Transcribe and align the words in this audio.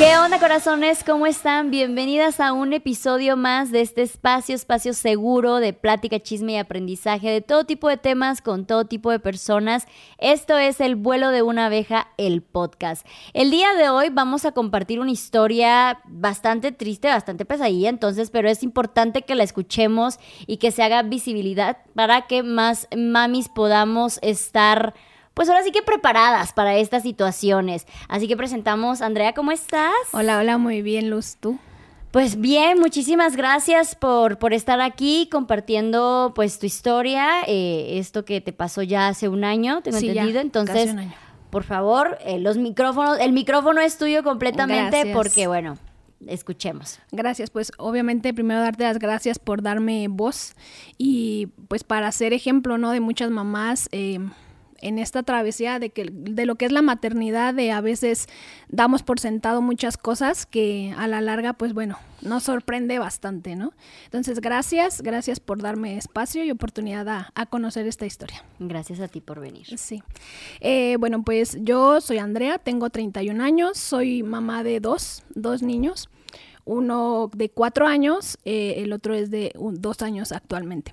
¿Qué 0.00 0.16
onda 0.16 0.38
corazones? 0.38 1.04
¿Cómo 1.04 1.26
están? 1.26 1.70
Bienvenidas 1.70 2.40
a 2.40 2.54
un 2.54 2.72
episodio 2.72 3.36
más 3.36 3.70
de 3.70 3.82
este 3.82 4.00
espacio, 4.00 4.54
espacio 4.54 4.94
seguro 4.94 5.56
de 5.56 5.74
plática, 5.74 6.18
chisme 6.18 6.52
y 6.52 6.56
aprendizaje 6.56 7.28
de 7.28 7.42
todo 7.42 7.64
tipo 7.64 7.86
de 7.86 7.98
temas 7.98 8.40
con 8.40 8.64
todo 8.64 8.86
tipo 8.86 9.10
de 9.10 9.18
personas. 9.18 9.86
Esto 10.16 10.56
es 10.56 10.80
El 10.80 10.96
vuelo 10.96 11.28
de 11.28 11.42
una 11.42 11.66
abeja, 11.66 12.08
el 12.16 12.40
podcast. 12.40 13.06
El 13.34 13.50
día 13.50 13.74
de 13.74 13.90
hoy 13.90 14.08
vamos 14.08 14.46
a 14.46 14.52
compartir 14.52 15.00
una 15.00 15.10
historia 15.10 16.00
bastante 16.06 16.72
triste, 16.72 17.08
bastante 17.08 17.44
pesadilla, 17.44 17.90
entonces, 17.90 18.30
pero 18.30 18.48
es 18.48 18.62
importante 18.62 19.20
que 19.20 19.34
la 19.34 19.44
escuchemos 19.44 20.18
y 20.46 20.56
que 20.56 20.70
se 20.70 20.82
haga 20.82 21.02
visibilidad 21.02 21.76
para 21.94 22.22
que 22.22 22.42
más 22.42 22.88
mamis 22.96 23.50
podamos 23.50 24.18
estar 24.22 24.94
pues 25.40 25.48
ahora 25.48 25.62
sí 25.62 25.72
que 25.72 25.80
preparadas 25.80 26.52
para 26.52 26.76
estas 26.76 27.02
situaciones. 27.02 27.86
Así 28.08 28.28
que 28.28 28.36
presentamos, 28.36 29.00
Andrea, 29.00 29.32
¿cómo 29.32 29.52
estás? 29.52 29.90
Hola, 30.12 30.36
hola, 30.36 30.58
muy 30.58 30.82
bien, 30.82 31.08
Luz, 31.08 31.38
¿tú? 31.40 31.58
Pues 32.10 32.38
bien, 32.38 32.78
muchísimas 32.78 33.36
gracias 33.36 33.94
por, 33.94 34.38
por 34.38 34.52
estar 34.52 34.82
aquí 34.82 35.30
compartiendo 35.32 36.32
pues 36.34 36.58
tu 36.58 36.66
historia, 36.66 37.40
eh, 37.46 37.96
esto 37.98 38.26
que 38.26 38.42
te 38.42 38.52
pasó 38.52 38.82
ya 38.82 39.08
hace 39.08 39.28
un 39.28 39.42
año, 39.44 39.80
tengo 39.80 39.96
Sí, 39.96 40.08
ya, 40.08 40.12
entendido. 40.12 40.42
Entonces, 40.42 40.76
casi 40.76 40.88
un 40.90 40.98
año. 40.98 41.14
por 41.48 41.64
favor, 41.64 42.18
eh, 42.26 42.38
los 42.38 42.58
micrófonos, 42.58 43.18
el 43.18 43.32
micrófono 43.32 43.80
es 43.80 43.96
tuyo 43.96 44.22
completamente 44.22 44.90
Gracias. 44.90 45.16
porque 45.16 45.46
bueno, 45.46 45.78
escuchemos. 46.26 46.98
Gracias, 47.12 47.48
pues 47.48 47.72
obviamente 47.78 48.34
primero 48.34 48.60
darte 48.60 48.84
las 48.84 48.98
gracias 48.98 49.38
por 49.38 49.62
darme 49.62 50.06
voz 50.08 50.52
y 50.98 51.46
pues 51.68 51.82
para 51.82 52.12
ser 52.12 52.34
ejemplo, 52.34 52.76
¿no? 52.76 52.90
De 52.90 53.00
muchas 53.00 53.30
mamás 53.30 53.88
eh, 53.92 54.18
en 54.82 54.98
esta 54.98 55.22
travesía 55.22 55.78
de, 55.78 55.90
que, 55.90 56.08
de 56.10 56.46
lo 56.46 56.54
que 56.56 56.64
es 56.66 56.72
la 56.72 56.82
maternidad, 56.82 57.54
de 57.54 57.70
a 57.72 57.80
veces 57.80 58.26
damos 58.68 59.02
por 59.02 59.20
sentado 59.20 59.62
muchas 59.62 59.96
cosas 59.96 60.46
que 60.46 60.94
a 60.96 61.06
la 61.06 61.20
larga, 61.20 61.52
pues 61.52 61.72
bueno, 61.74 61.98
nos 62.22 62.42
sorprende 62.44 62.98
bastante, 62.98 63.56
¿no? 63.56 63.72
Entonces, 64.04 64.40
gracias, 64.40 65.00
gracias 65.02 65.40
por 65.40 65.62
darme 65.62 65.96
espacio 65.96 66.44
y 66.44 66.50
oportunidad 66.50 67.08
a, 67.08 67.30
a 67.34 67.46
conocer 67.46 67.86
esta 67.86 68.06
historia. 68.06 68.44
Gracias 68.58 69.00
a 69.00 69.08
ti 69.08 69.20
por 69.20 69.40
venir. 69.40 69.66
Sí. 69.78 70.02
Eh, 70.60 70.96
bueno, 70.98 71.22
pues 71.22 71.56
yo 71.60 72.00
soy 72.00 72.18
Andrea, 72.18 72.58
tengo 72.58 72.90
31 72.90 73.42
años, 73.42 73.78
soy 73.78 74.22
mamá 74.22 74.62
de 74.64 74.80
dos, 74.80 75.22
dos 75.34 75.62
niños, 75.62 76.08
uno 76.64 77.30
de 77.34 77.48
cuatro 77.48 77.86
años, 77.86 78.38
eh, 78.44 78.74
el 78.78 78.92
otro 78.92 79.14
es 79.14 79.30
de 79.30 79.52
un- 79.56 79.80
dos 79.80 80.02
años 80.02 80.30
actualmente. 80.32 80.92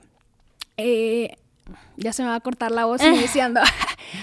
Eh, 0.78 1.36
ya 1.98 2.14
se 2.14 2.24
me 2.24 2.30
va 2.30 2.36
a 2.36 2.40
cortar 2.40 2.72
la 2.72 2.86
voz 2.86 3.02
iniciando. 3.04 3.60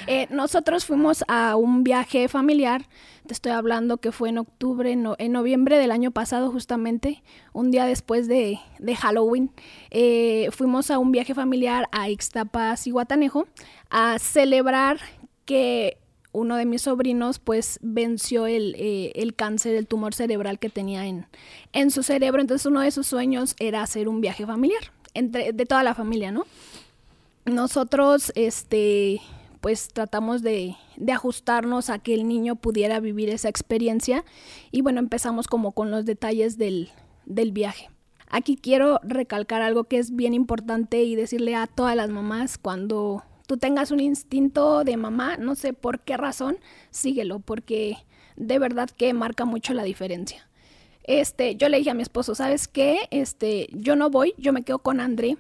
Eh, 0.07 0.27
nosotros 0.31 0.85
fuimos 0.85 1.25
a 1.29 1.57
un 1.57 1.85
viaje 1.85 2.29
familiar, 2.29 2.87
te 3.27 3.33
estoy 3.33 3.53
hablando 3.53 3.97
que 3.99 4.13
fue 4.13 4.29
en 4.29 4.39
octubre, 4.39 4.97
no- 4.97 5.17
en 5.19 5.33
noviembre 5.33 5.79
del 5.79 5.91
año 5.91 6.11
pasado 6.11 6.51
justamente, 6.51 7.23
un 7.53 7.71
día 7.71 7.87
después 7.87 8.29
de, 8.29 8.59
de 8.79 8.97
Halloween. 8.97 9.51
Eh, 9.91 10.49
fuimos 10.53 10.91
a 10.91 10.99
un 10.99 11.11
viaje 11.13 11.35
familiar 11.35 11.89
a 11.93 12.09
Ixtapas 12.11 12.87
y 12.87 12.91
Guatanejo 12.91 13.47
a 13.91 14.19
celebrar 14.19 14.99
que 15.45 15.97
uno 16.33 16.57
de 16.57 16.65
mis 16.67 16.83
sobrinos 16.83 17.39
pues 17.39 17.79
venció 17.81 18.47
el, 18.47 18.75
eh, 18.77 19.13
el 19.15 19.35
cáncer, 19.37 19.77
el 19.77 19.87
tumor 19.87 20.15
cerebral 20.15 20.59
que 20.59 20.69
tenía 20.69 21.07
en, 21.07 21.27
en 21.73 21.91
su 21.93 22.03
cerebro. 22.03 22.41
Entonces 22.41 22.67
uno 22.67 22.81
de 22.81 22.91
sus 22.91 23.07
sueños 23.07 23.55
era 23.61 23.83
hacer 23.83 24.09
un 24.09 24.21
viaje 24.21 24.45
familiar, 24.45 24.83
entre, 25.15 25.53
de 25.53 25.65
toda 25.67 25.83
la 25.85 25.95
familia, 25.95 26.33
¿no? 26.33 26.45
nosotros 27.47 28.33
este 28.37 29.21
pues 29.65 29.89
tratamos 29.89 30.43
de, 30.43 30.77
de 30.99 31.13
ajustarnos 31.13 31.89
a 31.89 31.99
que 31.99 32.13
el 32.13 32.29
niño 32.29 32.55
pudiera 32.55 33.01
vivir 33.01 33.31
esa 33.31 33.49
experiencia 33.49 34.23
y 34.71 34.83
bueno 34.83 34.99
empezamos 35.01 35.47
como 35.47 35.73
con 35.73 35.91
los 35.91 36.05
detalles 36.05 36.59
del, 36.59 36.91
del 37.25 37.51
viaje. 37.51 37.89
Aquí 38.29 38.57
quiero 38.57 39.01
recalcar 39.03 39.63
algo 39.63 39.85
que 39.85 39.97
es 39.97 40.15
bien 40.15 40.35
importante 40.35 41.03
y 41.03 41.17
decirle 41.17 41.55
a 41.55 41.67
todas 41.67 41.97
las 41.97 42.11
mamás 42.11 42.59
cuando 42.59 43.23
tú 43.47 43.57
tengas 43.57 43.91
un 43.91 44.01
instinto 44.01 44.85
de 44.85 44.99
mamá, 44.99 45.39
no 45.39 45.55
sé 45.55 45.73
por 45.73 46.01
qué 46.01 46.19
razón, 46.19 46.59
síguelo 46.91 47.39
porque 47.39 47.97
de 48.37 48.59
verdad 48.59 48.91
que 48.91 49.15
marca 49.15 49.47
mucho 49.47 49.73
la 49.73 49.85
diferencia. 49.85 50.47
Este, 51.05 51.57
yo 51.57 51.71
le 51.71 51.79
dije 51.79 51.89
a 51.89 51.95
mi 51.95 52.03
esposo, 52.03 52.35
¿sabes 52.35 52.69
qué? 52.69 53.09
Este, 53.11 53.69
yo 53.73 53.97
no 53.97 54.11
voy, 54.11 54.35
yo 54.37 54.53
me 54.53 54.63
quedo 54.63 54.81
con 54.81 55.01
André 55.01 55.39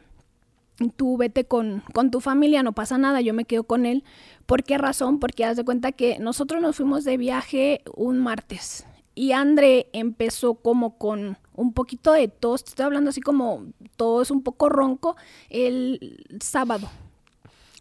tú 0.97 1.17
vete 1.17 1.45
con, 1.45 1.83
con 1.93 2.11
tu 2.11 2.21
familia, 2.21 2.63
no 2.63 2.73
pasa 2.73 2.99
nada, 2.99 3.21
yo 3.21 3.35
me 3.35 3.45
quedo 3.45 3.65
con 3.65 3.87
él. 3.87 4.05
¿Por 4.47 4.65
qué 4.65 4.79
razón? 4.79 5.21
Porque 5.21 5.45
haz 5.45 5.57
de 5.57 5.65
cuenta 5.65 5.93
que 5.93 6.19
nosotros 6.19 6.61
nos 6.61 6.77
fuimos 6.77 7.05
de 7.05 7.17
viaje 7.17 7.83
un 7.95 8.19
martes 8.19 8.87
y 9.15 9.33
André 9.33 9.87
empezó 9.93 10.55
como 10.55 10.99
con 10.99 11.39
un 11.55 11.73
poquito 11.73 12.13
de 12.13 12.29
tos, 12.29 12.65
te 12.65 12.71
estoy 12.71 12.87
hablando 12.87 13.11
así 13.11 13.21
como 13.21 13.67
tos 13.97 14.31
un 14.31 14.43
poco 14.43 14.69
ronco 14.69 15.17
el 15.51 16.25
sábado. 16.41 16.91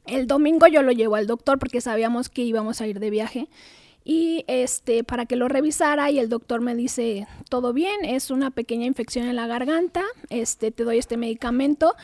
El 0.05 0.27
domingo 0.27 0.67
yo 0.67 0.83
lo 0.83 0.91
llevo 0.91 1.15
al 1.15 1.27
doctor 1.27 1.59
porque 1.59 1.81
sabíamos 1.81 2.29
que 2.29 2.43
íbamos 2.43 2.81
a 2.81 2.87
ir 2.87 2.99
de 2.99 3.09
viaje 3.09 3.49
y 4.05 4.43
este 4.47 5.03
para 5.03 5.25
que 5.25 5.37
lo 5.37 5.47
revisara 5.47 6.11
y 6.11 6.19
el 6.19 6.27
doctor 6.27 6.59
me 6.59 6.75
dice 6.75 7.25
todo 7.49 7.71
bien 7.71 8.03
es 8.03 8.31
una 8.31 8.51
pequeña 8.51 8.85
infección 8.85 9.29
en 9.29 9.37
la 9.37 9.47
garganta 9.47 10.03
este 10.29 10.71
te 10.71 10.83
doy 10.83 10.97
este 10.97 11.15
medicamento 11.15 11.95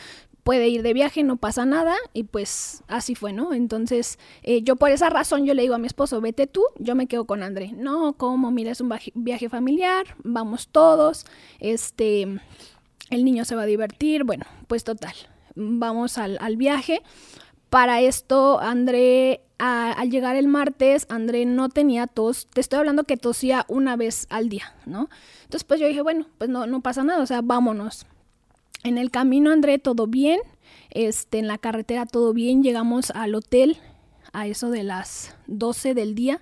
puede 0.49 0.67
ir 0.67 0.81
de 0.81 0.93
viaje 0.93 1.21
no 1.21 1.37
pasa 1.37 1.63
nada 1.63 1.95
y 2.11 2.23
pues 2.23 2.81
así 2.87 3.13
fue 3.13 3.33
no 3.33 3.53
entonces 3.53 4.17
eh, 4.41 4.63
yo 4.63 4.77
por 4.77 4.89
esa 4.89 5.07
razón 5.11 5.45
yo 5.45 5.53
le 5.53 5.61
digo 5.61 5.75
a 5.75 5.77
mi 5.77 5.85
esposo 5.85 6.21
vete 6.21 6.47
tú 6.47 6.63
yo 6.79 6.95
me 6.95 7.05
quedo 7.05 7.25
con 7.25 7.43
André 7.43 7.71
no 7.73 8.13
como 8.13 8.49
mira 8.49 8.71
es 8.71 8.81
un 8.81 8.89
viaje- 9.13 9.49
familiar 9.49 10.15
vamos 10.23 10.67
todos 10.71 11.27
este 11.59 12.23
el 13.11 13.23
niño 13.25 13.45
se 13.45 13.53
va 13.53 13.61
a 13.61 13.65
divertir 13.67 14.23
bueno 14.23 14.45
pues 14.65 14.83
total 14.83 15.13
vamos 15.53 16.17
al, 16.17 16.39
al 16.41 16.57
viaje 16.57 17.03
para 17.69 18.01
esto, 18.01 18.59
André, 18.59 19.41
al 19.59 20.09
llegar 20.09 20.35
el 20.35 20.47
martes, 20.47 21.05
André 21.07 21.45
no 21.45 21.69
tenía 21.69 22.07
tos. 22.07 22.47
Te 22.51 22.61
estoy 22.61 22.79
hablando 22.79 23.03
que 23.03 23.15
tosía 23.15 23.63
una 23.67 23.95
vez 23.95 24.25
al 24.31 24.49
día, 24.49 24.73
¿no? 24.87 25.07
Entonces, 25.43 25.65
pues 25.65 25.79
yo 25.79 25.85
dije, 25.87 26.01
bueno, 26.01 26.25
pues 26.39 26.49
no, 26.49 26.65
no 26.65 26.81
pasa 26.81 27.03
nada, 27.03 27.21
o 27.21 27.27
sea, 27.27 27.41
vámonos. 27.43 28.07
En 28.83 28.97
el 28.97 29.11
camino, 29.11 29.51
André, 29.51 29.79
todo 29.79 30.07
bien. 30.07 30.39
Este, 30.91 31.39
en 31.39 31.47
la 31.47 31.57
carretera, 31.57 32.05
todo 32.05 32.33
bien. 32.33 32.63
Llegamos 32.63 33.11
al 33.11 33.35
hotel 33.35 33.77
a 34.33 34.47
eso 34.47 34.69
de 34.71 34.83
las 34.83 35.35
12 35.47 35.93
del 35.93 36.15
día. 36.15 36.41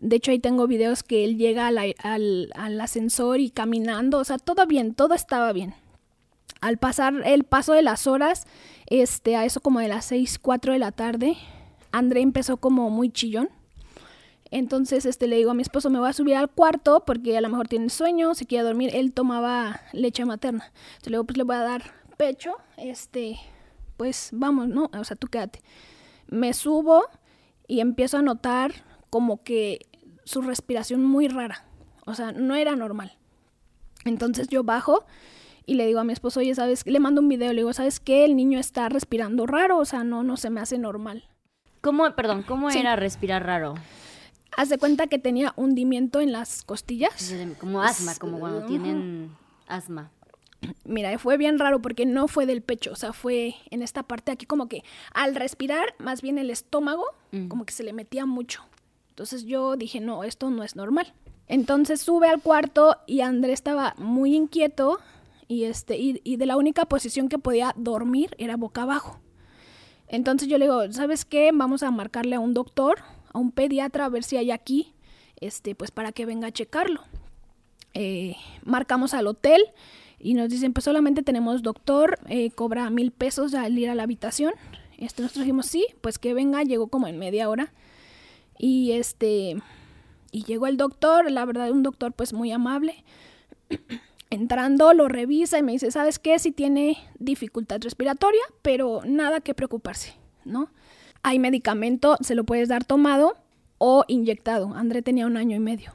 De 0.00 0.16
hecho, 0.16 0.30
ahí 0.30 0.38
tengo 0.38 0.66
videos 0.66 1.02
que 1.02 1.24
él 1.24 1.38
llega 1.38 1.66
al, 1.68 1.78
al- 2.02 2.50
al 2.54 2.80
ascensor 2.80 3.40
y 3.40 3.50
caminando, 3.50 4.18
o 4.18 4.24
sea, 4.24 4.38
todo 4.38 4.66
bien, 4.66 4.94
todo 4.94 5.14
estaba 5.14 5.52
bien 5.52 5.74
al 6.60 6.78
pasar 6.78 7.14
el 7.26 7.44
paso 7.44 7.74
de 7.74 7.82
las 7.82 8.06
horas, 8.06 8.46
este, 8.86 9.36
a 9.36 9.44
eso 9.44 9.60
como 9.60 9.80
de 9.80 9.88
las 9.88 10.06
6, 10.06 10.38
4 10.38 10.72
de 10.72 10.78
la 10.78 10.92
tarde, 10.92 11.36
André 11.92 12.22
empezó 12.22 12.56
como 12.56 12.88
muy 12.88 13.10
chillón. 13.10 13.50
Entonces, 14.54 15.04
este, 15.04 15.26
le 15.26 15.34
digo 15.34 15.50
a 15.50 15.54
mi 15.54 15.62
esposo, 15.62 15.90
me 15.90 15.98
voy 15.98 16.08
a 16.08 16.12
subir 16.12 16.36
al 16.36 16.48
cuarto 16.48 17.02
porque 17.04 17.36
a 17.36 17.40
lo 17.40 17.48
mejor 17.48 17.66
tiene 17.66 17.90
sueño, 17.90 18.36
se 18.36 18.46
quiere 18.46 18.62
dormir. 18.62 18.90
Él 18.94 19.12
tomaba 19.12 19.80
leche 19.92 20.24
materna. 20.24 20.66
Entonces, 20.66 21.06
le 21.06 21.16
digo, 21.16 21.24
pues 21.24 21.36
le 21.36 21.42
voy 21.42 21.56
a 21.56 21.62
dar 21.62 21.82
pecho, 22.16 22.52
este, 22.76 23.36
pues 23.96 24.30
vamos, 24.32 24.68
¿no? 24.68 24.92
O 24.96 25.02
sea, 25.02 25.16
tú 25.16 25.26
quédate. 25.26 25.60
Me 26.28 26.54
subo 26.54 27.02
y 27.66 27.80
empiezo 27.80 28.18
a 28.18 28.22
notar 28.22 28.70
como 29.10 29.42
que 29.42 29.88
su 30.22 30.40
respiración 30.40 31.02
muy 31.04 31.26
rara. 31.26 31.64
O 32.06 32.14
sea, 32.14 32.30
no 32.30 32.54
era 32.54 32.76
normal. 32.76 33.18
Entonces 34.04 34.46
yo 34.46 34.62
bajo 34.62 35.04
y 35.66 35.74
le 35.74 35.84
digo 35.84 35.98
a 35.98 36.04
mi 36.04 36.12
esposo, 36.12 36.38
oye, 36.38 36.54
¿sabes? 36.54 36.86
Le 36.86 37.00
mando 37.00 37.20
un 37.20 37.28
video, 37.28 37.52
le 37.52 37.62
digo, 37.62 37.72
¿sabes 37.72 37.98
qué? 37.98 38.24
El 38.24 38.36
niño 38.36 38.60
está 38.60 38.88
respirando 38.88 39.48
raro, 39.48 39.78
o 39.78 39.84
sea, 39.84 40.04
no, 40.04 40.22
no 40.22 40.36
se 40.36 40.50
me 40.50 40.60
hace 40.60 40.78
normal. 40.78 41.24
¿Cómo, 41.80 42.08
perdón, 42.14 42.44
cómo 42.44 42.70
era 42.70 42.94
respirar 42.94 43.44
raro? 43.44 43.74
Haz 44.56 44.68
de 44.68 44.78
cuenta 44.78 45.06
que 45.06 45.18
tenía 45.18 45.52
hundimiento 45.56 46.20
en 46.20 46.32
las 46.32 46.62
costillas. 46.64 47.34
Como 47.58 47.82
asma, 47.82 48.14
como 48.16 48.38
cuando 48.38 48.66
tienen 48.66 49.36
asma. 49.66 50.10
Mira, 50.84 51.18
fue 51.18 51.36
bien 51.36 51.58
raro 51.58 51.80
porque 51.80 52.06
no 52.06 52.28
fue 52.28 52.46
del 52.46 52.62
pecho, 52.62 52.92
o 52.92 52.96
sea, 52.96 53.12
fue 53.12 53.54
en 53.70 53.82
esta 53.82 54.02
parte 54.02 54.32
aquí 54.32 54.46
como 54.46 54.68
que 54.68 54.82
al 55.12 55.34
respirar, 55.34 55.94
más 55.98 56.22
bien 56.22 56.38
el 56.38 56.50
estómago, 56.50 57.04
mm. 57.32 57.48
como 57.48 57.64
que 57.64 57.72
se 57.72 57.82
le 57.82 57.92
metía 57.92 58.26
mucho. 58.26 58.64
Entonces 59.10 59.44
yo 59.44 59.76
dije, 59.76 60.00
no, 60.00 60.24
esto 60.24 60.50
no 60.50 60.64
es 60.64 60.74
normal. 60.74 61.12
Entonces 61.46 62.00
sube 62.00 62.28
al 62.28 62.40
cuarto 62.40 62.96
y 63.06 63.20
André 63.20 63.52
estaba 63.52 63.94
muy 63.98 64.34
inquieto 64.34 64.98
y, 65.46 65.64
este, 65.64 65.96
y, 65.98 66.36
de 66.36 66.46
la 66.46 66.56
única 66.56 66.86
posición 66.86 67.28
que 67.28 67.38
podía 67.38 67.74
dormir 67.76 68.34
era 68.38 68.56
boca 68.56 68.82
abajo. 68.82 69.20
Entonces 70.08 70.48
yo 70.48 70.58
le 70.58 70.64
digo, 70.64 70.92
¿sabes 70.92 71.24
qué? 71.24 71.50
Vamos 71.52 71.82
a 71.82 71.90
marcarle 71.90 72.36
a 72.36 72.40
un 72.40 72.54
doctor, 72.54 73.02
a 73.34 73.38
un 73.38 73.50
pediatra, 73.52 74.06
a 74.06 74.08
ver 74.08 74.24
si 74.24 74.38
hay 74.38 74.50
aquí, 74.50 74.94
este, 75.40 75.74
pues 75.74 75.90
para 75.90 76.12
que 76.12 76.24
venga 76.24 76.48
a 76.48 76.52
checarlo. 76.52 77.02
Eh, 77.92 78.36
marcamos 78.64 79.12
al 79.12 79.26
hotel 79.26 79.62
y 80.18 80.34
nos 80.34 80.48
dicen, 80.48 80.72
pues 80.72 80.84
solamente 80.84 81.22
tenemos 81.22 81.62
doctor, 81.62 82.18
eh, 82.28 82.50
cobra 82.50 82.88
mil 82.88 83.10
pesos 83.10 83.52
al 83.52 83.78
ir 83.78 83.90
a 83.90 83.94
la 83.94 84.04
habitación. 84.04 84.54
Este, 84.96 85.22
nosotros 85.22 85.44
dijimos, 85.44 85.66
sí, 85.66 85.86
pues 86.00 86.18
que 86.18 86.32
venga, 86.32 86.62
llegó 86.62 86.88
como 86.88 87.08
en 87.08 87.18
media 87.18 87.50
hora. 87.50 87.72
Y 88.56 88.92
este, 88.92 89.56
y 90.30 90.44
llegó 90.44 90.66
el 90.66 90.76
doctor, 90.76 91.30
la 91.30 91.44
verdad, 91.44 91.70
un 91.70 91.82
doctor 91.82 92.12
pues 92.12 92.32
muy 92.32 92.52
amable. 92.52 93.04
Entrando, 94.30 94.92
lo 94.94 95.08
revisa 95.08 95.58
y 95.58 95.62
me 95.62 95.72
dice, 95.72 95.90
¿sabes 95.90 96.18
qué? 96.18 96.38
Si 96.38 96.50
tiene 96.50 96.98
dificultad 97.18 97.80
respiratoria, 97.80 98.42
pero 98.62 99.02
nada 99.04 99.40
que 99.40 99.54
preocuparse, 99.54 100.14
¿no? 100.44 100.70
Hay 101.24 101.38
medicamento, 101.38 102.16
se 102.20 102.34
lo 102.34 102.44
puedes 102.44 102.68
dar 102.68 102.84
tomado 102.84 103.34
o 103.78 104.04
inyectado. 104.06 104.74
André 104.74 105.02
tenía 105.02 105.26
un 105.26 105.36
año 105.36 105.56
y 105.56 105.60
medio. 105.60 105.94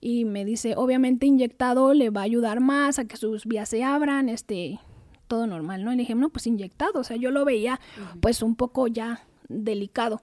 Y 0.00 0.24
me 0.24 0.44
dice, 0.44 0.74
obviamente 0.76 1.26
inyectado 1.26 1.92
le 1.92 2.08
va 2.10 2.20
a 2.22 2.24
ayudar 2.24 2.60
más 2.60 2.98
a 2.98 3.04
que 3.04 3.16
sus 3.16 3.44
vías 3.44 3.68
se 3.68 3.84
abran, 3.84 4.28
este, 4.28 4.78
todo 5.26 5.46
normal, 5.46 5.84
¿no? 5.84 5.92
Y 5.92 5.96
le 5.96 6.02
dije, 6.02 6.14
no, 6.14 6.30
pues 6.30 6.46
inyectado. 6.46 7.00
O 7.00 7.04
sea, 7.04 7.16
yo 7.16 7.32
lo 7.32 7.44
veía 7.44 7.80
pues 8.20 8.42
un 8.42 8.54
poco 8.54 8.86
ya 8.86 9.26
delicado. 9.48 10.22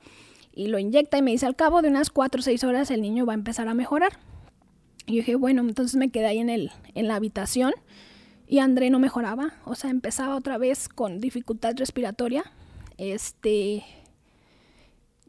Y 0.53 0.69
lo 0.69 0.79
inyecta 0.79 1.17
y 1.17 1.21
me 1.21 1.31
dice, 1.31 1.45
al 1.45 1.55
cabo 1.55 1.81
de 1.81 1.89
unas 1.89 2.09
4 2.09 2.39
o 2.39 2.41
6 2.41 2.63
horas 2.63 2.89
el 2.89 3.01
niño 3.01 3.25
va 3.25 3.33
a 3.33 3.35
empezar 3.35 3.67
a 3.67 3.73
mejorar. 3.73 4.13
Y 5.05 5.15
yo 5.15 5.17
dije, 5.17 5.35
bueno, 5.35 5.61
entonces 5.61 5.97
me 5.97 6.09
quedé 6.09 6.25
ahí 6.25 6.39
en, 6.39 6.50
el, 6.50 6.71
en 6.95 7.07
la 7.07 7.15
habitación 7.15 7.73
y 8.47 8.59
André 8.59 8.89
no 8.89 9.00
mejoraba, 9.00 9.55
o 9.65 9.75
sea, 9.75 9.89
empezaba 9.89 10.35
otra 10.35 10.57
vez 10.57 10.88
con 10.88 11.19
dificultad 11.19 11.75
respiratoria. 11.75 12.45
Este, 12.97 13.83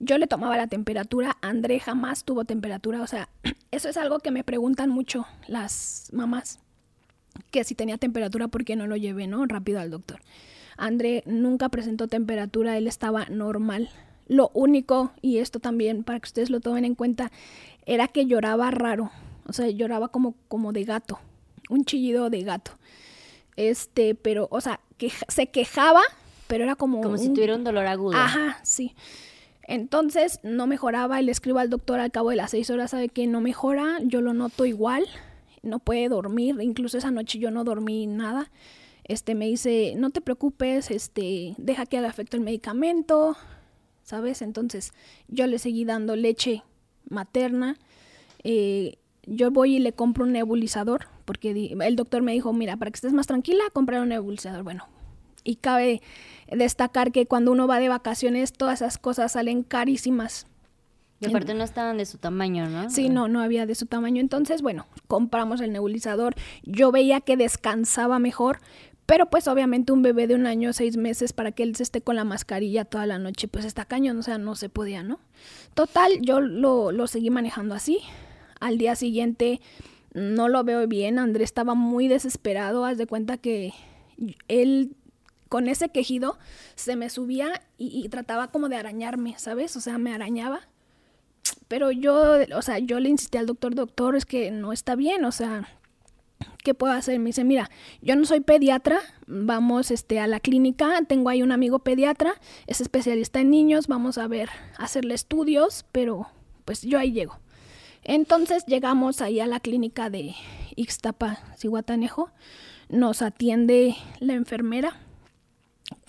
yo 0.00 0.19
le 0.19 0.27
tomaba 0.27 0.56
la 0.56 0.67
temperatura, 0.67 1.37
André 1.41 1.81
jamás 1.81 2.25
tuvo 2.25 2.45
temperatura, 2.45 3.03
o 3.03 3.06
sea, 3.06 3.29
eso 3.71 3.89
es 3.89 3.97
algo 3.97 4.21
que 4.21 4.31
me 4.31 4.45
preguntan 4.45 4.91
mucho 4.91 5.27
las 5.47 6.11
mamás, 6.12 6.61
que 7.50 7.65
si 7.65 7.75
tenía 7.75 7.99
temperatura, 7.99 8.49
¿por 8.49 8.65
qué 8.65 8.77
no 8.77 8.87
lo 8.87 8.97
llevé, 8.97 9.27
no? 9.27 9.45
Rápido 9.47 9.81
al 9.81 9.91
doctor. 9.91 10.21
André 10.77 11.23
nunca 11.27 11.69
presentó 11.69 12.06
temperatura, 12.06 12.79
él 12.79 12.87
estaba 12.87 13.27
normal. 13.27 13.91
Lo 14.29 14.50
único, 14.55 15.12
y 15.23 15.39
esto 15.39 15.59
también 15.59 16.05
para 16.05 16.21
que 16.21 16.27
ustedes 16.27 16.50
lo 16.50 16.61
tomen 16.61 16.85
en 16.85 16.95
cuenta, 16.95 17.33
era 17.87 18.06
que 18.09 18.27
lloraba 18.27 18.71
raro. 18.71 19.11
O 19.47 19.53
sea, 19.53 19.69
lloraba 19.69 20.09
como, 20.09 20.35
como 20.47 20.73
de 20.73 20.85
gato, 20.85 21.19
un 21.69 21.85
chillido 21.85 22.31
de 22.31 22.43
gato. 22.43 22.73
Este, 23.56 24.15
pero, 24.15 24.47
o 24.50 24.61
sea, 24.61 24.81
que, 24.99 25.11
se 25.29 25.49
quejaba, 25.49 26.03
pero 26.47 26.65
era 26.65 26.77
como... 26.77 27.00
Como 27.00 27.19
si 27.19 27.31
tuviera 27.31 27.56
un 27.56 27.65
dolor 27.65 27.87
agudo. 27.87 28.17
Ajá, 28.17 28.59
sí. 28.62 28.95
Entonces 29.69 30.41
no 30.43 30.67
mejoraba 30.67 31.20
y 31.20 31.25
le 31.26 31.31
escribo 31.31 31.59
al 31.59 31.69
doctor 31.69 32.00
al 32.00 32.11
cabo 32.11 32.31
de 32.31 32.37
las 32.37 32.53
seis 32.53 32.70
horas, 32.70 32.93
sabe 32.93 33.11
que 33.11 33.26
no 33.26 33.43
mejora, 33.43 33.99
yo 34.03 34.23
lo 34.23 34.32
noto 34.32 34.65
igual, 34.65 35.05
no 35.62 35.79
puede 35.79 36.09
dormir, 36.09 36.56
incluso 36.62 36.97
esa 36.97 37.11
noche 37.11 37.38
yo 37.38 37.50
no 37.50 37.65
dormí 37.65 38.06
nada. 38.06 38.50
Este 39.05 39.35
me 39.35 39.47
dice, 39.47 39.93
no 39.97 40.09
te 40.09 40.23
preocupes, 40.23 40.91
este, 40.91 41.55
deja 41.59 41.85
que 41.85 41.99
haga 41.99 42.09
efecto 42.09 42.38
el 42.38 42.43
medicamento, 42.43 43.37
¿sabes? 44.05 44.41
Entonces 44.41 44.94
yo 45.29 45.47
le 45.47 45.59
seguí 45.59 45.85
dando 45.85 46.17
leche 46.17 46.62
materna. 47.11 47.76
Eh, 48.44 48.97
yo 49.26 49.50
voy 49.50 49.76
y 49.76 49.79
le 49.81 49.93
compro 49.93 50.25
un 50.25 50.32
nebulizador, 50.32 51.09
porque 51.26 51.76
el 51.79 51.97
doctor 51.97 52.23
me 52.23 52.32
dijo, 52.32 52.55
mira, 52.55 52.79
para 52.79 52.91
que 52.91 52.97
estés 52.97 53.12
más 53.12 53.26
tranquila, 53.26 53.64
comprar 53.75 54.00
un 54.00 54.09
nebulizador. 54.09 54.62
Bueno, 54.62 54.87
y 55.44 55.56
cabe 55.56 56.02
destacar 56.50 57.12
que 57.12 57.26
cuando 57.26 57.52
uno 57.52 57.67
va 57.67 57.79
de 57.79 57.88
vacaciones, 57.88 58.52
todas 58.52 58.81
esas 58.81 58.99
cosas 58.99 59.32
salen 59.32 59.62
carísimas. 59.62 60.46
Y 61.20 61.26
aparte 61.26 61.52
no 61.55 61.64
estaban 61.64 61.99
de 61.99 62.06
su 62.06 62.19
tamaño, 62.19 62.69
¿no? 62.69 62.90
Sí, 62.90 63.08
no, 63.08 63.26
no 63.26 63.40
había 63.40 63.67
de 63.67 63.75
su 63.75 63.87
tamaño. 63.87 64.20
Entonces, 64.20 64.62
bueno, 64.62 64.87
compramos 65.08 65.61
el 65.61 65.73
nebulizador. 65.73 66.35
Yo 66.62 66.93
veía 66.93 67.20
que 67.20 67.37
descansaba 67.37 68.20
mejor, 68.20 68.61
pero 69.05 69.26
pues 69.26 69.49
obviamente 69.49 69.90
un 69.90 70.02
bebé 70.02 70.26
de 70.26 70.37
un 70.37 70.46
año, 70.46 70.73
seis 70.73 70.96
meses, 70.96 71.32
para 71.32 71.50
que 71.50 71.64
él 71.64 71.75
se 71.75 71.82
esté 71.82 72.02
con 72.02 72.14
la 72.14 72.25
mascarilla 72.25 72.85
toda 72.85 73.06
la 73.06 73.19
noche, 73.19 73.49
pues 73.49 73.64
está 73.64 73.85
cañón, 73.85 74.19
o 74.19 74.23
sea, 74.23 74.38
no 74.38 74.55
se 74.55 74.69
podía, 74.69 75.02
¿no? 75.02 75.19
Total, 75.75 76.20
yo 76.20 76.40
lo, 76.40 76.93
lo 76.93 77.06
seguí 77.06 77.31
manejando 77.31 77.75
así. 77.75 78.00
Al 78.61 78.79
día 78.79 78.94
siguiente 78.96 79.61
no 80.12 80.49
lo 80.49 80.62
veo 80.62 80.87
bien, 80.87 81.19
Andrés 81.19 81.46
estaba 81.46 81.75
muy 81.75 82.06
desesperado, 82.06 82.85
haz 82.85 82.99
de 82.99 83.06
cuenta 83.06 83.38
que 83.38 83.73
él 84.46 84.93
con 85.49 85.69
ese 85.69 85.89
quejido 85.89 86.39
se 86.75 86.97
me 86.97 87.11
subía 87.11 87.62
y, 87.77 88.09
trataba 88.09 88.49
como 88.49 88.69
de 88.69 88.77
arañarme, 88.77 89.35
¿sabes? 89.39 89.77
O 89.77 89.81
sea, 89.81 89.99
me 89.99 90.15
arañaba. 90.15 90.61
Pero 91.69 91.91
yo, 91.91 92.37
o 92.55 92.62
sea, 92.62 92.79
yo 92.79 93.00
le 93.00 93.09
insistí 93.09 93.39
al 93.39 93.47
doctor, 93.47 93.75
doctor, 93.75 94.17
es 94.17 94.25
que 94.25 94.50
no 94.50 94.73
está 94.73 94.95
bien, 94.97 95.25
o 95.25 95.33
sea, 95.33 95.69
¿qué 96.65 96.75
puedo 96.75 96.93
hacer? 96.93 97.19
Me 97.19 97.27
dice, 97.27 97.45
mira, 97.45 97.71
yo 98.00 98.17
no 98.17 98.25
soy 98.25 98.41
pediatra, 98.41 99.00
vamos 99.27 99.91
este, 99.91 100.21
a 100.21 100.27
la 100.27 100.41
clínica, 100.41 101.00
tengo 101.06 101.29
ahí 101.29 101.43
un 101.43 101.53
amigo 101.53 101.81
pediatra, 101.81 102.35
es 102.67 102.81
especialista 102.81 103.41
en 103.41 103.50
niños, 103.50 103.87
vamos 103.87 104.19
a 104.19 104.27
ver, 104.27 104.49
hacerle 104.79 105.15
estudios, 105.15 105.85
pero 105.93 106.27
pues 106.65 106.83
yo 106.83 106.99
ahí 106.99 107.12
llego. 107.12 107.38
Entonces 108.05 108.64
llegamos 108.67 109.21
ahí 109.21 109.40
a 109.40 109.47
la 109.47 109.61
clínica 109.61 110.09
de 110.11 110.35
Ixtapa, 110.76 111.40
Cihuatanejo. 111.59 112.31
Nos 112.88 113.23
atiende 113.23 113.97
la 114.21 114.35
enfermera. 114.35 114.97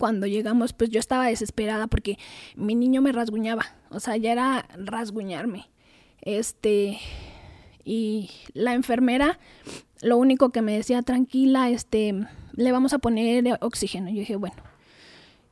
Cuando 0.00 0.26
llegamos, 0.26 0.72
pues 0.72 0.88
yo 0.88 0.98
estaba 0.98 1.26
desesperada 1.26 1.86
porque 1.86 2.18
mi 2.56 2.74
niño 2.74 3.02
me 3.02 3.12
rasguñaba. 3.12 3.66
O 3.90 4.00
sea, 4.00 4.16
ya 4.16 4.32
era 4.32 4.66
rasguñarme. 4.78 5.68
Este. 6.22 6.98
Y 7.84 8.30
la 8.54 8.72
enfermera, 8.72 9.38
lo 10.00 10.16
único 10.16 10.48
que 10.52 10.62
me 10.62 10.72
decía, 10.72 11.02
tranquila, 11.02 11.68
este, 11.68 12.14
le 12.54 12.72
vamos 12.72 12.94
a 12.94 12.98
poner 12.98 13.58
oxígeno. 13.60 14.08
Yo 14.08 14.20
dije, 14.20 14.36
bueno. 14.36 14.56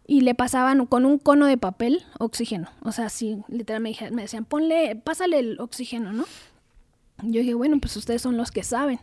Y 0.07 0.23
le 0.23 0.35
pasaban 0.35 0.87
con 0.87 1.05
un 1.05 1.19
cono 1.19 1.45
de 1.45 1.59
papel 1.59 2.03
oxígeno. 2.19 2.71
O 2.81 2.93
sea, 2.93 3.11
sí, 3.11 3.43
literalmente 3.49 4.11
me 4.13 4.23
decían, 4.23 4.47
ponle, 4.47 4.97
pásale 4.97 5.41
el 5.41 5.61
oxígeno, 5.61 6.15
¿no? 6.15 6.25
Yo 7.23 7.43
dije, 7.43 7.53
bueno, 7.53 7.79
pues 7.81 7.95
ustedes 7.99 8.23
son 8.23 8.39
los 8.39 8.51
que 8.51 8.63
saben. 8.63 8.99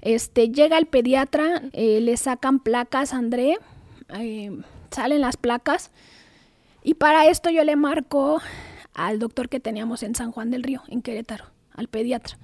Este, 0.00 0.48
llega 0.48 0.78
el 0.78 0.86
pediatra, 0.86 1.60
eh, 1.74 2.00
le 2.00 2.16
sacan 2.16 2.58
placas 2.58 3.12
a 3.12 3.18
André, 3.18 3.58
salen 4.90 5.20
las 5.20 5.36
placas. 5.36 5.90
Y 6.82 6.94
para 6.94 7.26
esto 7.26 7.50
yo 7.50 7.64
le 7.64 7.76
marco 7.76 8.40
al 8.94 9.18
doctor 9.18 9.48
que 9.48 9.60
teníamos 9.60 10.02
en 10.02 10.14
San 10.14 10.32
Juan 10.32 10.50
del 10.50 10.62
Río, 10.62 10.82
en 10.88 11.02
Querétaro, 11.02 11.46
al 11.74 11.88
pediatra. 11.88 12.38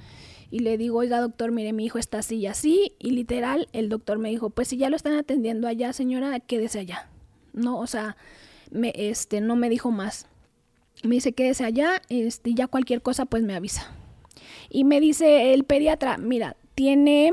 Y 0.50 0.60
le 0.60 0.78
digo, 0.78 0.98
oiga 0.98 1.20
doctor, 1.20 1.52
mire, 1.52 1.72
mi 1.72 1.84
hijo 1.84 1.98
está 1.98 2.18
así 2.18 2.36
y 2.36 2.46
así. 2.46 2.92
Y 2.98 3.10
literal, 3.10 3.68
el 3.72 3.88
doctor 3.88 4.18
me 4.18 4.30
dijo, 4.30 4.50
pues 4.50 4.68
si 4.68 4.78
ya 4.78 4.88
lo 4.88 4.96
están 4.96 5.14
atendiendo 5.14 5.68
allá, 5.68 5.92
señora, 5.92 6.40
quédese 6.40 6.78
allá. 6.78 7.08
No, 7.52 7.78
o 7.78 7.86
sea, 7.86 8.16
me, 8.70 8.92
este, 8.94 9.40
no 9.40 9.56
me 9.56 9.68
dijo 9.68 9.90
más. 9.90 10.26
Me 11.04 11.16
dice, 11.16 11.32
quédese 11.32 11.64
allá, 11.64 12.00
este, 12.08 12.54
ya 12.54 12.66
cualquier 12.66 13.02
cosa, 13.02 13.26
pues 13.26 13.42
me 13.42 13.54
avisa. 13.54 13.92
Y 14.70 14.84
me 14.84 15.00
dice 15.00 15.52
el 15.52 15.64
pediatra, 15.64 16.16
mira, 16.16 16.56
tiene, 16.74 17.32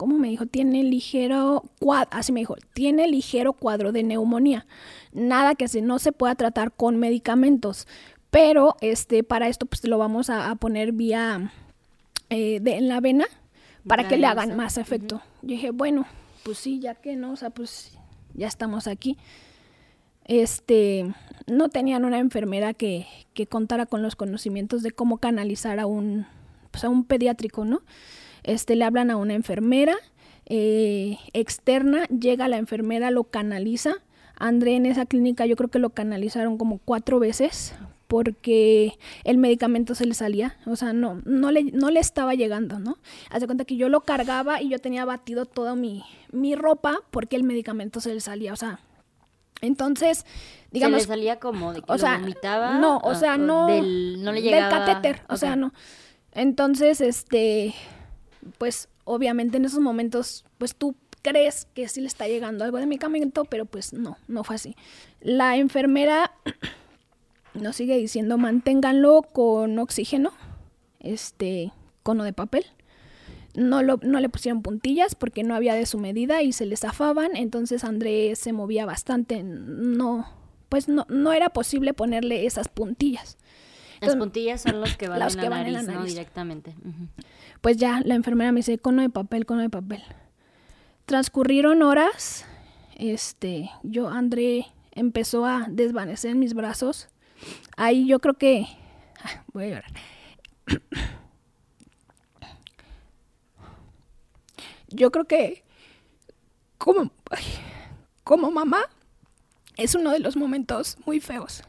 ¿cómo 0.00 0.16
me 0.16 0.28
dijo? 0.28 0.46
Tiene 0.46 0.82
ligero 0.82 1.62
cuadro, 1.78 2.08
así 2.12 2.32
me 2.32 2.40
dijo, 2.40 2.56
tiene 2.72 3.06
ligero 3.06 3.52
cuadro 3.52 3.92
de 3.92 4.02
neumonía. 4.02 4.64
Nada 5.12 5.54
que 5.54 5.68
se, 5.68 5.82
no 5.82 5.98
se 5.98 6.10
pueda 6.10 6.34
tratar 6.36 6.72
con 6.72 6.96
medicamentos. 6.96 7.86
Pero 8.30 8.76
este, 8.80 9.22
para 9.24 9.48
esto 9.48 9.66
pues 9.66 9.86
lo 9.86 9.98
vamos 9.98 10.30
a, 10.30 10.54
poner 10.54 10.92
vía 10.92 11.52
eh, 12.30 12.60
de, 12.60 12.78
en 12.78 12.88
la 12.88 13.00
vena 13.00 13.26
para 13.86 14.08
que 14.08 14.16
le 14.16 14.24
hagan 14.26 14.56
más 14.56 14.78
efecto. 14.78 15.20
Yo 15.42 15.48
dije, 15.48 15.70
bueno, 15.70 16.06
pues 16.44 16.56
sí, 16.56 16.80
ya 16.80 16.94
que 16.94 17.14
no, 17.14 17.32
o 17.32 17.36
sea, 17.36 17.50
pues 17.50 17.92
ya 18.32 18.46
estamos 18.46 18.86
aquí. 18.86 19.18
este, 20.24 21.12
no 21.46 21.68
tenían 21.68 22.06
una 22.06 22.20
enfermera 22.20 22.72
que, 22.72 23.06
que 23.34 23.46
contara 23.46 23.84
con 23.84 24.00
los 24.00 24.16
conocimientos 24.16 24.82
de 24.82 24.92
cómo 24.92 25.18
canalizar 25.18 25.78
a 25.78 25.84
un, 25.84 26.26
pues 26.70 26.84
a 26.84 26.88
un 26.88 27.04
pediátrico, 27.04 27.66
¿no? 27.66 27.82
Este, 28.42 28.76
le 28.76 28.84
hablan 28.84 29.10
a 29.10 29.16
una 29.16 29.34
enfermera 29.34 29.96
eh, 30.46 31.18
externa, 31.32 32.06
llega 32.06 32.48
la 32.48 32.56
enfermera, 32.56 33.10
lo 33.10 33.24
canaliza. 33.24 33.94
André 34.36 34.74
en 34.74 34.86
esa 34.86 35.06
clínica 35.06 35.46
yo 35.46 35.54
creo 35.54 35.68
que 35.68 35.78
lo 35.78 35.90
canalizaron 35.90 36.58
como 36.58 36.78
cuatro 36.78 37.20
veces 37.20 37.74
porque 38.08 38.98
el 39.22 39.38
medicamento 39.38 39.94
se 39.94 40.04
le 40.04 40.14
salía, 40.14 40.56
o 40.66 40.74
sea, 40.74 40.92
no, 40.92 41.22
no, 41.24 41.52
le, 41.52 41.62
no 41.62 41.92
le 41.92 42.00
estaba 42.00 42.34
llegando, 42.34 42.80
¿no? 42.80 42.98
Hace 43.30 43.46
cuenta 43.46 43.64
que 43.64 43.76
yo 43.76 43.88
lo 43.88 44.00
cargaba 44.00 44.60
y 44.60 44.68
yo 44.68 44.80
tenía 44.80 45.04
batido 45.04 45.46
toda 45.46 45.76
mi, 45.76 46.02
mi 46.32 46.56
ropa 46.56 46.98
porque 47.12 47.36
el 47.36 47.44
medicamento 47.44 48.00
se 48.00 48.12
le 48.12 48.20
salía, 48.20 48.52
o 48.52 48.56
sea, 48.56 48.80
entonces, 49.60 50.26
digamos... 50.72 51.02
¿Se 51.02 51.08
le 51.08 51.14
salía 51.14 51.38
como 51.38 51.72
de 51.72 51.82
que 51.82 51.92
o 51.92 51.98
sea, 51.98 52.18
vomitaba? 52.18 52.78
No, 52.78 52.98
o 52.98 53.14
sea, 53.14 53.38
no... 53.38 53.68
Del, 53.68 54.24
no 54.24 54.32
le 54.32 54.42
llegaba... 54.42 54.74
Del 54.74 54.86
catéter, 54.86 55.22
o 55.28 55.36
sea, 55.36 55.54
no. 55.54 55.72
Entonces, 56.32 57.00
este, 57.00 57.74
pues, 58.58 58.88
obviamente 59.04 59.56
en 59.56 59.64
esos 59.64 59.80
momentos, 59.80 60.44
pues 60.58 60.74
tú 60.74 60.94
crees 61.22 61.66
que 61.74 61.88
sí 61.88 62.00
le 62.00 62.06
está 62.06 62.26
llegando 62.26 62.64
algo 62.64 62.78
de 62.78 62.86
medicamento, 62.86 63.44
pero 63.44 63.66
pues 63.66 63.92
no, 63.92 64.16
no 64.28 64.44
fue 64.44 64.56
así. 64.56 64.76
La 65.20 65.56
enfermera 65.56 66.32
nos 67.54 67.76
sigue 67.76 67.96
diciendo 67.96 68.38
manténganlo 68.38 69.22
con 69.22 69.78
oxígeno, 69.78 70.32
este, 70.98 71.72
cono 72.02 72.24
de 72.24 72.32
papel. 72.32 72.66
No, 73.54 73.82
lo, 73.82 73.98
no 74.02 74.20
le 74.20 74.28
pusieron 74.28 74.62
puntillas 74.62 75.16
porque 75.16 75.42
no 75.42 75.56
había 75.56 75.74
de 75.74 75.84
su 75.84 75.98
medida 75.98 76.40
y 76.42 76.52
se 76.52 76.66
le 76.66 76.76
zafaban, 76.76 77.34
entonces 77.34 77.82
André 77.82 78.36
se 78.36 78.52
movía 78.52 78.86
bastante, 78.86 79.42
no, 79.42 80.28
pues 80.68 80.86
no, 80.86 81.04
no 81.08 81.32
era 81.32 81.50
posible 81.50 81.92
ponerle 81.92 82.46
esas 82.46 82.68
puntillas. 82.68 83.38
Las 84.00 84.16
puntillas 84.16 84.62
son 84.62 84.80
los 84.80 84.96
que 84.96 85.08
van, 85.08 85.20
los 85.20 85.34
en, 85.34 85.40
que 85.40 85.48
la 85.48 85.56
van 85.56 85.66
en 85.66 85.72
la 85.74 85.82
nariz, 85.82 86.00
¿no? 86.00 86.04
Directamente. 86.04 86.74
Pues 87.60 87.76
ya 87.76 88.00
la 88.04 88.14
enfermera 88.14 88.52
me 88.52 88.60
dice, 88.60 88.78
cono 88.78 89.02
de 89.02 89.10
papel, 89.10 89.46
cono 89.46 89.62
de 89.62 89.70
papel. 89.70 90.02
Transcurrieron 91.06 91.82
horas, 91.82 92.46
este, 92.96 93.70
yo, 93.82 94.08
André 94.08 94.66
empezó 94.92 95.44
a 95.46 95.66
desvanecer 95.68 96.32
en 96.32 96.38
mis 96.38 96.54
brazos. 96.54 97.08
Ahí 97.76 98.06
yo 98.06 98.20
creo 98.20 98.34
que, 98.34 98.66
ah, 99.22 99.44
voy 99.52 99.64
a 99.64 99.68
llorar. 99.68 99.92
Yo 104.92 105.12
creo 105.12 105.24
que 105.24 105.62
como, 106.78 107.12
ay, 107.30 107.44
como 108.24 108.50
mamá 108.50 108.82
es 109.76 109.94
uno 109.94 110.10
de 110.10 110.18
los 110.18 110.36
momentos 110.36 110.98
muy 111.06 111.20
feos, 111.20 111.62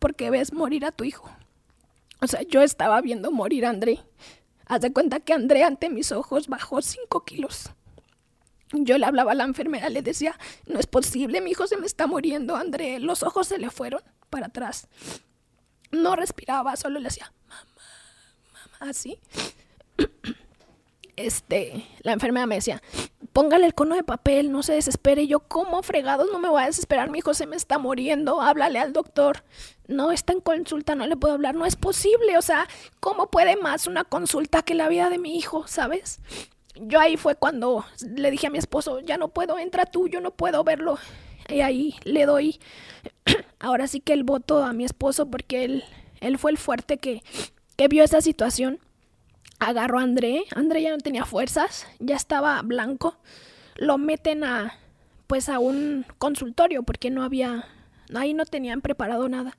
porque 0.00 0.30
ves 0.30 0.52
morir 0.52 0.84
a 0.84 0.90
tu 0.90 1.04
hijo. 1.04 1.30
O 2.22 2.26
sea, 2.26 2.42
yo 2.42 2.62
estaba 2.62 3.00
viendo 3.00 3.30
morir 3.30 3.66
a 3.66 3.70
André. 3.70 4.00
Haz 4.66 4.82
de 4.82 4.92
cuenta 4.92 5.20
que 5.20 5.32
André 5.32 5.64
ante 5.64 5.90
mis 5.90 6.12
ojos 6.12 6.48
bajó 6.48 6.82
5 6.82 7.24
kilos. 7.24 7.70
Yo 8.72 8.98
le 8.98 9.06
hablaba 9.06 9.32
a 9.32 9.34
la 9.34 9.44
enfermera, 9.44 9.88
le 9.88 10.00
decía, 10.00 10.38
no 10.66 10.78
es 10.78 10.86
posible, 10.86 11.40
mi 11.40 11.50
hijo 11.50 11.66
se 11.66 11.76
me 11.76 11.86
está 11.86 12.06
muriendo, 12.06 12.54
André. 12.54 13.00
Los 13.00 13.24
ojos 13.24 13.48
se 13.48 13.58
le 13.58 13.70
fueron 13.70 14.00
para 14.28 14.46
atrás. 14.46 14.86
No 15.90 16.14
respiraba, 16.14 16.76
solo 16.76 17.00
le 17.00 17.06
decía, 17.06 17.32
mamá, 17.48 17.66
mamá, 18.52 18.90
así. 18.90 19.18
Este, 21.16 21.86
la 22.00 22.12
enfermera 22.12 22.46
me 22.46 22.54
decía, 22.54 22.80
póngale 23.34 23.66
el 23.66 23.74
cono 23.74 23.94
de 23.94 24.02
papel, 24.02 24.50
no 24.50 24.62
se 24.62 24.72
desespere. 24.72 25.26
Yo, 25.26 25.40
¿cómo 25.40 25.82
fregados? 25.82 26.30
No 26.32 26.38
me 26.38 26.48
voy 26.48 26.62
a 26.62 26.66
desesperar, 26.66 27.10
mi 27.10 27.18
hijo 27.18 27.34
se 27.34 27.46
me 27.46 27.56
está 27.56 27.78
muriendo, 27.78 28.40
háblale 28.40 28.78
al 28.78 28.94
doctor. 28.94 29.44
No 29.90 30.12
está 30.12 30.32
en 30.32 30.40
consulta, 30.40 30.94
no 30.94 31.06
le 31.08 31.16
puedo 31.16 31.34
hablar, 31.34 31.56
no 31.56 31.66
es 31.66 31.74
posible. 31.74 32.38
O 32.38 32.42
sea, 32.42 32.68
¿cómo 33.00 33.28
puede 33.28 33.56
más 33.56 33.88
una 33.88 34.04
consulta 34.04 34.62
que 34.62 34.74
la 34.74 34.88
vida 34.88 35.10
de 35.10 35.18
mi 35.18 35.36
hijo, 35.36 35.66
sabes? 35.66 36.20
Yo 36.76 37.00
ahí 37.00 37.16
fue 37.16 37.34
cuando 37.34 37.84
le 38.00 38.30
dije 38.30 38.46
a 38.46 38.50
mi 38.50 38.58
esposo, 38.58 39.00
ya 39.00 39.18
no 39.18 39.28
puedo, 39.28 39.58
entra 39.58 39.86
tú, 39.86 40.06
yo 40.06 40.20
no 40.20 40.30
puedo 40.30 40.62
verlo. 40.62 40.96
Y 41.48 41.60
ahí 41.62 41.96
le 42.04 42.24
doy 42.24 42.60
ahora 43.58 43.88
sí 43.88 44.00
que 44.00 44.12
el 44.12 44.22
voto 44.22 44.62
a 44.62 44.72
mi 44.72 44.84
esposo 44.84 45.28
porque 45.28 45.64
él, 45.64 45.84
él 46.20 46.38
fue 46.38 46.52
el 46.52 46.58
fuerte 46.58 46.98
que, 46.98 47.24
que 47.76 47.88
vio 47.88 48.04
esa 48.04 48.20
situación. 48.20 48.78
Agarró 49.58 49.98
a 49.98 50.02
André, 50.02 50.44
André 50.54 50.82
ya 50.82 50.90
no 50.90 50.98
tenía 50.98 51.24
fuerzas, 51.24 51.86
ya 51.98 52.14
estaba 52.14 52.62
blanco. 52.62 53.16
Lo 53.74 53.98
meten 53.98 54.44
a 54.44 54.78
pues 55.26 55.48
a 55.48 55.58
un 55.58 56.06
consultorio 56.18 56.82
porque 56.82 57.10
no 57.10 57.22
había 57.22 57.66
ahí 58.18 58.34
no 58.34 58.44
tenían 58.44 58.80
preparado 58.80 59.28
nada. 59.28 59.56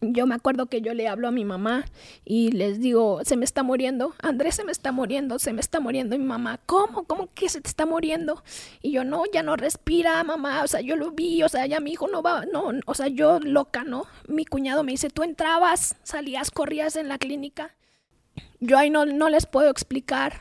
Yo 0.00 0.26
me 0.26 0.34
acuerdo 0.34 0.66
que 0.66 0.82
yo 0.82 0.92
le 0.92 1.08
hablo 1.08 1.28
a 1.28 1.30
mi 1.30 1.44
mamá 1.44 1.84
y 2.24 2.50
les 2.50 2.80
digo, 2.80 3.20
se 3.24 3.36
me 3.36 3.44
está 3.44 3.62
muriendo, 3.62 4.14
Andrés 4.20 4.56
se 4.56 4.64
me 4.64 4.72
está 4.72 4.92
muriendo, 4.92 5.38
se 5.38 5.52
me 5.52 5.60
está 5.60 5.80
muriendo. 5.80 6.14
Y 6.14 6.18
mi 6.18 6.26
mamá, 6.26 6.60
¿cómo? 6.66 7.04
¿Cómo 7.04 7.28
que 7.32 7.48
se 7.48 7.60
te 7.60 7.68
está 7.68 7.86
muriendo? 7.86 8.42
Y 8.82 8.92
yo, 8.92 9.04
no, 9.04 9.22
ya 9.32 9.42
no 9.42 9.56
respira, 9.56 10.22
mamá, 10.24 10.62
o 10.62 10.68
sea, 10.68 10.80
yo 10.80 10.96
lo 10.96 11.12
vi, 11.12 11.42
o 11.42 11.48
sea, 11.48 11.66
ya 11.66 11.80
mi 11.80 11.92
hijo 11.92 12.08
no 12.08 12.22
va, 12.22 12.44
no, 12.44 12.72
o 12.86 12.94
sea, 12.94 13.08
yo 13.08 13.40
loca, 13.40 13.84
¿no? 13.84 14.04
Mi 14.28 14.44
cuñado 14.44 14.82
me 14.84 14.92
dice, 14.92 15.10
tú 15.10 15.22
entrabas, 15.22 15.96
salías, 16.02 16.50
corrías 16.50 16.96
en 16.96 17.08
la 17.08 17.18
clínica. 17.18 17.74
Yo 18.60 18.78
ahí 18.78 18.90
no, 18.90 19.06
no 19.06 19.28
les 19.28 19.46
puedo 19.46 19.70
explicar 19.70 20.40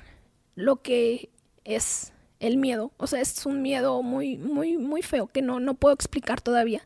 lo 0.56 0.82
que 0.82 1.30
es 1.64 2.13
el 2.44 2.58
miedo, 2.58 2.92
o 2.98 3.08
sea, 3.08 3.22
es 3.22 3.46
un 3.46 3.62
miedo 3.62 4.04
muy, 4.04 4.38
muy, 4.38 4.78
muy 4.78 5.02
feo 5.02 5.28
que 5.28 5.42
no, 5.42 5.62
no 5.62 5.76
puedo 5.76 5.96
explicar 5.96 6.42
todavía. 6.42 6.82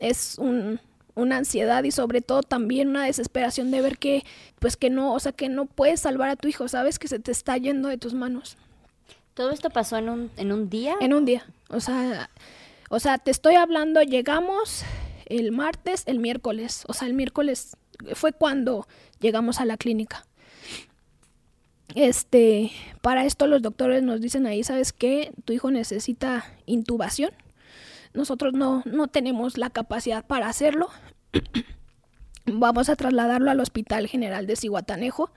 Es 0.00 0.36
un, 0.38 0.80
una 1.14 1.36
ansiedad 1.36 1.84
y 1.84 1.90
sobre 1.90 2.22
todo 2.22 2.42
también 2.42 2.88
una 2.88 3.04
desesperación 3.04 3.70
de 3.70 3.82
ver 3.82 3.98
que, 3.98 4.24
pues 4.58 4.78
que 4.78 4.88
no, 4.88 5.12
o 5.12 5.20
sea, 5.20 5.32
que 5.32 5.50
no 5.50 5.66
puedes 5.66 6.00
salvar 6.00 6.30
a 6.30 6.36
tu 6.36 6.48
hijo, 6.48 6.68
sabes 6.68 6.98
que 6.98 7.06
se 7.06 7.18
te 7.18 7.32
está 7.32 7.56
yendo 7.58 7.88
de 7.88 7.98
tus 7.98 8.14
manos. 8.14 8.56
¿Todo 9.34 9.50
esto 9.50 9.68
pasó 9.68 9.98
en 9.98 10.08
un, 10.08 10.30
en 10.38 10.52
un 10.52 10.70
día? 10.70 10.96
En 11.00 11.12
un 11.12 11.26
día, 11.26 11.44
o 11.68 11.80
sea, 11.80 12.30
o 12.88 12.98
sea, 12.98 13.18
te 13.18 13.30
estoy 13.30 13.56
hablando, 13.56 14.00
llegamos 14.02 14.84
el 15.26 15.52
martes, 15.52 16.04
el 16.06 16.18
miércoles, 16.18 16.84
o 16.88 16.94
sea, 16.94 17.06
el 17.06 17.14
miércoles 17.14 17.76
fue 18.14 18.32
cuando 18.32 18.88
llegamos 19.20 19.60
a 19.60 19.66
la 19.66 19.76
clínica. 19.76 20.24
Este, 21.94 22.70
para 23.00 23.24
esto 23.24 23.46
los 23.46 23.62
doctores 23.62 24.02
nos 24.02 24.20
dicen 24.20 24.46
ahí, 24.46 24.62
¿sabes 24.62 24.92
qué? 24.92 25.32
Tu 25.44 25.54
hijo 25.54 25.70
necesita 25.70 26.44
intubación. 26.66 27.30
Nosotros 28.14 28.52
no, 28.52 28.82
no 28.84 29.08
tenemos 29.08 29.58
la 29.58 29.70
capacidad 29.70 30.26
para 30.26 30.48
hacerlo. 30.48 30.88
Vamos 32.46 32.88
a 32.88 32.96
trasladarlo 32.96 33.50
al 33.50 33.60
Hospital 33.60 34.06
General 34.06 34.46
de 34.46 34.56
Cihuatanejo. 34.56 35.30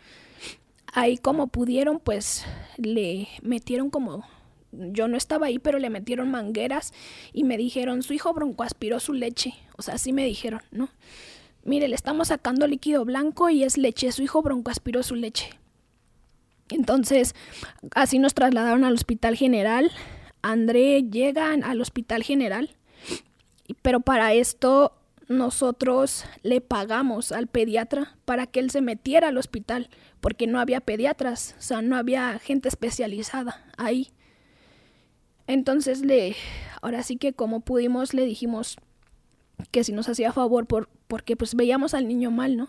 Ahí 0.93 1.17
como 1.17 1.47
pudieron, 1.47 1.99
pues 1.99 2.45
le 2.77 3.27
metieron 3.41 3.89
como... 3.89 4.25
Yo 4.73 5.09
no 5.09 5.17
estaba 5.17 5.47
ahí, 5.47 5.59
pero 5.59 5.79
le 5.79 5.89
metieron 5.89 6.31
mangueras 6.31 6.93
y 7.33 7.43
me 7.43 7.57
dijeron, 7.57 8.03
su 8.03 8.13
hijo 8.13 8.33
broncoaspiró 8.33 9.01
su 9.01 9.11
leche. 9.11 9.53
O 9.77 9.81
sea, 9.81 9.95
así 9.95 10.13
me 10.13 10.23
dijeron, 10.23 10.61
¿no? 10.71 10.87
Mire, 11.65 11.89
le 11.89 11.95
estamos 11.95 12.29
sacando 12.29 12.67
líquido 12.67 13.03
blanco 13.03 13.49
y 13.49 13.63
es 13.63 13.77
leche. 13.77 14.13
Su 14.13 14.23
hijo 14.23 14.41
broncoaspiró 14.41 15.03
su 15.03 15.15
leche. 15.15 15.49
Entonces, 16.71 17.35
así 17.93 18.19
nos 18.19 18.33
trasladaron 18.33 18.83
al 18.83 18.93
Hospital 18.93 19.35
General. 19.35 19.91
André 20.41 21.03
llega 21.03 21.51
al 21.51 21.81
Hospital 21.81 22.23
General, 22.23 22.69
pero 23.81 23.99
para 23.99 24.33
esto 24.33 24.93
nosotros 25.27 26.25
le 26.43 26.61
pagamos 26.61 27.31
al 27.31 27.47
pediatra 27.47 28.15
para 28.25 28.47
que 28.47 28.59
él 28.59 28.69
se 28.69 28.81
metiera 28.81 29.29
al 29.29 29.37
hospital, 29.37 29.89
porque 30.19 30.45
no 30.45 30.59
había 30.59 30.81
pediatras, 30.81 31.55
o 31.57 31.61
sea, 31.61 31.81
no 31.81 31.95
había 31.95 32.37
gente 32.39 32.67
especializada 32.67 33.63
ahí. 33.77 34.09
Entonces 35.47 36.01
le, 36.01 36.35
ahora 36.81 37.03
sí 37.03 37.17
que 37.17 37.33
como 37.33 37.61
pudimos 37.61 38.13
le 38.13 38.25
dijimos 38.25 38.77
que 39.71 39.83
si 39.83 39.91
nos 39.91 40.09
hacía 40.09 40.33
favor 40.33 40.65
por, 40.65 40.89
porque 41.07 41.35
pues 41.35 41.55
veíamos 41.55 41.93
al 41.93 42.07
niño 42.07 42.31
mal, 42.31 42.57
¿no? 42.57 42.67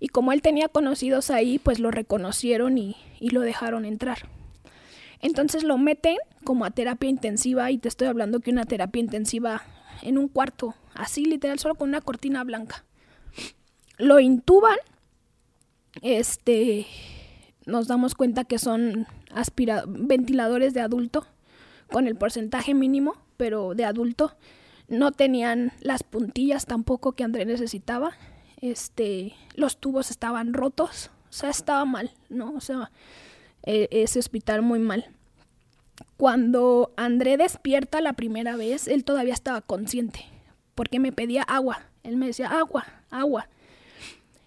Y 0.00 0.08
como 0.08 0.32
él 0.32 0.42
tenía 0.42 0.68
conocidos 0.68 1.30
ahí, 1.30 1.58
pues 1.58 1.78
lo 1.78 1.90
reconocieron 1.90 2.78
y, 2.78 2.96
y 3.20 3.30
lo 3.30 3.42
dejaron 3.42 3.84
entrar. 3.84 4.28
Entonces 5.20 5.62
lo 5.62 5.78
meten 5.78 6.16
como 6.44 6.64
a 6.64 6.70
terapia 6.70 7.10
intensiva 7.10 7.70
y 7.70 7.78
te 7.78 7.88
estoy 7.88 8.08
hablando 8.08 8.40
que 8.40 8.50
una 8.50 8.64
terapia 8.64 9.00
intensiva 9.00 9.62
en 10.02 10.18
un 10.18 10.28
cuarto, 10.28 10.74
así 10.94 11.24
literal, 11.24 11.58
solo 11.58 11.74
con 11.74 11.90
una 11.90 12.00
cortina 12.00 12.42
blanca. 12.42 12.84
Lo 13.98 14.18
intuban, 14.18 14.76
este, 16.00 16.86
nos 17.66 17.86
damos 17.86 18.14
cuenta 18.14 18.44
que 18.44 18.58
son 18.58 19.06
ventiladores 19.86 20.72
de 20.72 20.80
adulto 20.80 21.26
con 21.90 22.06
el 22.06 22.16
porcentaje 22.16 22.72
mínimo, 22.72 23.16
pero 23.36 23.74
de 23.74 23.84
adulto. 23.84 24.36
No 24.88 25.12
tenían 25.12 25.72
las 25.80 26.02
puntillas 26.02 26.66
tampoco 26.66 27.12
que 27.12 27.24
André 27.24 27.44
necesitaba. 27.44 28.12
Este, 28.60 29.34
los 29.54 29.76
tubos 29.76 30.10
estaban 30.10 30.52
rotos, 30.52 31.10
o 31.30 31.32
sea, 31.32 31.50
estaba 31.50 31.84
mal, 31.84 32.10
¿no? 32.28 32.52
O 32.54 32.60
sea, 32.60 32.90
e 33.62 33.88
ese 33.90 34.18
hospital 34.18 34.62
muy 34.62 34.80
mal. 34.80 35.06
Cuando 36.16 36.92
André 36.96 37.36
despierta 37.36 38.00
la 38.00 38.14
primera 38.14 38.56
vez, 38.56 38.88
él 38.88 39.04
todavía 39.04 39.34
estaba 39.34 39.60
consciente. 39.60 40.26
porque 40.74 40.98
me 40.98 41.12
pedía 41.12 41.42
agua. 41.42 41.82
Él 42.04 42.16
me 42.16 42.26
decía, 42.26 42.48
agua, 42.48 42.86
agua. 43.10 43.48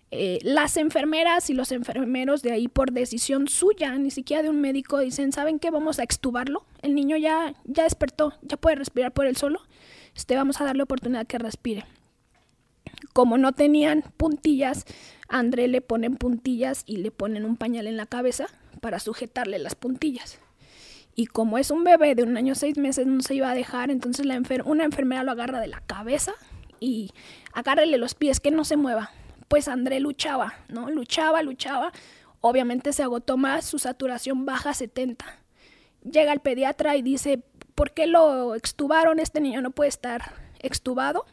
Eh, 0.10 0.40
las 0.42 0.78
enfermeras 0.78 1.50
y 1.52 1.54
los 1.54 1.72
enfermeros 1.72 2.42
de 2.42 2.52
ahí 2.52 2.68
por 2.68 2.92
decisión 2.92 3.48
suya, 3.48 3.96
ni 3.98 4.10
siquiera 4.10 4.42
de 4.44 4.50
un 4.50 4.60
médico, 4.60 5.00
dicen, 5.00 5.32
¿saben 5.32 5.60
qué? 5.60 5.70
Vamos 5.70 6.00
a 6.00 6.04
extubarlo. 6.04 6.66
El 6.82 6.96
niño 6.96 7.18
ya, 7.18 7.54
ya 7.66 7.84
despertó, 7.84 8.34
ya 8.42 8.58
puede 8.58 8.76
respirar 8.78 9.12
por 9.12 9.28
él 9.28 9.38
solo. 9.38 9.60
Este, 10.16 10.36
vamos 10.36 10.60
a 10.60 10.66
darle 10.66 10.84
oportunidad 10.84 11.28
que 11.28 11.38
respire. 11.38 11.86
Como 13.14 13.38
no 13.38 13.54
tenían 13.54 14.04
puntillas, 14.18 14.86
André 15.34 15.68
le 15.68 15.82
ponen 15.82 16.16
puntillas 16.16 16.84
y 16.86 16.98
le 16.98 17.12
ponen 17.12 17.46
un 17.46 17.58
pañal 17.58 17.88
en 17.88 17.98
la 17.98 18.06
cabeza 18.06 18.48
para 18.82 19.00
sujetarle 19.00 19.60
las 19.60 19.76
puntillas. 19.76 20.40
Y 21.16 21.28
como 21.28 21.58
es 21.58 21.72
un 21.72 21.84
bebé 21.84 22.16
de 22.16 22.24
un 22.24 22.38
año 22.38 22.56
seis 22.56 22.78
meses, 22.78 23.06
no 23.06 23.22
se 23.22 23.36
iba 23.36 23.50
a 23.50 23.56
dejar, 23.56 23.92
entonces 23.92 24.26
la 24.26 24.42
una 24.66 24.84
enfermera 24.84 25.24
lo 25.24 25.32
agarra 25.32 25.60
de 25.60 25.68
la 25.68 25.82
cabeza 25.82 26.34
y 26.80 27.12
agárrele 27.54 27.98
los 27.98 28.16
pies, 28.16 28.40
que 28.40 28.52
no 28.52 28.64
se 28.66 28.78
mueva 28.78 29.12
pues 29.54 29.68
André 29.68 30.00
luchaba, 30.00 30.56
¿no? 30.68 30.90
Luchaba, 30.90 31.44
luchaba. 31.44 31.92
Obviamente 32.42 32.92
se 32.92 33.04
agotó 33.04 33.38
más, 33.38 33.64
su 33.64 33.78
saturación 33.78 34.48
baja 34.48 34.72
a 34.72 34.74
70. 34.74 35.24
Llega 36.02 36.34
el 36.34 36.40
pediatra 36.40 36.96
y 36.96 37.04
dice, 37.04 37.44
¿por 37.76 37.92
qué 37.92 38.08
lo 38.08 38.56
extubaron? 38.56 39.20
Este 39.20 39.42
niño 39.42 39.62
no 39.62 39.70
puede 39.70 39.90
estar 39.90 40.34
extubado. 40.60 41.28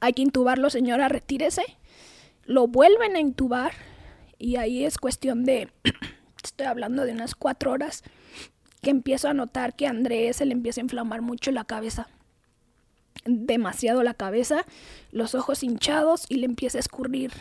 Hay 0.00 0.12
que 0.12 0.20
intubarlo, 0.20 0.68
señora, 0.68 1.08
retírese. 1.08 1.62
Lo 2.46 2.66
vuelven 2.66 3.16
a 3.16 3.20
intubar 3.20 3.72
y 4.38 4.56
ahí 4.56 4.84
es 4.84 4.98
cuestión 4.98 5.44
de, 5.44 5.70
estoy 6.44 6.66
hablando 6.66 7.04
de 7.04 7.12
unas 7.12 7.34
cuatro 7.34 7.72
horas, 7.72 8.02
que 8.82 8.90
empiezo 8.90 9.28
a 9.28 9.34
notar 9.34 9.74
que 9.74 9.86
a 9.86 9.90
Andrés 9.90 10.36
se 10.36 10.46
le 10.46 10.52
empieza 10.52 10.80
a 10.80 10.84
inflamar 10.84 11.22
mucho 11.22 11.50
la 11.50 11.64
cabeza 11.64 12.08
demasiado 13.24 14.02
la 14.02 14.14
cabeza, 14.14 14.64
los 15.10 15.34
ojos 15.34 15.62
hinchados 15.62 16.26
y 16.28 16.36
le 16.36 16.46
empieza 16.46 16.78
a 16.78 16.80
escurrir 16.80 17.32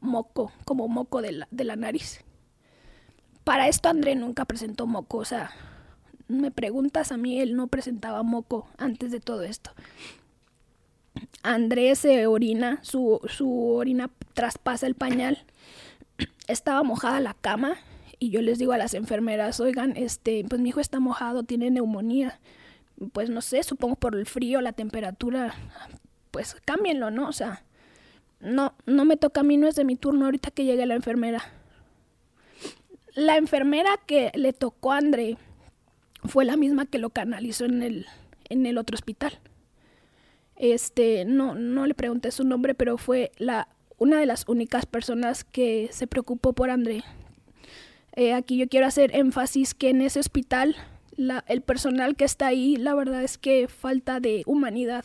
moco, 0.00 0.52
como 0.64 0.88
moco 0.88 1.22
de 1.22 1.32
la, 1.32 1.48
de 1.50 1.64
la 1.64 1.76
nariz. 1.76 2.20
Para 3.44 3.68
esto 3.68 3.88
André 3.88 4.14
nunca 4.16 4.44
presentó 4.44 4.86
moco, 4.86 5.18
o 5.18 5.24
sea, 5.24 5.50
me 6.28 6.50
preguntas 6.50 7.10
a 7.10 7.16
mí, 7.16 7.40
él 7.40 7.56
no 7.56 7.68
presentaba 7.68 8.22
moco 8.22 8.68
antes 8.78 9.10
de 9.10 9.20
todo 9.20 9.42
esto. 9.42 9.72
Andrés 11.42 12.00
se 12.00 12.26
orina, 12.26 12.78
su, 12.82 13.20
su 13.28 13.74
orina 13.74 14.10
traspasa 14.34 14.86
el 14.86 14.94
pañal, 14.94 15.44
estaba 16.48 16.82
mojada 16.82 17.20
la 17.20 17.34
cama 17.34 17.74
y 18.18 18.30
yo 18.30 18.42
les 18.42 18.58
digo 18.58 18.72
a 18.72 18.78
las 18.78 18.94
enfermeras, 18.94 19.60
oigan, 19.60 19.96
este, 19.96 20.44
pues 20.48 20.60
mi 20.60 20.70
hijo 20.70 20.80
está 20.80 21.00
mojado, 21.00 21.42
tiene 21.42 21.70
neumonía 21.70 22.38
pues 23.12 23.30
no 23.30 23.40
sé, 23.40 23.62
supongo 23.62 23.96
por 23.96 24.14
el 24.14 24.26
frío, 24.26 24.60
la 24.60 24.72
temperatura, 24.72 25.54
pues 26.30 26.56
cámbienlo, 26.64 27.10
¿no? 27.10 27.28
O 27.28 27.32
sea, 27.32 27.64
no, 28.40 28.74
no 28.86 29.04
me 29.04 29.16
toca 29.16 29.40
a 29.40 29.44
mí, 29.44 29.56
no 29.56 29.66
es 29.66 29.74
de 29.74 29.84
mi 29.84 29.96
turno 29.96 30.26
ahorita 30.26 30.50
que 30.50 30.64
llegue 30.64 30.86
la 30.86 30.94
enfermera. 30.94 31.42
La 33.14 33.36
enfermera 33.36 33.90
que 34.06 34.30
le 34.34 34.52
tocó 34.52 34.92
a 34.92 34.98
André 34.98 35.36
fue 36.24 36.44
la 36.44 36.56
misma 36.56 36.86
que 36.86 36.98
lo 36.98 37.10
canalizó 37.10 37.64
en 37.64 37.82
el, 37.82 38.06
en 38.48 38.66
el 38.66 38.78
otro 38.78 38.94
hospital. 38.94 39.38
Este, 40.60 41.24
no, 41.24 41.54
no 41.54 41.86
le 41.86 41.94
pregunté 41.94 42.30
su 42.30 42.44
nombre, 42.44 42.74
pero 42.74 42.98
fue 42.98 43.32
la, 43.38 43.66
una 43.96 44.20
de 44.20 44.26
las 44.26 44.46
únicas 44.46 44.84
personas 44.84 45.42
que 45.42 45.88
se 45.90 46.06
preocupó 46.06 46.52
por 46.52 46.68
André. 46.68 47.02
Eh, 48.14 48.34
aquí 48.34 48.58
yo 48.58 48.68
quiero 48.68 48.86
hacer 48.86 49.16
énfasis 49.16 49.72
que 49.72 49.88
en 49.88 50.02
ese 50.02 50.20
hospital 50.20 50.76
el 51.46 51.62
personal 51.62 52.14
que 52.14 52.26
está 52.26 52.48
ahí, 52.48 52.76
la 52.76 52.94
verdad 52.94 53.22
es 53.22 53.38
que 53.38 53.68
falta 53.68 54.20
de 54.20 54.42
humanidad. 54.44 55.04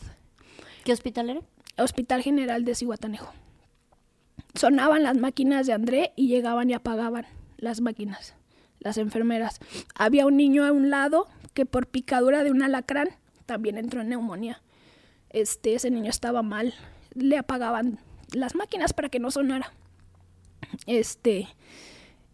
¿Qué 0.84 0.92
hospital 0.92 1.30
era? 1.30 1.40
Hospital 1.78 2.22
General 2.22 2.62
de 2.66 2.74
Cihuatanejo. 2.74 3.32
Sonaban 4.54 5.04
las 5.04 5.16
máquinas 5.16 5.66
de 5.66 5.72
André 5.72 6.12
y 6.16 6.28
llegaban 6.28 6.68
y 6.68 6.74
apagaban 6.74 7.24
las 7.56 7.80
máquinas, 7.80 8.34
las 8.80 8.98
enfermeras. 8.98 9.58
Había 9.94 10.26
un 10.26 10.36
niño 10.36 10.66
a 10.66 10.72
un 10.72 10.90
lado 10.90 11.28
que 11.54 11.64
por 11.64 11.86
picadura 11.86 12.44
de 12.44 12.50
un 12.50 12.62
alacrán 12.62 13.08
también 13.46 13.78
entró 13.78 14.02
en 14.02 14.10
neumonía. 14.10 14.60
Este, 15.36 15.74
ese 15.74 15.90
niño 15.90 16.08
estaba 16.08 16.40
mal. 16.40 16.72
Le 17.12 17.36
apagaban 17.36 17.98
las 18.32 18.54
máquinas 18.54 18.94
para 18.94 19.10
que 19.10 19.18
no 19.18 19.30
sonara. 19.30 19.70
Este, 20.86 21.46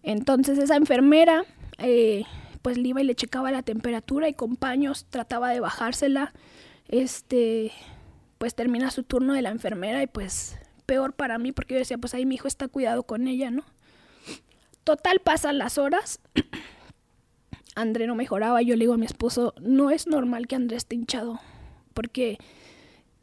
entonces 0.05 0.57
esa 0.57 0.77
enfermera 0.77 1.45
eh, 1.79 2.23
pues 2.63 2.79
le 2.79 2.87
iba 2.87 3.01
y 3.01 3.05
le 3.05 3.17
checaba 3.17 3.51
la 3.51 3.65
temperatura 3.65 4.29
y 4.29 4.35
con 4.35 4.55
paños 4.55 5.07
trataba 5.11 5.51
de 5.51 5.59
bajársela. 5.59 6.33
Este, 6.87 7.73
pues 8.39 8.55
termina 8.55 8.93
su 8.93 9.03
turno 9.03 9.33
de 9.35 9.43
la 9.43 9.51
enfermera 9.51 10.01
y 10.01 10.07
pues 10.07 10.57
peor 10.87 11.13
para 11.13 11.39
mí 11.39 11.51
porque 11.51 11.75
yo 11.75 11.81
decía, 11.81 11.99
pues 11.99 12.15
ahí 12.15 12.25
mi 12.25 12.37
hijo 12.37 12.47
está 12.47 12.69
cuidado 12.69 13.03
con 13.03 13.27
ella, 13.27 13.51
¿no? 13.51 13.65
Total, 14.85 15.19
pasan 15.19 15.59
las 15.59 15.77
horas. 15.77 16.21
André 17.75 18.07
no 18.07 18.15
mejoraba. 18.15 18.63
Yo 18.63 18.77
le 18.77 18.85
digo 18.85 18.95
a 18.95 18.99
mi 18.99 19.07
esposo, 19.07 19.55
no 19.61 19.91
es 19.91 20.07
normal 20.07 20.47
que 20.47 20.55
André 20.55 20.77
esté 20.77 20.95
hinchado. 20.95 21.41
Porque 21.95 22.39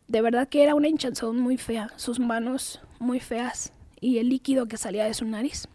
de 0.10 0.22
verdad 0.22 0.50
que 0.50 0.64
era 0.64 0.76
una 0.76 0.90
hinchazón 0.90 1.40
muy 1.40 1.58
fea. 1.58 1.90
Sus 1.96 2.20
manos 2.20 2.82
muy 3.00 3.22
feas. 3.22 3.72
Y 4.02 4.18
el 4.18 4.28
líquido 4.28 4.68
que 4.68 4.76
salía 4.76 5.06
de 5.06 5.14
su 5.14 5.24
nariz. 5.26 5.68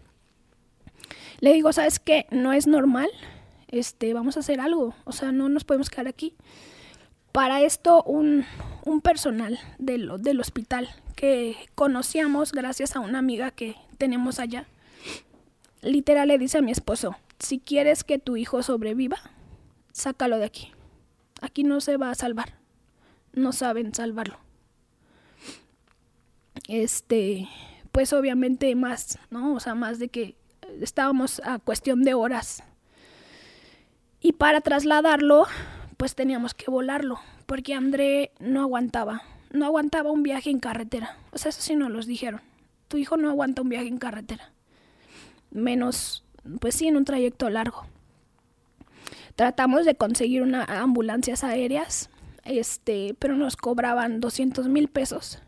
Le 1.41 1.53
digo, 1.53 1.73
¿sabes 1.73 1.99
qué? 1.99 2.27
No 2.31 2.53
es 2.53 2.67
normal 2.67 3.09
este, 3.75 4.15
vamos 4.15 4.37
a 4.37 4.41
hacer 4.41 4.61
algo, 4.61 4.95
o 5.05 5.11
sea, 5.11 5.33
no 5.33 5.49
nos 5.49 5.65
podemos 5.65 5.91
quedar 5.91 6.07
aquí. 6.07 6.35
Para 7.33 7.63
esto, 7.63 8.05
un, 8.05 8.47
personal 9.03 9.59
del, 9.79 10.11
del 10.23 10.41
hospital 10.41 10.89
que 11.17 11.57
conocíamos 11.75 12.53
gracias 12.53 12.95
a 12.95 13.01
una 13.01 13.19
amiga 13.19 13.51
que 13.51 13.75
tenemos 13.99 14.39
allá, 14.39 14.69
literal 15.83 16.29
le 16.29 16.39
dice 16.39 16.59
a 16.59 16.63
mi 16.63 16.71
esposo, 16.71 17.17
si 17.41 17.59
quieres 17.59 18.05
que 18.05 18.21
tu 18.21 18.37
hijo 18.37 18.63
sobreviva, 18.63 19.19
sácalo 19.93 20.39
de 20.39 20.45
aquí. 20.45 20.73
Aquí 21.41 21.65
no 21.65 21.81
se 21.81 21.97
va 21.97 22.11
a 22.11 22.15
salvar. 22.15 22.64
No 23.35 23.53
saben 23.53 23.95
salvarlo. 23.95 24.39
Este, 26.69 27.49
pues 27.93 28.13
obviamente 28.13 28.75
más, 28.75 29.19
¿no? 29.31 29.55
O 29.55 29.61
sea, 29.61 29.75
más 29.75 29.99
de 29.99 30.09
que 30.09 30.37
estábamos 30.81 31.41
a 31.45 31.59
cuestión 31.59 32.03
de 32.05 32.15
horas 32.15 32.63
y 34.25 34.33
para 34.33 34.63
trasladarlo, 34.63 35.47
pues 35.99 36.15
teníamos 36.15 36.55
que 36.55 36.71
volarlo, 36.71 37.21
porque 37.45 37.75
André 37.75 38.33
no 38.41 38.63
aguantaba, 38.63 39.21
no 39.53 39.67
aguantaba 39.67 40.11
un 40.11 40.23
viaje 40.23 40.49
en 40.49 40.61
carretera. 40.61 41.19
O 41.33 41.37
sea, 41.37 41.51
eso 41.51 41.61
sí 41.61 41.77
nos 41.77 41.91
los 41.91 42.07
dijeron. 42.07 42.41
Tu 42.89 42.97
hijo 42.97 43.19
no 43.19 43.29
aguanta 43.29 43.61
un 43.61 43.69
viaje 43.69 43.87
en 43.87 43.99
carretera. 43.99 44.51
Menos, 45.51 46.25
pues 46.59 46.75
sí, 46.75 46.89
en 46.89 46.97
un 46.97 47.05
trayecto 47.05 47.51
largo. 47.51 47.85
Tratamos 49.37 49.85
de 49.85 49.95
conseguir 49.95 50.41
una 50.41 50.65
ambulancias 50.65 51.45
aéreas, 51.45 52.09
este, 52.45 53.15
pero 53.19 53.37
nos 53.37 53.57
cobraban 53.57 54.21
200 54.21 54.69
mil 54.69 54.89
pesos. 54.89 55.39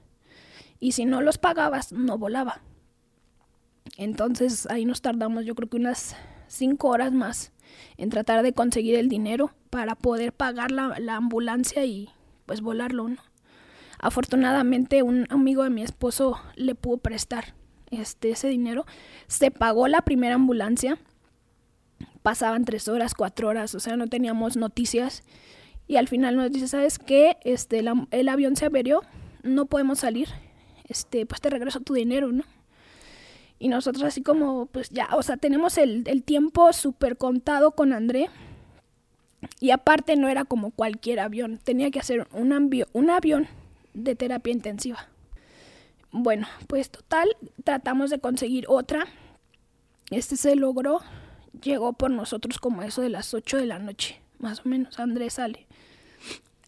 Y 0.81 0.93
si 0.93 1.05
no 1.05 1.23
los 1.23 1.39
pagabas, 1.39 1.93
no 1.93 2.19
volaba. 2.19 2.61
Entonces 3.97 4.67
ahí 4.67 4.85
nos 4.85 5.01
tardamos 5.01 5.45
yo 5.45 5.55
creo 5.55 5.69
que 5.69 5.77
unas 5.77 6.17
cinco 6.49 6.89
horas 6.89 7.13
más 7.13 7.53
en 7.97 8.11
tratar 8.11 8.43
de 8.43 8.53
conseguir 8.53 8.97
el 8.97 9.09
dinero 9.09 9.53
para 9.71 9.95
poder 9.95 10.33
pagar 10.33 10.71
la, 10.71 11.17
ambulancia 11.17 11.85
y 11.85 12.11
pues 12.47 12.61
volarlo. 12.61 13.09
Afortunadamente 13.99 15.03
un 15.03 15.27
amigo 15.31 15.65
de 15.65 15.71
mi 15.71 15.83
esposo 15.83 16.39
le 16.57 16.75
pudo 16.75 16.99
prestar 16.99 17.55
este, 17.91 18.31
ese 18.31 18.49
dinero. 18.49 18.87
Se 19.27 19.51
pagó 19.51 19.89
la 19.89 20.03
primera 20.03 20.35
ambulancia. 20.35 20.99
Pasaban 22.23 22.65
tres 22.65 22.89
horas, 22.89 23.15
cuatro 23.15 23.49
horas, 23.49 23.75
o 23.75 23.81
sea, 23.81 23.97
no 23.97 24.09
teníamos 24.09 24.57
noticias. 24.57 25.23
Y 25.89 25.97
al 25.97 26.09
final 26.09 26.37
nos 26.37 26.51
dice, 26.51 26.69
¿sabes 26.69 26.99
qué? 26.99 27.37
Este, 27.45 27.83
el 28.11 28.29
avión 28.29 28.57
se 28.57 28.67
averió, 28.67 29.03
no 29.43 29.67
podemos 29.67 30.01
salir. 30.01 30.29
Este, 30.89 31.27
pues 31.27 31.41
te 31.41 31.51
regreso 31.51 31.81
tu 31.81 31.95
dinero, 31.95 32.33
¿no? 32.33 32.45
Y 33.59 33.69
nosotros 33.69 34.05
así 34.05 34.23
como, 34.23 34.67
pues 34.67 34.91
ya, 34.91 35.09
o 35.13 35.23
sea, 35.23 35.37
tenemos 35.37 35.79
el, 35.79 36.05
tiempo 36.25 36.73
súper 36.73 37.17
contado 37.17 37.71
con 37.71 37.93
André. 37.93 38.29
Y 39.61 39.71
aparte 39.71 40.17
no 40.17 40.29
era 40.29 40.45
como 40.45 40.71
cualquier 40.71 41.21
avión, 41.21 41.59
tenía 41.63 41.91
que 41.91 42.01
hacer 42.01 42.27
un, 42.33 42.53
un 42.93 43.11
avión 43.11 43.47
de 43.95 44.15
terapia 44.15 44.53
intensiva. 44.53 45.09
Bueno, 46.11 46.47
pues 46.67 46.91
total, 46.91 47.29
tratamos 47.65 48.11
de 48.11 48.19
conseguir 48.19 48.65
otra. 48.69 49.07
Este 50.11 50.37
se 50.37 50.57
logró, 50.57 51.01
llegó 51.63 51.93
por 51.93 52.11
nosotros 52.11 52.59
como 52.59 52.83
eso 52.83 53.03
de 53.03 53.11
las 53.11 53.35
8 53.35 53.59
de 53.59 53.67
la 53.67 53.79
noche, 53.79 54.21
más 54.39 54.65
o 54.65 54.69
menos. 54.69 54.99
Andrés 54.99 55.35
sale. 55.35 55.66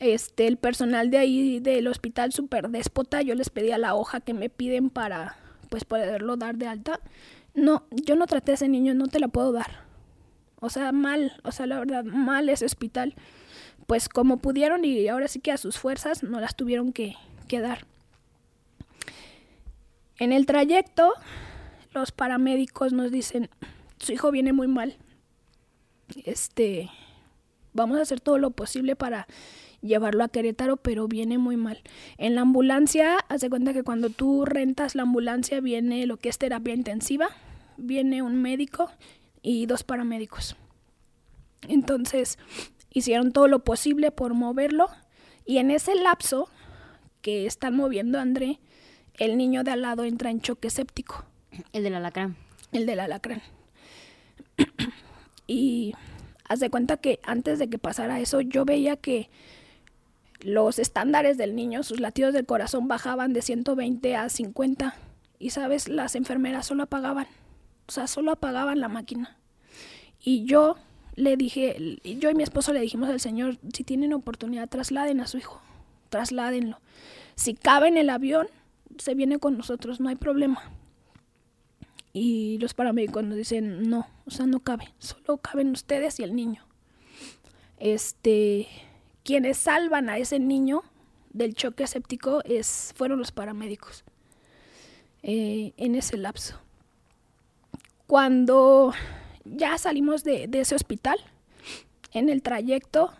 Este, 0.00 0.46
el 0.46 0.58
personal 0.58 1.10
de 1.10 1.18
ahí 1.18 1.60
del 1.60 1.88
hospital 1.88 2.32
súper 2.32 2.68
déspota, 2.68 3.20
yo 3.22 3.34
les 3.34 3.50
pedía 3.50 3.78
la 3.78 3.94
hoja 3.94 4.20
que 4.20 4.32
me 4.32 4.48
piden 4.48 4.90
para 4.90 5.36
pues 5.68 5.84
poderlo 5.84 6.36
dar 6.36 6.56
de 6.56 6.68
alta. 6.68 7.00
No, 7.54 7.84
yo 7.90 8.14
no 8.14 8.26
traté 8.26 8.52
a 8.52 8.54
ese 8.54 8.68
niño, 8.68 8.94
no 8.94 9.08
te 9.08 9.18
la 9.18 9.28
puedo 9.28 9.52
dar. 9.52 9.82
O 10.60 10.70
sea, 10.70 10.92
mal, 10.92 11.32
o 11.42 11.52
sea, 11.52 11.66
la 11.66 11.78
verdad, 11.78 12.04
mal 12.04 12.48
ese 12.48 12.64
hospital. 12.64 13.14
Pues 13.86 14.08
como 14.08 14.38
pudieron 14.38 14.84
y 14.84 15.08
ahora 15.08 15.28
sí 15.28 15.40
que 15.40 15.50
a 15.50 15.56
sus 15.56 15.78
fuerzas 15.78 16.22
no 16.22 16.40
las 16.40 16.54
tuvieron 16.54 16.92
que, 16.92 17.16
quedar. 17.48 17.86
En 20.18 20.32
el 20.32 20.46
trayecto, 20.46 21.12
los 21.92 22.12
paramédicos 22.12 22.92
nos 22.92 23.10
dicen, 23.10 23.50
su 23.98 24.12
hijo 24.12 24.30
viene 24.30 24.52
muy 24.52 24.68
mal. 24.68 24.96
Este, 26.24 26.90
vamos 27.72 27.98
a 27.98 28.02
hacer 28.02 28.20
todo 28.20 28.38
lo 28.38 28.50
posible 28.50 28.94
para 28.94 29.26
llevarlo 29.80 30.24
a 30.24 30.28
Querétaro, 30.28 30.76
pero 30.76 31.08
viene 31.08 31.38
muy 31.38 31.56
mal. 31.56 31.82
En 32.16 32.34
la 32.34 32.42
ambulancia, 32.42 33.18
hace 33.28 33.48
cuenta 33.50 33.72
que 33.72 33.82
cuando 33.82 34.10
tú 34.10 34.44
rentas 34.44 34.94
la 34.94 35.02
ambulancia 35.02 35.60
viene 35.60 36.06
lo 36.06 36.16
que 36.16 36.28
es 36.28 36.38
terapia 36.38 36.74
intensiva, 36.74 37.28
viene 37.76 38.22
un 38.22 38.40
médico 38.40 38.90
y 39.42 39.66
dos 39.66 39.84
paramédicos. 39.84 40.56
Entonces, 41.68 42.38
hicieron 42.90 43.32
todo 43.32 43.48
lo 43.48 43.64
posible 43.64 44.10
por 44.10 44.34
moverlo 44.34 44.88
y 45.44 45.58
en 45.58 45.70
ese 45.70 45.94
lapso 45.94 46.48
que 47.22 47.46
están 47.46 47.74
moviendo 47.74 48.18
a 48.18 48.22
André, 48.22 48.60
el 49.14 49.36
niño 49.36 49.64
de 49.64 49.72
al 49.72 49.82
lado 49.82 50.04
entra 50.04 50.30
en 50.30 50.40
choque 50.40 50.70
séptico. 50.70 51.24
El 51.72 51.82
del 51.82 51.94
alacrán. 51.94 52.36
El 52.72 52.86
del 52.86 53.00
alacrán. 53.00 53.42
y 55.46 55.94
haz 56.48 56.60
de 56.60 56.70
cuenta 56.70 56.98
que 56.98 57.18
antes 57.24 57.58
de 57.58 57.68
que 57.68 57.78
pasara 57.78 58.20
eso, 58.20 58.40
yo 58.40 58.64
veía 58.64 58.96
que 58.96 59.30
los 60.40 60.78
estándares 60.78 61.36
del 61.36 61.56
niño, 61.56 61.82
sus 61.82 62.00
latidos 62.00 62.32
del 62.32 62.46
corazón 62.46 62.88
bajaban 62.88 63.32
de 63.32 63.42
120 63.42 64.16
a 64.16 64.28
50 64.28 64.94
y 65.38 65.50
sabes, 65.50 65.88
las 65.88 66.14
enfermeras 66.14 66.66
solo 66.66 66.84
apagaban, 66.84 67.26
o 67.86 67.92
sea, 67.92 68.06
solo 68.06 68.32
apagaban 68.32 68.80
la 68.80 68.88
máquina. 68.88 69.36
Y 70.20 70.44
yo 70.44 70.76
le 71.14 71.36
dije, 71.36 71.98
yo 72.04 72.30
y 72.30 72.34
mi 72.34 72.42
esposo 72.42 72.72
le 72.72 72.80
dijimos 72.80 73.08
al 73.08 73.20
Señor, 73.20 73.58
si 73.72 73.84
tienen 73.84 74.12
oportunidad, 74.12 74.68
trasladen 74.68 75.20
a 75.20 75.26
su 75.26 75.38
hijo, 75.38 75.60
trasládenlo. 76.08 76.80
Si 77.34 77.54
cabe 77.54 77.88
en 77.88 77.96
el 77.96 78.10
avión, 78.10 78.48
se 78.98 79.14
viene 79.14 79.38
con 79.38 79.56
nosotros, 79.56 80.00
no 80.00 80.08
hay 80.08 80.16
problema. 80.16 80.62
Y 82.12 82.58
los 82.58 82.74
paramédicos 82.74 83.22
nos 83.24 83.36
dicen, 83.36 83.88
no, 83.88 84.08
o 84.26 84.30
sea, 84.30 84.46
no 84.46 84.60
cabe, 84.60 84.92
solo 84.98 85.38
caben 85.38 85.70
ustedes 85.70 86.18
y 86.18 86.24
el 86.24 86.34
niño. 86.34 86.64
Este, 87.78 88.66
quienes 89.28 89.58
salvan 89.58 90.08
a 90.08 90.16
ese 90.16 90.38
niño 90.38 90.84
del 91.34 91.52
choque 91.52 91.86
séptico 91.86 92.40
es, 92.46 92.94
fueron 92.96 93.18
los 93.18 93.30
paramédicos 93.30 94.02
eh, 95.22 95.74
en 95.76 95.96
ese 95.96 96.16
lapso. 96.16 96.58
Cuando 98.06 98.94
ya 99.44 99.76
salimos 99.76 100.24
de, 100.24 100.48
ese 100.50 100.74
hospital, 100.74 101.18
en 102.14 102.30
el 102.30 102.40
trayecto, 102.40 103.12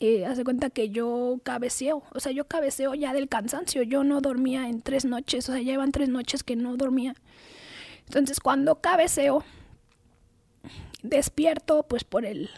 eh, 0.00 0.26
hace 0.26 0.42
cuenta 0.42 0.68
que 0.68 0.90
yo 0.90 1.38
cabeceo, 1.44 2.02
o 2.12 2.18
sea, 2.18 2.32
yo 2.32 2.48
cabeceo 2.48 2.94
ya 2.94 3.12
del 3.12 3.28
cansancio, 3.28 3.84
yo 3.84 4.02
no 4.02 4.20
dormía 4.20 4.68
en 4.68 4.82
tres 4.82 5.04
noches, 5.04 5.48
o 5.48 5.52
sea, 5.52 5.62
llevan 5.62 5.92
tres 5.92 6.08
noches 6.08 6.42
que 6.42 6.56
no 6.56 6.76
dormía. 6.76 7.14
Entonces, 8.08 8.40
cuando 8.40 8.80
cabeceo, 8.80 9.44
despierto 11.04 11.84
pues 11.84 12.02
por 12.02 12.26
el 12.26 12.50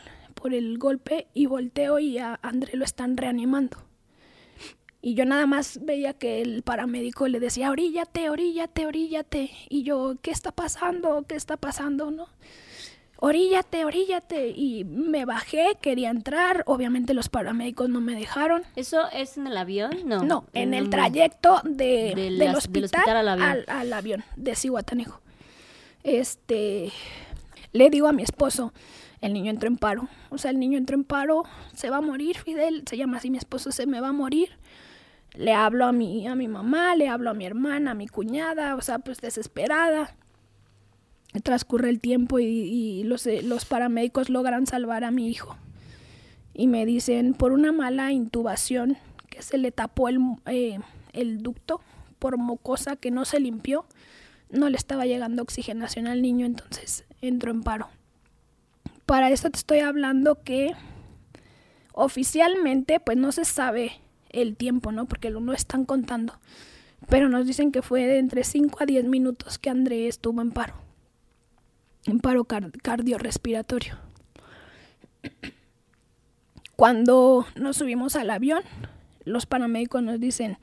por 0.44 0.52
el 0.52 0.76
golpe 0.76 1.26
y 1.32 1.46
volteo 1.46 1.98
y 1.98 2.18
a 2.18 2.38
André 2.42 2.76
lo 2.76 2.84
están 2.84 3.16
reanimando. 3.16 3.78
Y 5.00 5.14
yo 5.14 5.24
nada 5.24 5.46
más 5.46 5.82
veía 5.82 6.12
que 6.12 6.42
el 6.42 6.62
paramédico 6.62 7.28
le 7.28 7.40
decía, 7.40 7.70
oríllate, 7.70 8.28
oríllate, 8.28 8.86
oríllate. 8.86 9.50
Y 9.70 9.84
yo, 9.84 10.16
¿qué 10.20 10.30
está 10.30 10.52
pasando? 10.52 11.24
¿Qué 11.26 11.34
está 11.34 11.56
pasando? 11.56 12.10
¿No? 12.10 12.28
Oríllate, 13.16 13.86
oríllate. 13.86 14.50
Y 14.50 14.84
me 14.84 15.24
bajé, 15.24 15.78
quería 15.80 16.10
entrar. 16.10 16.62
Obviamente 16.66 17.14
los 17.14 17.30
paramédicos 17.30 17.88
no 17.88 18.02
me 18.02 18.14
dejaron. 18.14 18.64
¿Eso 18.76 19.08
es 19.14 19.38
en 19.38 19.46
el 19.46 19.56
avión? 19.56 19.96
No. 20.04 20.24
No, 20.24 20.44
en, 20.52 20.74
el 20.74 20.90
trayecto 20.90 21.62
de, 21.64 22.12
del, 22.14 22.54
hospital, 22.54 23.16
al 23.16 23.28
avión. 23.28 23.64
Al, 23.66 23.92
avión 23.94 24.24
de 24.36 24.54
Cihuatanejo. 24.54 25.22
Este, 26.02 26.92
le 27.72 27.88
digo 27.88 28.08
a 28.08 28.12
mi 28.12 28.22
esposo, 28.22 28.74
el 29.20 29.32
niño 29.32 29.50
entró 29.50 29.68
en 29.68 29.76
paro. 29.76 30.08
O 30.30 30.38
sea, 30.38 30.50
el 30.50 30.58
niño 30.58 30.78
entró 30.78 30.96
en 30.96 31.04
paro, 31.04 31.44
se 31.74 31.90
va 31.90 31.98
a 31.98 32.00
morir, 32.00 32.36
Fidel, 32.38 32.84
se 32.86 32.96
llama 32.96 33.18
así 33.18 33.30
mi 33.30 33.38
esposo, 33.38 33.72
se 33.72 33.86
me 33.86 34.00
va 34.00 34.08
a 34.08 34.12
morir. 34.12 34.50
Le 35.34 35.52
hablo 35.52 35.86
a 35.86 35.92
mi, 35.92 36.26
a 36.26 36.34
mi 36.34 36.46
mamá, 36.46 36.94
le 36.94 37.08
hablo 37.08 37.30
a 37.30 37.34
mi 37.34 37.44
hermana, 37.44 37.92
a 37.92 37.94
mi 37.94 38.06
cuñada, 38.06 38.76
o 38.76 38.80
sea, 38.80 38.98
pues 39.00 39.20
desesperada. 39.20 40.16
Transcurre 41.42 41.90
el 41.90 42.00
tiempo 42.00 42.38
y, 42.38 43.02
los, 43.04 43.26
eh, 43.26 43.42
los 43.42 43.64
paramédicos 43.64 44.30
logran 44.30 44.66
salvar 44.66 45.02
a 45.02 45.10
mi 45.10 45.28
hijo. 45.28 45.56
Y 46.52 46.68
me 46.68 46.86
dicen, 46.86 47.34
por 47.34 47.50
una 47.50 47.72
mala 47.72 48.12
intubación, 48.12 48.96
que 49.28 49.42
se 49.42 49.58
le 49.58 49.72
tapó 49.72 50.08
el, 50.08 50.20
eh, 50.46 50.78
el 51.12 51.42
ducto 51.42 51.80
por 52.20 52.38
mocosa 52.38 52.94
que 52.94 53.10
no 53.10 53.24
se 53.24 53.40
limpió, 53.40 53.86
no 54.50 54.68
le 54.68 54.76
estaba 54.76 55.04
llegando 55.06 55.42
oxigenación 55.42 56.06
al 56.06 56.22
niño, 56.22 56.46
entonces 56.46 57.04
entró 57.20 57.50
en 57.50 57.62
paro. 57.62 57.88
Para 59.06 59.30
esto 59.30 59.50
te 59.50 59.58
estoy 59.58 59.80
hablando 59.80 60.42
que 60.42 60.72
oficialmente 61.92 63.00
pues 63.00 63.16
no 63.16 63.32
se 63.32 63.44
sabe 63.44 63.92
el 64.30 64.56
tiempo, 64.56 64.92
¿no? 64.92 65.06
Porque 65.06 65.30
lo 65.30 65.40
no 65.40 65.52
están 65.52 65.84
contando. 65.84 66.38
Pero 67.08 67.28
nos 67.28 67.46
dicen 67.46 67.70
que 67.70 67.82
fue 67.82 68.06
de 68.06 68.18
entre 68.18 68.44
5 68.44 68.78
a 68.80 68.86
10 68.86 69.04
minutos 69.04 69.58
que 69.58 69.70
André 69.70 70.08
estuvo 70.08 70.40
en 70.40 70.52
paro. 70.52 70.74
En 72.06 72.18
paro 72.20 72.44
cardiorrespiratorio. 72.44 73.98
Cuando 76.76 77.46
nos 77.54 77.76
subimos 77.76 78.16
al 78.16 78.30
avión, 78.30 78.62
los 79.24 79.46
paramédicos 79.46 80.02
nos 80.02 80.18
dicen, 80.18 80.58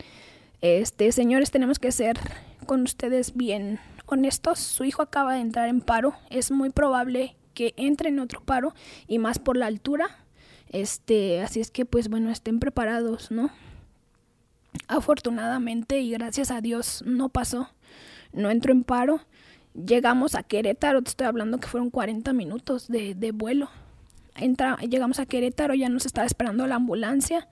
este, 0.61 1.11
señores, 1.11 1.51
tenemos 1.51 1.79
que 1.79 1.91
ser 1.91 2.17
con 2.65 2.81
ustedes 2.81 3.35
bien 3.35 3.79
honestos. 4.05 4.59
Su 4.59 4.83
hijo 4.83 5.01
acaba 5.01 5.35
de 5.35 5.41
entrar 5.41 5.69
en 5.69 5.81
paro. 5.81 6.13
Es 6.29 6.51
muy 6.51 6.69
probable 6.69 7.35
que 7.53 7.73
entre 7.77 8.09
en 8.09 8.19
otro 8.19 8.41
paro 8.41 8.73
y 9.07 9.19
más 9.19 9.39
por 9.39 9.57
la 9.57 9.67
altura. 9.67 10.17
Este, 10.69 11.41
así 11.41 11.59
es 11.59 11.71
que 11.71 11.85
pues 11.85 12.09
bueno, 12.09 12.29
estén 12.31 12.59
preparados, 12.59 13.31
¿no? 13.31 13.51
Afortunadamente 14.87 15.99
y 15.99 16.11
gracias 16.11 16.51
a 16.51 16.61
Dios 16.61 17.03
no 17.05 17.29
pasó. 17.29 17.69
No 18.33 18.49
entró 18.49 18.71
en 18.71 18.83
paro. 18.83 19.21
Llegamos 19.73 20.35
a 20.35 20.43
Querétaro, 20.43 21.01
te 21.01 21.09
estoy 21.09 21.27
hablando 21.27 21.59
que 21.59 21.67
fueron 21.67 21.89
40 21.89 22.33
minutos 22.33 22.87
de, 22.87 23.31
vuelo. 23.33 23.69
Entra, 24.35 24.77
llegamos 24.77 25.19
a 25.19 25.25
Querétaro, 25.25 25.73
ya 25.73 25.87
nos 25.87 26.05
estaba 26.05 26.27
esperando 26.27 26.67
la 26.67 26.75
ambulancia 26.75 27.47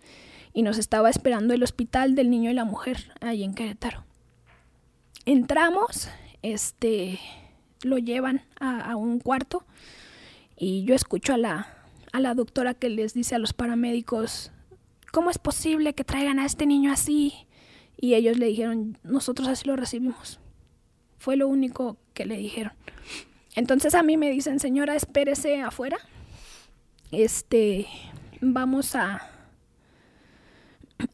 y 0.54 0.64
nos 0.64 0.78
estaba 0.78 1.10
esperando 1.10 1.54
el 1.54 1.64
hospital 1.64 2.16
del 2.16 2.30
niño 2.30 2.52
y 2.52 2.54
la 2.54 2.66
mujer 2.66 3.12
ahí 3.22 3.44
en 3.44 3.54
Querétaro. 3.54 4.04
Entramos, 5.26 6.10
este, 6.42 7.20
lo 7.84 7.98
llevan 7.98 8.42
a, 8.60 8.96
un 8.96 9.20
cuarto 9.20 9.63
y 10.58 10.84
yo 10.84 10.96
escucho 10.96 11.34
a 11.34 11.38
la, 11.38 11.74
a 12.12 12.20
la 12.20 12.34
doctora 12.34 12.74
que 12.74 12.89
les 12.89 13.13
dice 13.13 13.36
a 13.36 13.39
los 13.39 13.54
paramédicos, 13.54 14.52
¿cómo 15.12 15.30
es 15.30 15.38
posible 15.38 15.94
que 15.94 16.04
traigan 16.04 16.39
a 16.39 16.46
este 16.46 16.65
niño 16.65 16.92
así? 16.92 17.34
Y 17.98 18.15
ellos 18.15 18.38
le 18.38 18.48
dijeron, 18.48 18.98
nosotros 19.04 19.48
así 19.48 19.68
lo 19.68 19.76
recibimos. 19.76 20.39
Fue 21.18 21.36
lo 21.36 21.48
único 21.48 21.98
que 22.13 22.26
le 22.26 22.38
dijeron. 22.38 22.74
Entonces 23.56 23.96
a 23.96 24.04
mí 24.04 24.15
me 24.15 24.30
dicen, 24.32 24.60
señora, 24.60 24.96
espérese 24.96 25.62
afuera. 25.62 25.98
Este, 27.12 27.88
vamos 28.39 28.96
a, 28.96 29.30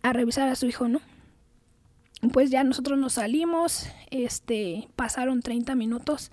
a 0.01 0.13
revisar 0.13 0.49
a 0.49 0.55
su 0.55 0.67
hijo, 0.67 0.87
¿no? 0.87 1.01
Pues 2.31 2.49
ya 2.49 2.63
nosotros 2.63 2.97
nos 2.97 3.13
salimos, 3.13 3.87
este, 4.09 4.87
pasaron 4.95 5.41
30 5.41 5.75
minutos 5.75 6.31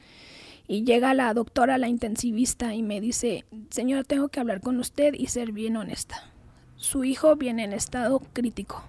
y 0.68 0.85
llega 0.85 1.12
la 1.12 1.35
doctora, 1.35 1.77
la 1.77 1.88
intensivista, 1.88 2.75
y 2.75 2.83
me 2.83 3.01
dice, 3.01 3.45
señora, 3.71 4.05
tengo 4.05 4.29
que 4.29 4.40
hablar 4.40 4.61
con 4.61 4.79
usted 4.79 5.14
y 5.14 5.27
ser 5.27 5.53
bien 5.53 5.77
honesta. 5.77 6.31
Su 6.77 7.05
hijo 7.05 7.37
viene 7.37 7.64
en 7.64 7.73
estado 7.73 8.21
crítico, 8.33 8.83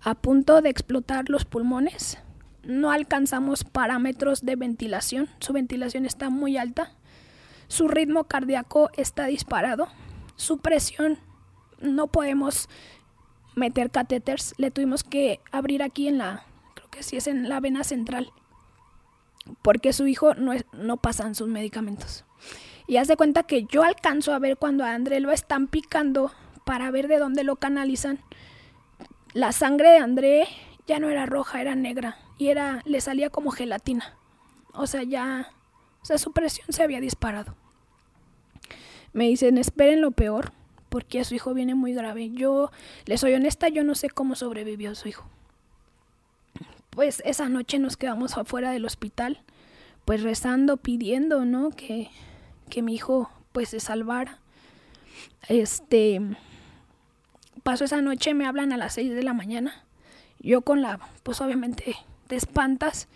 a 0.00 0.14
punto 0.14 0.62
de 0.62 0.68
explotar 0.68 1.28
los 1.28 1.44
pulmones. 1.44 2.18
No 2.62 2.90
alcanzamos 2.90 3.64
parámetros 3.64 4.44
de 4.44 4.56
ventilación, 4.56 5.28
su 5.40 5.52
ventilación 5.52 6.04
está 6.04 6.30
muy 6.30 6.56
alta, 6.56 6.92
su 7.68 7.88
ritmo 7.88 8.24
cardíaco 8.24 8.90
está 8.96 9.26
disparado, 9.26 9.88
su 10.36 10.58
presión 10.58 11.18
no 11.80 12.06
podemos 12.06 12.68
meter 13.56 13.90
catéteres, 13.90 14.54
le 14.58 14.70
tuvimos 14.70 15.02
que 15.02 15.40
abrir 15.50 15.82
aquí 15.82 16.06
en 16.06 16.18
la, 16.18 16.44
creo 16.74 16.88
que 16.88 17.02
sí 17.02 17.16
es 17.16 17.26
en 17.26 17.48
la 17.48 17.58
vena 17.58 17.82
central, 17.82 18.30
porque 19.62 19.92
su 19.92 20.06
hijo 20.06 20.34
no, 20.34 20.52
es, 20.52 20.64
no 20.72 20.98
pasan 20.98 21.34
sus 21.34 21.48
medicamentos. 21.48 22.24
Y 22.86 22.98
haz 22.98 23.08
de 23.08 23.16
cuenta 23.16 23.42
que 23.42 23.64
yo 23.64 23.82
alcanzo 23.82 24.32
a 24.32 24.38
ver 24.38 24.56
cuando 24.56 24.84
a 24.84 24.94
André 24.94 25.18
lo 25.18 25.32
están 25.32 25.66
picando 25.66 26.30
para 26.64 26.90
ver 26.92 27.08
de 27.08 27.18
dónde 27.18 27.42
lo 27.42 27.56
canalizan. 27.56 28.20
La 29.32 29.50
sangre 29.50 29.90
de 29.90 29.98
André 29.98 30.48
ya 30.86 31.00
no 31.00 31.08
era 31.08 31.26
roja, 31.26 31.60
era 31.60 31.74
negra 31.74 32.16
y 32.38 32.48
era 32.48 32.82
le 32.84 33.00
salía 33.00 33.30
como 33.30 33.50
gelatina. 33.50 34.14
O 34.72 34.86
sea, 34.86 35.02
ya 35.02 35.50
o 36.02 36.06
sea, 36.06 36.18
su 36.18 36.30
presión 36.30 36.68
se 36.70 36.84
había 36.84 37.00
disparado. 37.00 37.56
Me 39.12 39.24
dicen, 39.24 39.58
"Esperen 39.58 40.00
lo 40.00 40.12
peor." 40.12 40.52
Porque 40.96 41.22
su 41.26 41.34
hijo 41.34 41.52
viene 41.52 41.74
muy 41.74 41.92
grave. 41.92 42.30
Yo, 42.30 42.70
le 43.04 43.18
soy 43.18 43.34
honesta, 43.34 43.68
yo 43.68 43.84
no 43.84 43.94
sé 43.94 44.08
cómo 44.08 44.34
sobrevivió 44.34 44.94
su 44.94 45.08
hijo. 45.08 45.28
pues 46.88 47.22
esa 47.26 47.50
noche 47.50 47.78
nos 47.78 47.98
quedamos 47.98 48.38
afuera 48.38 48.70
del 48.70 48.86
hospital, 48.86 49.42
pues 50.06 50.22
rezando, 50.22 50.78
pidiendo, 50.78 51.44
¿no? 51.44 51.68
Que, 51.68 52.08
que 52.70 52.80
mi 52.80 52.94
hijo 52.94 53.30
pues 53.52 53.68
se 53.68 53.78
salvara. 53.78 54.38
Este, 55.50 56.22
pasó 57.62 57.84
esa 57.84 58.00
noche, 58.00 58.32
me 58.32 58.46
hablan 58.46 58.72
a 58.72 58.78
las 58.78 58.94
6 58.94 59.14
de 59.14 59.22
la 59.22 59.34
mañana. 59.34 59.84
Yo 60.38 60.62
con 60.62 60.80
la, 60.80 60.98
pues 61.24 61.42
obviamente 61.42 61.94
te 62.26 62.36
espantas 62.36 63.06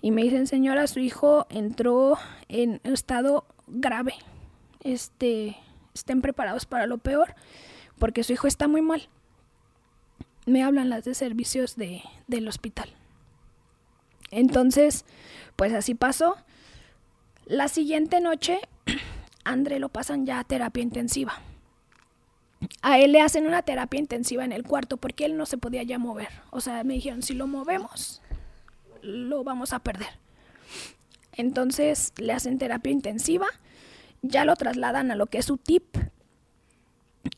y 0.00 0.10
me 0.10 0.22
dicen, 0.22 0.46
señora, 0.46 0.86
su 0.86 1.00
hijo 1.00 1.46
entró 1.50 2.16
en 2.48 2.80
estado 2.84 3.44
grave. 3.66 4.14
Este, 4.80 5.58
estén 5.96 6.22
preparados 6.22 6.66
para 6.66 6.86
lo 6.86 6.98
peor, 6.98 7.34
porque 7.98 8.24
su 8.24 8.32
hijo 8.32 8.46
está 8.46 8.68
muy 8.68 8.82
mal. 8.82 9.08
Me 10.46 10.62
hablan 10.62 10.90
las 10.90 11.04
de 11.04 11.14
servicios 11.14 11.76
de, 11.76 12.02
del 12.26 12.46
hospital. 12.48 12.88
Entonces, 14.30 15.04
pues 15.56 15.72
así 15.72 15.94
pasó. 15.94 16.36
La 17.46 17.68
siguiente 17.68 18.20
noche, 18.20 18.60
André 19.44 19.78
lo 19.78 19.88
pasan 19.88 20.26
ya 20.26 20.40
a 20.40 20.44
terapia 20.44 20.82
intensiva. 20.82 21.40
A 22.82 22.98
él 22.98 23.12
le 23.12 23.20
hacen 23.20 23.46
una 23.46 23.62
terapia 23.62 24.00
intensiva 24.00 24.44
en 24.44 24.52
el 24.52 24.64
cuarto 24.64 24.96
porque 24.96 25.24
él 25.24 25.36
no 25.36 25.46
se 25.46 25.58
podía 25.58 25.82
ya 25.82 25.98
mover. 25.98 26.28
O 26.50 26.60
sea, 26.60 26.82
me 26.84 26.94
dijeron, 26.94 27.22
si 27.22 27.34
lo 27.34 27.46
movemos, 27.46 28.22
lo 29.02 29.44
vamos 29.44 29.72
a 29.72 29.78
perder. 29.78 30.18
Entonces 31.32 32.12
le 32.16 32.32
hacen 32.32 32.58
terapia 32.58 32.92
intensiva, 32.92 33.46
ya 34.22 34.44
lo 34.44 34.56
trasladan 34.56 35.10
a 35.10 35.16
lo 35.16 35.26
que 35.26 35.38
es 35.38 35.46
su 35.46 35.56
tip. 35.56 35.96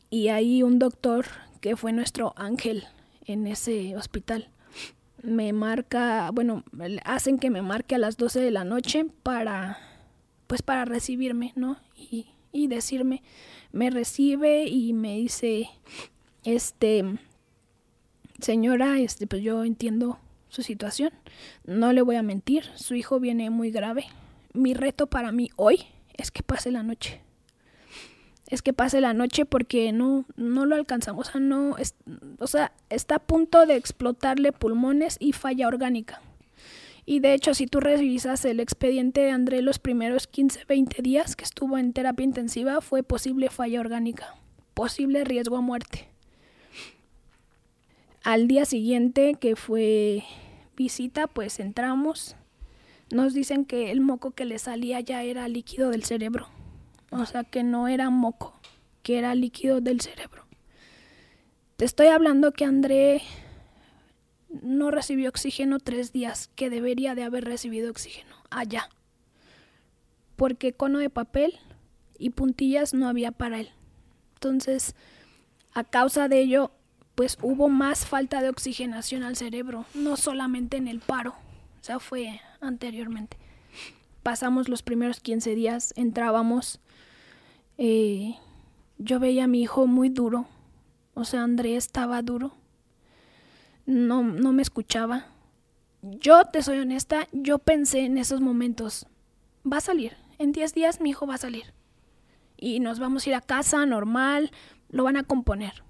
Y 0.09 0.29
ahí 0.29 0.63
un 0.63 0.79
doctor 0.79 1.25
que 1.61 1.75
fue 1.75 1.93
nuestro 1.93 2.33
ángel 2.35 2.85
en 3.25 3.47
ese 3.47 3.95
hospital 3.95 4.49
me 5.23 5.53
marca, 5.53 6.31
bueno, 6.31 6.63
hacen 7.03 7.39
que 7.39 7.49
me 7.49 7.61
marque 7.61 7.95
a 7.95 7.97
las 7.97 8.17
12 8.17 8.39
de 8.39 8.51
la 8.51 8.63
noche 8.63 9.05
para 9.23 9.77
pues 10.47 10.63
para 10.63 10.83
recibirme, 10.83 11.53
¿no? 11.55 11.77
Y, 11.95 12.25
y 12.51 12.67
decirme, 12.67 13.21
me 13.71 13.91
recibe 13.91 14.65
y 14.65 14.93
me 14.93 15.17
dice, 15.17 15.69
este, 16.43 17.03
señora, 18.39 18.99
este, 18.99 19.27
pues 19.27 19.43
yo 19.43 19.63
entiendo 19.63 20.17
su 20.47 20.63
situación. 20.63 21.11
No 21.65 21.93
le 21.93 22.01
voy 22.01 22.15
a 22.15 22.23
mentir, 22.23 22.63
su 22.73 22.95
hijo 22.95 23.19
viene 23.19 23.51
muy 23.51 23.69
grave. 23.69 24.05
Mi 24.53 24.73
reto 24.73 25.05
para 25.05 25.31
mí 25.31 25.51
hoy 25.55 25.85
es 26.21 26.31
que 26.31 26.43
pase 26.43 26.71
la 26.71 26.83
noche. 26.83 27.21
Es 28.47 28.61
que 28.61 28.73
pase 28.73 28.99
la 28.99 29.13
noche 29.13 29.45
porque 29.45 29.91
no, 29.91 30.25
no 30.35 30.65
lo 30.65 30.75
alcanzamos. 30.75 31.27
O 31.27 31.31
sea, 31.31 31.41
no, 31.41 31.75
o 32.39 32.47
sea, 32.47 32.71
está 32.89 33.15
a 33.15 33.19
punto 33.19 33.65
de 33.65 33.75
explotarle 33.75 34.51
pulmones 34.51 35.17
y 35.19 35.33
falla 35.33 35.67
orgánica. 35.67 36.21
Y 37.05 37.21
de 37.21 37.33
hecho, 37.33 37.53
si 37.53 37.65
tú 37.65 37.79
revisas 37.79 38.45
el 38.45 38.59
expediente 38.59 39.21
de 39.21 39.31
André 39.31 39.61
los 39.61 39.79
primeros 39.79 40.27
15, 40.27 40.65
20 40.65 41.01
días 41.01 41.35
que 41.35 41.43
estuvo 41.43 41.77
en 41.77 41.93
terapia 41.93 42.23
intensiva, 42.23 42.81
fue 42.81 43.01
posible 43.01 43.49
falla 43.49 43.79
orgánica, 43.79 44.35
posible 44.75 45.23
riesgo 45.23 45.57
a 45.57 45.61
muerte. 45.61 46.07
Al 48.23 48.47
día 48.47 48.65
siguiente, 48.65 49.35
que 49.39 49.55
fue 49.55 50.23
visita, 50.75 51.27
pues 51.27 51.59
entramos. 51.59 52.35
Nos 53.11 53.33
dicen 53.33 53.65
que 53.65 53.91
el 53.91 54.01
moco 54.01 54.31
que 54.31 54.45
le 54.45 54.59
salía 54.59 54.99
ya 54.99 55.23
era 55.23 55.47
líquido 55.47 55.89
del 55.89 56.03
cerebro. 56.03 56.47
O 57.11 57.25
sea, 57.25 57.43
que 57.43 57.63
no 57.63 57.87
era 57.87 58.09
moco, 58.09 58.59
que 59.01 59.17
era 59.17 59.33
líquido 59.33 59.81
del 59.81 60.01
cerebro. 60.01 60.45
Te 61.77 61.85
estoy 61.85 62.07
hablando 62.07 62.51
que 62.51 62.65
André 62.65 63.21
no 64.49 64.91
recibió 64.91 65.29
oxígeno 65.29 65.79
tres 65.79 66.11
días, 66.11 66.49
que 66.55 66.69
debería 66.69 67.15
de 67.15 67.23
haber 67.23 67.45
recibido 67.45 67.89
oxígeno 67.89 68.35
allá. 68.49 68.89
Porque 70.35 70.73
cono 70.73 70.99
de 70.99 71.09
papel 71.09 71.57
y 72.17 72.31
puntillas 72.31 72.93
no 72.93 73.07
había 73.07 73.31
para 73.31 73.59
él. 73.59 73.69
Entonces, 74.35 74.95
a 75.73 75.83
causa 75.83 76.27
de 76.27 76.39
ello, 76.39 76.71
pues 77.15 77.37
hubo 77.41 77.69
más 77.69 78.05
falta 78.05 78.41
de 78.41 78.49
oxigenación 78.49 79.23
al 79.23 79.35
cerebro, 79.35 79.85
no 79.93 80.15
solamente 80.15 80.77
en 80.77 80.87
el 80.87 80.99
paro, 80.99 81.35
o 81.79 81.83
sea, 81.83 81.99
fue 81.99 82.41
anteriormente. 82.61 83.37
Pasamos 84.23 84.69
los 84.69 84.83
primeros 84.83 85.19
15 85.19 85.55
días, 85.55 85.93
entrábamos, 85.95 86.79
eh, 87.77 88.35
yo 88.97 89.19
veía 89.19 89.45
a 89.45 89.47
mi 89.47 89.61
hijo 89.61 89.87
muy 89.87 90.09
duro, 90.09 90.45
o 91.13 91.23
sea, 91.23 91.43
André 91.43 91.75
estaba 91.75 92.21
duro, 92.21 92.53
no, 93.85 94.23
no 94.23 94.51
me 94.51 94.61
escuchaba. 94.61 95.27
Yo 96.01 96.45
te 96.45 96.61
soy 96.61 96.79
honesta, 96.79 97.27
yo 97.31 97.59
pensé 97.59 98.01
en 98.01 98.17
esos 98.17 98.41
momentos, 98.41 99.07
va 99.65 99.77
a 99.77 99.81
salir, 99.81 100.15
en 100.37 100.51
10 100.51 100.73
días 100.73 101.01
mi 101.01 101.11
hijo 101.11 101.27
va 101.27 101.35
a 101.35 101.39
salir. 101.39 101.73
Y 102.57 102.79
nos 102.81 102.99
vamos 102.99 103.25
a 103.25 103.29
ir 103.29 103.35
a 103.35 103.41
casa 103.41 103.85
normal, 103.85 104.51
lo 104.89 105.05
van 105.05 105.17
a 105.17 105.23
componer 105.23 105.83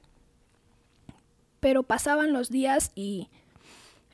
pero 1.60 1.84
pasaban 1.84 2.34
los 2.34 2.50
días 2.50 2.92
y 2.96 3.30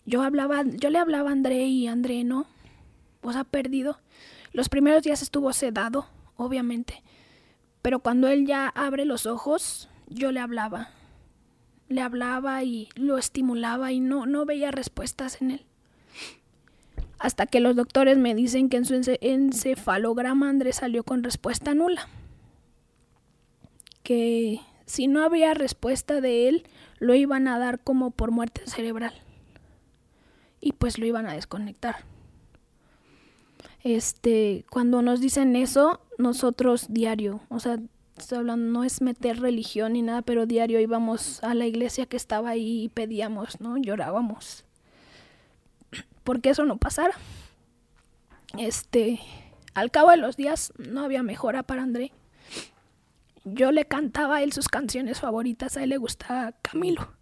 yo 0.05 0.21
hablaba, 0.21 0.63
yo 0.63 0.89
le 0.89 0.99
hablaba 0.99 1.29
a 1.29 1.33
André 1.33 1.65
y 1.65 1.87
André 1.87 2.23
no, 2.23 2.47
o 3.21 3.31
sea, 3.31 3.43
perdido. 3.43 3.99
Los 4.53 4.69
primeros 4.69 5.03
días 5.03 5.21
estuvo 5.21 5.51
sedado, 5.53 6.07
obviamente, 6.37 7.03
pero 7.81 7.99
cuando 7.99 8.27
él 8.27 8.45
ya 8.45 8.69
abre 8.69 9.05
los 9.05 9.25
ojos, 9.25 9.89
yo 10.07 10.31
le 10.31 10.39
hablaba. 10.39 10.89
Le 11.87 12.01
hablaba 12.01 12.63
y 12.63 12.89
lo 12.95 13.17
estimulaba 13.17 13.91
y 13.91 13.99
no, 13.99 14.25
no 14.25 14.45
veía 14.45 14.71
respuestas 14.71 15.41
en 15.41 15.51
él. 15.51 15.65
Hasta 17.19 17.45
que 17.45 17.59
los 17.59 17.75
doctores 17.75 18.17
me 18.17 18.35
dicen 18.35 18.69
que 18.69 18.77
en 18.77 18.85
su 18.85 19.17
encefalograma 19.21 20.49
André 20.49 20.73
salió 20.73 21.03
con 21.03 21.23
respuesta 21.23 21.73
nula. 21.73 22.07
Que 24.03 24.61
si 24.85 25.07
no 25.07 25.23
había 25.23 25.53
respuesta 25.53 26.21
de 26.21 26.49
él, 26.49 26.67
lo 26.99 27.13
iban 27.13 27.47
a 27.47 27.59
dar 27.59 27.79
como 27.79 28.11
por 28.11 28.31
muerte 28.31 28.61
cerebral. 28.65 29.13
Y 30.65 30.73
pues 30.73 30.97
lo 30.97 31.06
iban 31.06 31.28
a 31.28 31.34
desconectar. 31.34 31.97
Este, 33.84 34.65
cuando 34.71 35.04
nos 35.04 35.21
dicen 35.21 35.56
eso, 35.56 36.01
nosotros 36.17 36.88
diario, 36.89 37.41
o 37.49 37.60
sea, 37.60 37.78
hablando, 38.32 38.71
no 38.71 38.84
es 38.84 39.01
meter 39.01 39.39
religión 39.39 39.93
ni 39.93 40.01
nada, 40.01 40.23
pero 40.23 40.47
diario 40.47 40.80
íbamos 40.80 41.43
a 41.43 41.54
la 41.54 41.67
iglesia 41.67 42.08
que 42.08 42.17
estaba 42.17 42.49
ahí 42.49 42.86
y 42.86 42.89
pedíamos, 42.89 43.62
¿no? 43.62 43.78
Llorábamos. 43.78 44.65
Porque 46.23 46.49
eso 46.49 46.65
no 46.65 46.78
pasara. 46.78 47.13
Este, 48.58 49.19
al 49.75 49.91
cabo 49.91 50.10
de 50.10 50.17
los 50.17 50.36
días 50.36 50.73
no 50.80 51.01
había 51.01 51.21
mejora 51.21 51.62
para 51.62 51.84
André 51.84 52.12
yo 53.45 53.71
le 53.71 53.86
cantaba 53.86 54.38
a 54.38 54.43
él 54.43 54.51
sus 54.51 54.67
canciones 54.67 55.21
favoritas, 55.21 55.78
a 55.78 55.84
él 55.84 55.91
le 55.91 55.97
gustaba 55.97 56.54
Camilo. 56.62 57.13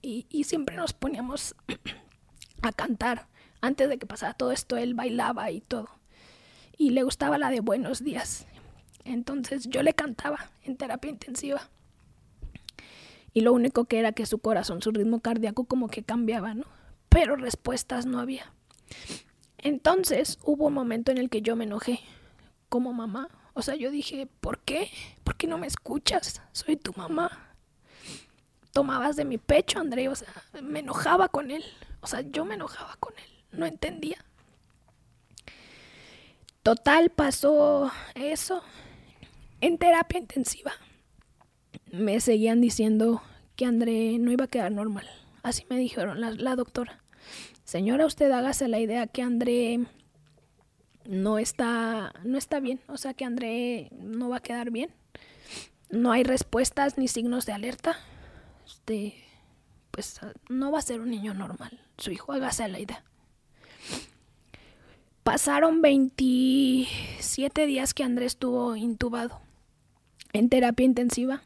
Y, 0.00 0.44
siempre 0.44 0.76
nos 0.76 0.92
poníamos 0.92 1.56
a 2.62 2.72
cantar. 2.72 3.26
Antes 3.60 3.88
de 3.88 3.98
que 3.98 4.06
pasara 4.06 4.34
todo 4.34 4.52
esto, 4.52 4.76
él 4.76 4.94
bailaba 4.94 5.50
y 5.50 5.60
todo. 5.60 5.88
Y 6.76 6.90
le 6.90 7.02
gustaba 7.02 7.38
la 7.38 7.50
de 7.50 7.60
Buenos 7.60 8.04
días. 8.04 8.46
Entonces 9.04 9.68
yo 9.68 9.82
le 9.82 9.94
cantaba 9.94 10.50
en 10.62 10.76
terapia 10.76 11.10
intensiva. 11.10 11.68
Y 13.32 13.40
lo 13.42 13.52
único 13.52 13.84
que 13.84 13.98
era 13.98 14.12
que 14.12 14.26
su 14.26 14.38
corazón, 14.38 14.82
su 14.82 14.90
ritmo 14.90 15.20
cardíaco 15.20 15.64
como 15.64 15.88
que 15.88 16.02
cambiaba, 16.02 16.54
¿no? 16.54 16.64
Pero 17.08 17.36
respuestas 17.36 18.06
no 18.06 18.20
había. 18.20 18.52
Entonces 19.58 20.38
hubo 20.42 20.66
un 20.66 20.74
momento 20.74 21.10
en 21.10 21.18
el 21.18 21.30
que 21.30 21.42
yo 21.42 21.56
me 21.56 21.64
enojé 21.64 22.00
como 22.68 22.92
mamá 22.92 23.28
o 23.58 23.62
sea, 23.62 23.74
yo 23.74 23.90
dije, 23.90 24.28
¿por 24.40 24.60
qué? 24.60 24.88
¿Por 25.24 25.34
qué 25.34 25.48
no 25.48 25.58
me 25.58 25.66
escuchas? 25.66 26.40
Soy 26.52 26.76
tu 26.76 26.92
mamá. 26.92 27.56
Tomabas 28.70 29.16
de 29.16 29.24
mi 29.24 29.36
pecho, 29.36 29.80
André. 29.80 30.08
O 30.08 30.14
sea, 30.14 30.28
me 30.62 30.78
enojaba 30.78 31.26
con 31.26 31.50
él. 31.50 31.64
O 32.00 32.06
sea, 32.06 32.20
yo 32.20 32.44
me 32.44 32.54
enojaba 32.54 32.96
con 33.00 33.14
él. 33.16 33.30
No 33.50 33.66
entendía. 33.66 34.24
Total, 36.62 37.10
pasó 37.10 37.90
eso. 38.14 38.62
En 39.60 39.78
terapia 39.78 40.18
intensiva. 40.18 40.72
Me 41.90 42.20
seguían 42.20 42.60
diciendo 42.60 43.22
que 43.56 43.64
André 43.64 44.18
no 44.18 44.30
iba 44.30 44.44
a 44.44 44.48
quedar 44.48 44.70
normal. 44.70 45.08
Así 45.42 45.64
me 45.70 45.78
dijeron 45.78 46.20
la, 46.20 46.56
doctora. 46.56 47.02
Señora, 47.64 48.06
usted 48.06 48.30
hágase 48.30 48.68
la 48.68 48.78
idea 48.78 49.06
que 49.06 49.22
André 49.22 49.80
no 51.06 51.38
está, 51.38 52.12
no 52.24 52.36
está 52.36 52.60
bien, 52.60 52.80
o 52.86 52.98
sea 52.98 53.14
que 53.14 53.24
André 53.24 53.88
no 53.92 54.28
va 54.28 54.36
a 54.36 54.42
quedar 54.42 54.70
bien. 54.70 54.90
No 55.90 56.12
hay 56.12 56.22
respuestas 56.22 56.98
ni 56.98 57.08
signos 57.08 57.46
de 57.46 57.52
alerta. 57.52 57.96
Este, 58.66 59.14
pues 59.90 60.20
no 60.48 60.70
va 60.70 60.80
a 60.80 60.82
ser 60.82 61.00
un 61.00 61.10
niño 61.10 61.32
normal. 61.32 61.80
Su 61.98 62.10
hijo, 62.10 62.32
hágase 62.32 62.66
la 62.68 62.80
idea. 62.80 63.04
Pasaron 65.22 65.82
27 65.82 67.66
días 67.66 67.92
que 67.92 68.04
André 68.04 68.24
estuvo 68.24 68.76
intubado 68.76 69.40
en 70.32 70.48
terapia 70.48 70.86
intensiva. 70.86 71.42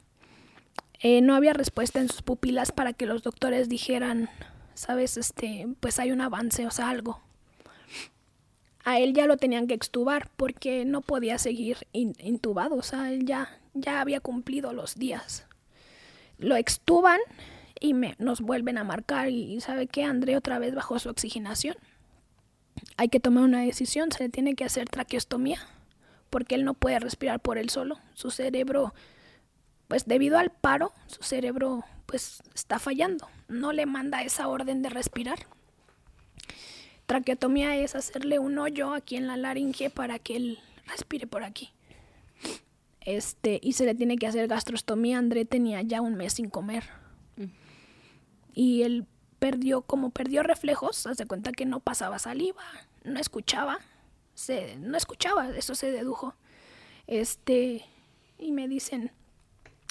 Eh, 1.00 1.20
no 1.20 1.34
había 1.34 1.52
respuesta 1.52 1.98
en 2.00 2.08
sus 2.08 2.22
pupilas 2.22 2.70
para 2.70 2.92
que 2.92 3.06
los 3.06 3.24
doctores 3.24 3.68
dijeran 3.68 4.28
sabes, 4.74 5.16
este, 5.16 5.68
pues 5.80 5.98
hay 5.98 6.12
un 6.12 6.20
avance, 6.20 6.66
o 6.66 6.70
sea, 6.70 6.88
algo. 6.90 7.20
A 8.84 8.98
él 8.98 9.14
ya 9.14 9.26
lo 9.26 9.36
tenían 9.36 9.68
que 9.68 9.74
extubar 9.74 10.28
porque 10.36 10.84
no 10.84 11.02
podía 11.02 11.38
seguir 11.38 11.78
intubado, 11.92 12.76
o 12.76 12.82
sea, 12.82 13.12
él 13.12 13.26
ya, 13.26 13.60
ya 13.74 14.00
había 14.00 14.20
cumplido 14.20 14.72
los 14.72 14.96
días. 14.96 15.46
Lo 16.38 16.56
extuban 16.56 17.20
y 17.82 17.94
me, 17.94 18.14
nos 18.18 18.40
vuelven 18.40 18.78
a 18.78 18.84
marcar 18.84 19.28
y 19.28 19.60
sabe 19.60 19.88
que 19.88 20.04
André 20.04 20.36
otra 20.36 20.58
vez 20.60 20.74
bajó 20.74 20.98
su 21.00 21.08
oxigenación. 21.08 21.76
Hay 22.96 23.08
que 23.08 23.20
tomar 23.20 23.44
una 23.44 23.62
decisión, 23.62 24.12
se 24.12 24.22
le 24.24 24.28
tiene 24.28 24.54
que 24.54 24.64
hacer 24.64 24.88
traqueostomía 24.88 25.58
porque 26.30 26.54
él 26.54 26.64
no 26.64 26.74
puede 26.74 27.00
respirar 27.00 27.40
por 27.40 27.58
él 27.58 27.70
solo. 27.70 27.98
Su 28.14 28.30
cerebro, 28.30 28.94
pues 29.88 30.06
debido 30.06 30.38
al 30.38 30.50
paro, 30.50 30.92
su 31.08 31.22
cerebro 31.24 31.84
pues 32.06 32.42
está 32.54 32.78
fallando, 32.78 33.28
no 33.48 33.72
le 33.72 33.84
manda 33.84 34.22
esa 34.22 34.46
orden 34.46 34.80
de 34.82 34.88
respirar. 34.88 35.40
Traqueotomía 37.06 37.76
es 37.76 37.96
hacerle 37.96 38.38
un 38.38 38.58
hoyo 38.58 38.94
aquí 38.94 39.16
en 39.16 39.26
la 39.26 39.36
laringe 39.36 39.90
para 39.90 40.20
que 40.20 40.36
él 40.36 40.58
respire 40.86 41.26
por 41.26 41.42
aquí. 41.42 41.70
Este, 43.00 43.58
y 43.60 43.72
se 43.72 43.84
le 43.84 43.96
tiene 43.96 44.16
que 44.16 44.28
hacer 44.28 44.46
gastrostomía. 44.46 45.18
André 45.18 45.44
tenía 45.44 45.82
ya 45.82 46.00
un 46.00 46.14
mes 46.14 46.34
sin 46.34 46.48
comer. 46.48 47.01
Y 48.54 48.82
él 48.82 49.06
perdió, 49.38 49.82
como 49.82 50.10
perdió 50.10 50.42
reflejos, 50.42 51.06
hace 51.06 51.26
cuenta 51.26 51.52
que 51.52 51.66
no 51.66 51.80
pasaba 51.80 52.18
saliva, 52.18 52.62
no 53.04 53.18
escuchaba, 53.18 53.78
se, 54.34 54.76
no 54.76 54.96
escuchaba, 54.96 55.50
eso 55.50 55.74
se 55.74 55.90
dedujo. 55.90 56.34
Este, 57.06 57.84
y 58.38 58.52
me 58.52 58.68
dicen, 58.68 59.10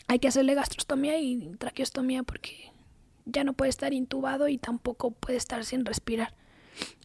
hay 0.07 0.19
que 0.19 0.27
hacerle 0.27 0.55
gastrostomía 0.55 1.19
y 1.19 1.55
traqueostomía 1.57 2.23
porque 2.23 2.71
ya 3.25 3.43
no 3.43 3.53
puede 3.53 3.69
estar 3.69 3.93
intubado 3.93 4.47
y 4.47 4.57
tampoco 4.57 5.11
puede 5.11 5.37
estar 5.37 5.65
sin 5.65 5.85
respirar. 5.85 6.33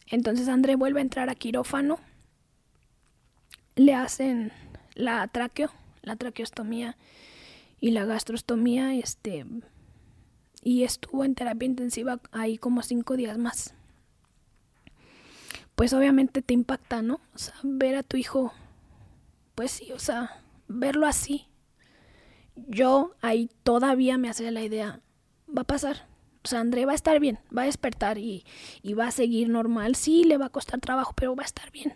Entonces 0.07 0.47
André 0.47 0.75
vuelve 0.75 0.99
a 0.99 1.03
entrar 1.03 1.29
a 1.29 1.35
quirófano, 1.35 1.99
le 3.75 3.93
hacen 3.93 4.51
la 4.93 5.27
traqueo, 5.27 5.71
la 6.01 6.15
traqueostomía 6.15 6.97
y 7.79 7.91
la 7.91 8.05
gastrostomía, 8.05 8.95
este, 8.95 9.45
y 10.63 10.83
estuvo 10.83 11.23
en 11.23 11.35
terapia 11.35 11.65
intensiva 11.65 12.19
ahí 12.31 12.57
como 12.57 12.81
cinco 12.81 13.15
días 13.15 13.37
más. 13.37 13.73
Pues 15.75 15.93
obviamente 15.93 16.41
te 16.41 16.53
impacta, 16.53 17.01
¿no? 17.01 17.19
O 17.35 17.37
sea, 17.37 17.53
ver 17.63 17.95
a 17.95 18.03
tu 18.03 18.17
hijo, 18.17 18.53
pues 19.55 19.71
sí, 19.71 19.91
o 19.91 19.99
sea, 19.99 20.41
verlo 20.67 21.05
así. 21.05 21.47
Yo 22.55 23.13
ahí 23.21 23.49
todavía 23.63 24.17
me 24.17 24.29
hacía 24.29 24.51
la 24.51 24.63
idea, 24.63 25.01
va 25.55 25.61
a 25.61 25.65
pasar, 25.65 26.07
o 26.47 26.49
sea, 26.49 26.61
André 26.61 26.85
va 26.85 26.93
a 26.93 26.95
estar 26.95 27.19
bien, 27.19 27.39
va 27.55 27.63
a 27.63 27.65
despertar 27.65 28.17
y, 28.17 28.45
va 28.97 29.07
a 29.07 29.11
seguir 29.11 29.49
normal. 29.49 29.95
Sí, 29.95 30.23
le 30.23 30.37
va 30.37 30.45
a 30.45 30.49
costar 30.49 30.79
trabajo, 30.79 31.11
pero 31.13 31.35
va 31.35 31.43
a 31.43 31.45
estar 31.45 31.71
bien. 31.71 31.93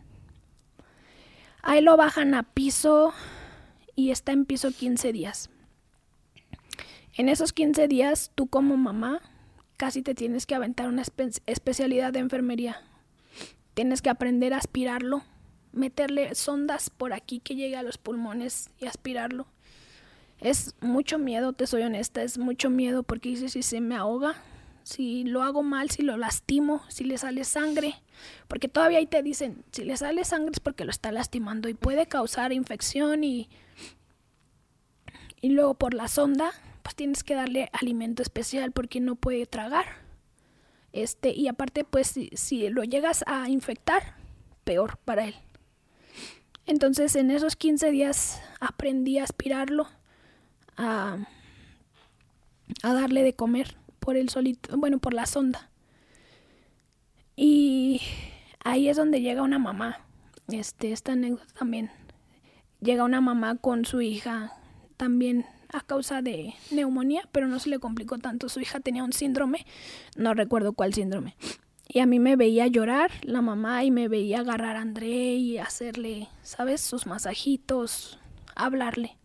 Ahí 1.62 1.80
lo 1.80 1.96
bajan 1.96 2.34
a 2.34 2.44
piso 2.44 3.14
y 3.96 4.12
está 4.12 4.34
en 4.34 4.44
piso 4.44 4.72
15 4.72 5.14
días. 5.14 5.50
En 7.14 7.28
esos 7.30 7.52
15 7.52 7.88
días, 7.88 8.32
tú 8.36 8.48
como 8.48 8.78
mamá, 8.78 9.22
casi 9.78 10.02
te 10.02 10.16
tienes 10.16 10.46
que 10.46 10.56
aventar 10.56 10.88
una 10.88 11.04
especialidad 11.46 12.14
de 12.14 12.20
enfermería. 12.20 12.82
Tienes 13.74 14.02
que 14.02 14.10
aprender 14.10 14.54
a 14.54 14.58
aspirarlo, 14.58 15.24
meterle 15.74 16.36
sondas 16.36 16.90
por 16.90 17.14
aquí 17.14 17.40
que 17.40 17.56
llegue 17.56 17.76
a 17.76 17.84
los 17.84 17.98
pulmones 17.98 18.70
y 18.80 18.86
aspirarlo. 18.86 19.48
Es 20.40 20.76
mucho 20.82 21.18
miedo, 21.18 21.54
te 21.54 21.68
soy 21.68 21.84
honesta, 21.84 22.24
es 22.24 22.38
mucho 22.38 22.70
miedo 22.70 23.04
porque 23.04 23.30
dice 23.30 23.50
si 23.50 23.62
se 23.62 23.82
me 23.82 23.96
ahoga, 23.96 24.36
si 24.84 25.24
lo 25.24 25.44
hago 25.44 25.64
mal, 25.64 25.92
si 25.92 26.02
lo 26.02 26.18
lastimo, 26.18 26.82
si 26.88 27.04
le 27.04 27.18
sale 27.18 27.44
sangre, 27.44 27.96
porque 28.48 28.68
todavía 28.68 28.98
ahí 28.98 29.06
te 29.06 29.22
dicen, 29.22 29.64
si 29.72 29.84
le 29.84 29.96
sale 29.98 30.26
sangre 30.26 30.52
es 30.54 30.60
porque 30.60 30.86
lo 30.86 30.92
está 30.92 31.12
lastimando 31.12 31.70
y 31.70 31.74
puede 31.74 32.08
causar 32.08 32.54
infección 32.54 33.24
y 33.24 33.50
y 35.42 35.50
luego 35.50 35.74
por 35.74 35.96
la 35.96 36.08
sonda, 36.08 36.52
pues 36.82 36.96
tienes 36.96 37.24
que 37.24 37.36
darle 37.36 37.70
alimento 37.74 38.22
especial 38.22 38.72
porque 38.72 39.00
no 39.00 39.16
puede 39.16 39.46
tragar. 39.46 39.86
Este, 40.94 41.32
y 41.32 41.48
aparte 41.48 41.84
pues 41.84 42.14
si, 42.34 42.70
lo 42.70 42.84
llegas 42.84 43.24
a 43.28 43.50
infectar, 43.50 44.16
peor 44.64 44.98
para 44.98 45.26
él. 45.26 45.36
Entonces 46.66 47.16
en 47.16 47.32
esos 47.32 47.56
15 47.56 47.92
días 47.92 48.42
aprendí 48.60 49.18
a 49.18 49.24
aspirarlo 49.24 49.88
a, 50.78 51.18
darle 52.84 53.24
de 53.24 53.34
comer 53.34 53.78
por 54.00 54.18
el 54.18 54.30
solito, 54.30 54.78
bueno, 54.78 55.00
por 55.00 55.14
la 55.14 55.26
sonda. 55.26 55.70
Y 57.36 58.02
ahí 58.64 58.90
es 58.90 58.98
donde 58.98 59.22
llega 59.22 59.42
una 59.42 59.60
mamá. 59.60 60.06
Este, 60.50 60.92
esta 60.92 61.14
anécdota 61.14 61.54
también. 61.58 61.92
Llega 62.82 63.04
una 63.04 63.22
mamá 63.22 63.56
con 63.56 63.86
su 63.86 64.02
hija 64.02 64.54
también 64.98 65.46
a 65.74 65.82
causa 65.82 66.22
de 66.22 66.54
neumonía, 66.72 67.28
pero 67.32 67.48
no 67.48 67.60
se 67.60 67.70
le 67.70 67.80
complicó 67.80 68.18
tanto. 68.18 68.50
Su 68.50 68.60
hija 68.60 68.80
tenía 68.80 69.04
un 69.04 69.14
síndrome, 69.14 69.66
no 70.16 70.34
recuerdo 70.34 70.74
cuál 70.74 70.94
síndrome. 70.94 71.36
Y 71.88 72.00
a 72.00 72.06
mí 72.06 72.20
me 72.20 72.36
veía 72.36 72.68
llorar 72.68 73.12
la 73.24 73.42
mamá 73.42 73.84
y 73.84 73.92
me 73.92 74.08
veía 74.08 74.40
agarrar 74.40 74.78
a 74.78 74.82
André 74.82 75.36
y 75.36 75.58
hacerle, 75.58 76.30
¿sabes? 76.42 76.82
Sus 76.82 77.06
masajitos, 77.06 78.18
hablarle 78.56 79.18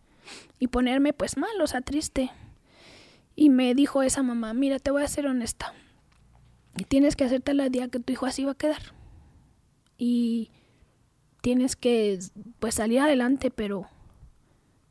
y 0.59 0.67
ponerme 0.67 1.13
pues 1.13 1.37
mal, 1.37 1.61
o 1.61 1.67
sea, 1.67 1.81
triste. 1.81 2.31
Y 3.35 3.49
me 3.49 3.73
dijo 3.75 4.03
esa 4.03 4.23
mamá, 4.23 4.53
mira, 4.53 4.79
te 4.79 4.91
voy 4.91 5.03
a 5.03 5.07
ser 5.07 5.27
honesta. 5.27 5.73
Y 6.77 6.83
tienes 6.83 7.15
que 7.15 7.23
hacerte 7.23 7.53
la 7.53 7.67
idea 7.67 7.87
que 7.87 7.99
tu 7.99 8.13
hijo 8.13 8.25
así 8.25 8.43
va 8.43 8.51
a 8.51 8.57
quedar. 8.57 8.81
Y 9.97 10.51
tienes 11.41 11.75
que 11.75 12.19
pues 12.59 12.75
salir 12.75 12.99
adelante, 12.99 13.49
pero 13.51 13.87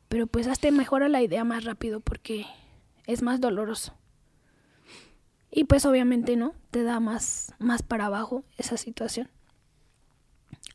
pero 0.09 0.27
pues 0.27 0.47
hazte 0.47 0.71
mejora 0.71 1.09
la 1.09 1.21
idea 1.21 1.43
más 1.43 1.63
rápido 1.63 1.99
porque 1.99 2.45
es 3.05 3.21
más 3.21 3.41
doloroso. 3.41 3.93
Y 5.51 5.63
pues 5.63 5.85
obviamente 5.85 6.35
no, 6.35 6.53
te 6.71 6.83
da 6.83 6.99
más 6.99 7.53
más 7.59 7.81
para 7.81 8.05
abajo 8.05 8.43
esa 8.57 8.77
situación. 8.77 9.29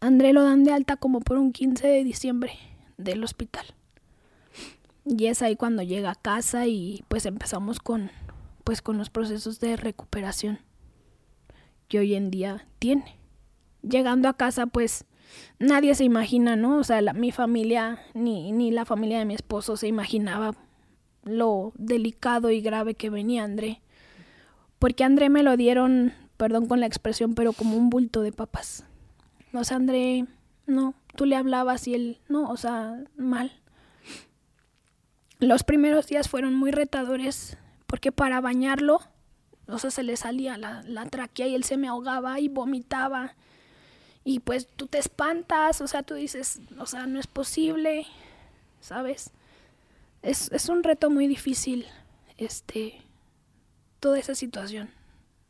André 0.01 0.33
lo 0.33 0.43
dan 0.43 0.65
de 0.65 0.73
alta 0.73 0.97
como 0.97 1.21
por 1.21 1.39
un 1.39 1.53
15 1.53 1.87
de 1.87 2.05
diciembre 2.05 2.59
del 2.97 3.23
hospital. 3.23 3.67
Y 5.05 5.27
es 5.27 5.43
ahí 5.43 5.57
cuando 5.57 5.83
llega 5.83 6.11
a 6.11 6.17
casa 6.17 6.67
y 6.67 7.05
pues 7.09 7.27
empezamos 7.27 7.79
con 7.81 8.11
pues 8.65 8.83
con 8.83 8.97
los 8.97 9.11
procesos 9.11 9.59
de 9.59 9.77
recuperación 9.77 10.61
que 11.89 11.99
hoy 11.99 12.15
en 12.15 12.31
día 12.31 12.67
tiene. 12.79 13.19
Llegando 13.83 14.29
a 14.29 14.37
casa 14.37 14.67
pues 14.67 15.05
nadie 15.59 15.95
se 15.95 16.05
imagina, 16.05 16.57
¿no? 16.57 16.79
O 16.79 16.85
sea, 16.85 17.01
mi 17.13 17.33
familia 17.33 18.01
ni, 18.15 18.53
ni 18.53 18.71
la 18.71 18.85
familia 18.85 19.19
de 19.19 19.25
mi 19.25 19.35
esposo 19.35 19.77
se 19.77 19.89
imaginaba 19.89 20.55
lo 21.25 21.73
delicado 21.77 22.51
y 22.51 22.61
grave 22.61 22.95
que 22.95 23.11
venía 23.11 23.45
André. 23.45 23.81
Porque 24.79 25.05
André 25.05 25.29
me 25.29 25.43
lo 25.43 25.57
dieron, 25.57 26.13
perdón 26.37 26.67
con 26.67 26.81
la 26.81 26.87
expresión, 26.87 27.35
pero 27.35 27.53
como 27.53 27.77
un 27.77 27.91
bulto 27.91 28.23
de 28.23 28.33
papas. 28.33 28.85
O 29.53 29.63
sea, 29.65 29.77
André, 29.77 30.27
no, 30.67 30.95
tú 31.17 31.25
le 31.25 31.37
hablabas 31.37 31.87
y 31.87 31.95
él, 31.95 32.19
no, 32.29 32.51
o 32.51 32.57
sea, 32.57 33.05
mal. 33.17 33.53
Los 35.39 35.63
primeros 35.63 36.07
días 36.07 36.29
fueron 36.29 36.55
muy 36.55 36.71
retadores 36.71 37.57
porque 37.87 38.11
para 38.11 38.41
bañarlo, 38.41 39.01
o 39.67 39.79
sea, 39.79 39.91
se 39.91 40.03
le 40.03 40.17
salía 40.17 40.57
la, 40.57 40.83
la 40.87 41.05
tráquea 41.07 41.47
y 41.47 41.55
él 41.55 41.65
se 41.65 41.77
me 41.77 41.89
ahogaba 41.89 42.41
y 42.41 42.49
vomitaba. 42.49 43.35
Y 44.25 44.41
pues 44.41 44.69
tú 44.69 44.87
te 44.87 44.99
espantas, 44.99 45.81
o 45.81 45.87
sea, 45.87 46.03
tú 46.03 46.15
dices, 46.15 46.61
o 46.79 46.87
sea, 46.87 47.07
no 47.07 47.19
es 47.19 47.27
posible, 47.27 48.07
¿sabes? 48.81 49.31
Es, 50.23 50.51
es 50.53 50.69
un 50.69 50.85
reto 50.85 51.11
muy 51.11 51.27
difícil, 51.27 51.87
este, 52.39 53.03
toda 53.99 54.19
esa 54.19 54.35
situación 54.35 54.91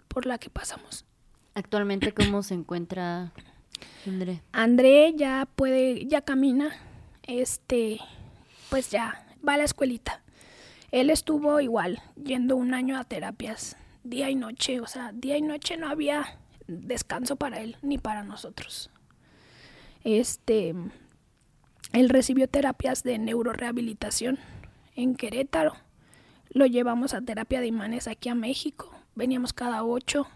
por 0.09 0.27
la 0.27 0.39
que 0.39 0.51
pasamos. 0.51 1.05
Actualmente, 1.55 2.13
¿cómo 2.13 2.43
se 2.43 2.55
encuentra 2.55 3.33
André? 4.07 4.43
André 4.53 5.13
ya 5.15 5.47
puede, 5.55 6.07
ya 6.07 6.23
camina, 6.23 6.73
este, 7.25 8.01
pues 8.71 8.91
ya 8.91 9.27
va 9.47 9.55
a 9.55 9.57
la 9.59 9.65
escuelita. 9.65 10.23
Él 10.91 11.11
estuvo 11.11 11.61
igual, 11.61 12.03
yendo 12.23 12.57
un 12.57 12.75
año 12.75 12.99
a 12.99 13.05
terapias, 13.05 13.77
día 14.05 14.31
y 14.31 14.35
noche, 14.35 14.81
o 14.81 14.87
sea, 14.87 15.13
día 15.13 15.37
y 15.37 15.43
noche 15.43 15.77
no 15.77 15.89
había 15.89 16.39
descanso 16.67 17.37
para 17.37 17.61
él 17.61 17.77
ni 17.83 17.99
para 17.99 18.23
nosotros. 18.25 18.91
Este, 20.05 20.75
él 21.93 22.09
recibió 22.09 22.49
terapias 22.49 23.03
de 23.03 23.19
neurorehabilitación 23.19 24.39
en 24.97 25.15
Querétaro. 25.15 25.75
Lo 26.51 26.67
llevamos 26.67 27.15
a 27.15 27.23
terapia 27.23 27.61
de 27.61 27.67
imanes 27.67 28.09
aquí 28.09 28.29
a 28.29 28.35
México. 28.35 28.91
Veníamos 29.15 29.53
cada 29.53 29.85
ocho. 29.85 30.27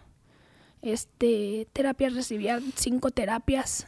Este, 0.81 1.67
terapias 1.73 2.13
recibía 2.13 2.59
cinco 2.75 3.11
terapias, 3.11 3.87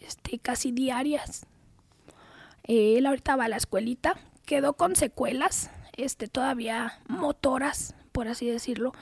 este, 0.00 0.38
casi 0.38 0.72
diarias. 0.72 1.46
él 2.64 3.06
ahorita 3.06 3.36
va 3.36 3.44
a 3.44 3.48
la 3.48 3.56
escuelita, 3.56 4.14
quedó 4.46 4.72
con 4.72 4.96
secuelas, 4.96 5.70
este, 5.96 6.28
todavía 6.28 6.98
motoras, 7.08 7.94
por 8.12 8.28
así 8.28 8.46
decirlo, 8.46 8.92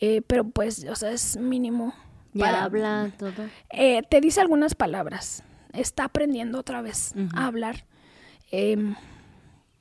Eh, 0.00 0.22
pero 0.26 0.44
pues, 0.44 0.84
o 0.84 0.94
sea, 0.94 1.10
es 1.10 1.36
mínimo. 1.36 1.92
Para- 2.40 2.64
habla 2.64 3.10
todo. 3.18 3.48
Eh, 3.70 4.02
te 4.08 4.20
dice 4.20 4.40
algunas 4.40 4.74
palabras. 4.74 5.42
Está 5.72 6.04
aprendiendo 6.04 6.58
otra 6.58 6.80
vez 6.82 7.14
a 7.34 7.46
hablar. 7.46 7.84
Em, 8.50 8.94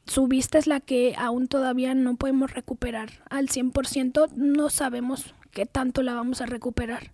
su 0.06 0.28
vista 0.28 0.58
es 0.58 0.68
la 0.68 0.80
que 0.80 1.16
aún 1.18 1.48
todavía 1.48 1.94
no 1.96 2.16
podemos 2.16 2.52
recuperar 2.54 3.10
al 3.30 3.50
100%. 3.50 4.28
No 4.36 4.70
sabemos 4.70 5.34
qué 5.52 5.66
tanto 5.66 6.04
la 6.04 6.14
vamos 6.14 6.42
a 6.42 6.46
recuperar. 6.46 7.12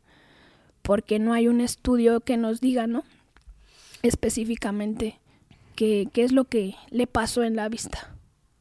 Porque 0.81 1.17
no 1.19 1.33
hay 1.33 1.47
un 1.47 1.61
estudio 1.61 2.19
que 2.21 2.35
nos 2.37 2.59
diga, 2.59 2.87
¿no? 2.87 3.03
Específicamente 4.01 5.19
qué, 5.75 6.07
qué 6.11 6.23
es 6.23 6.31
lo 6.31 6.43
que 6.45 6.75
le 6.89 7.07
pasó 7.07 7.43
en 7.43 7.55
la 7.55 7.69
vista. 7.69 8.09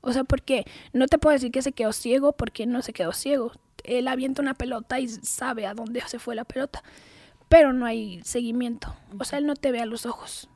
O 0.00 0.12
sea, 0.12 0.24
porque 0.24 0.64
no 0.92 1.06
te 1.08 1.18
puedo 1.18 1.32
decir 1.34 1.50
que 1.50 1.62
se 1.62 1.72
quedó 1.72 1.92
ciego 1.92 2.32
porque 2.32 2.66
no 2.66 2.80
se 2.82 2.92
quedó 2.92 3.12
ciego. 3.12 3.52
Él 3.84 4.08
avienta 4.08 4.42
una 4.42 4.54
pelota 4.54 5.00
y 5.00 5.08
sabe 5.08 5.66
a 5.66 5.74
dónde 5.74 6.02
se 6.06 6.18
fue 6.18 6.34
la 6.34 6.44
pelota 6.44 6.82
pero 7.52 7.74
no 7.74 7.84
hay 7.84 8.22
seguimiento. 8.24 8.96
O 9.20 9.24
sea, 9.24 9.38
él 9.38 9.44
no 9.44 9.56
te 9.56 9.72
ve 9.72 9.80
a 9.80 9.84
los 9.84 10.06
ojos. 10.06 10.48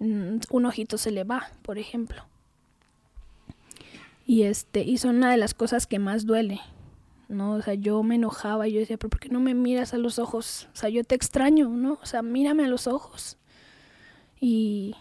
Mm, 0.00 0.38
Un 0.50 0.66
ojito 0.66 0.98
se 0.98 1.12
le 1.12 1.22
va, 1.22 1.52
por 1.62 1.78
ejemplo. 1.78 2.26
Y 4.26 4.42
este, 4.42 4.82
y 4.82 4.98
son 4.98 5.14
una 5.18 5.30
de 5.30 5.36
las 5.36 5.54
cosas 5.54 5.86
que 5.86 6.00
más 6.00 6.26
duele. 6.26 6.60
¿no? 7.28 7.52
O 7.52 7.62
sea, 7.62 7.74
yo 7.74 8.02
me 8.02 8.16
enojaba 8.16 8.66
yo 8.66 8.80
decía, 8.80 8.96
pero 8.96 9.10
¿por 9.10 9.20
qué 9.20 9.28
no 9.28 9.38
me 9.38 9.54
miras 9.54 9.94
a 9.94 9.98
los 9.98 10.18
ojos? 10.18 10.66
O 10.72 10.76
sea, 10.76 10.88
yo 10.88 11.04
te 11.04 11.14
extraño, 11.14 11.68
¿no? 11.68 12.00
O 12.02 12.06
sea, 12.06 12.22
mírame 12.22 12.64
a 12.64 12.68
los 12.68 12.88
ojos. 12.88 13.38
Y, 14.40 14.96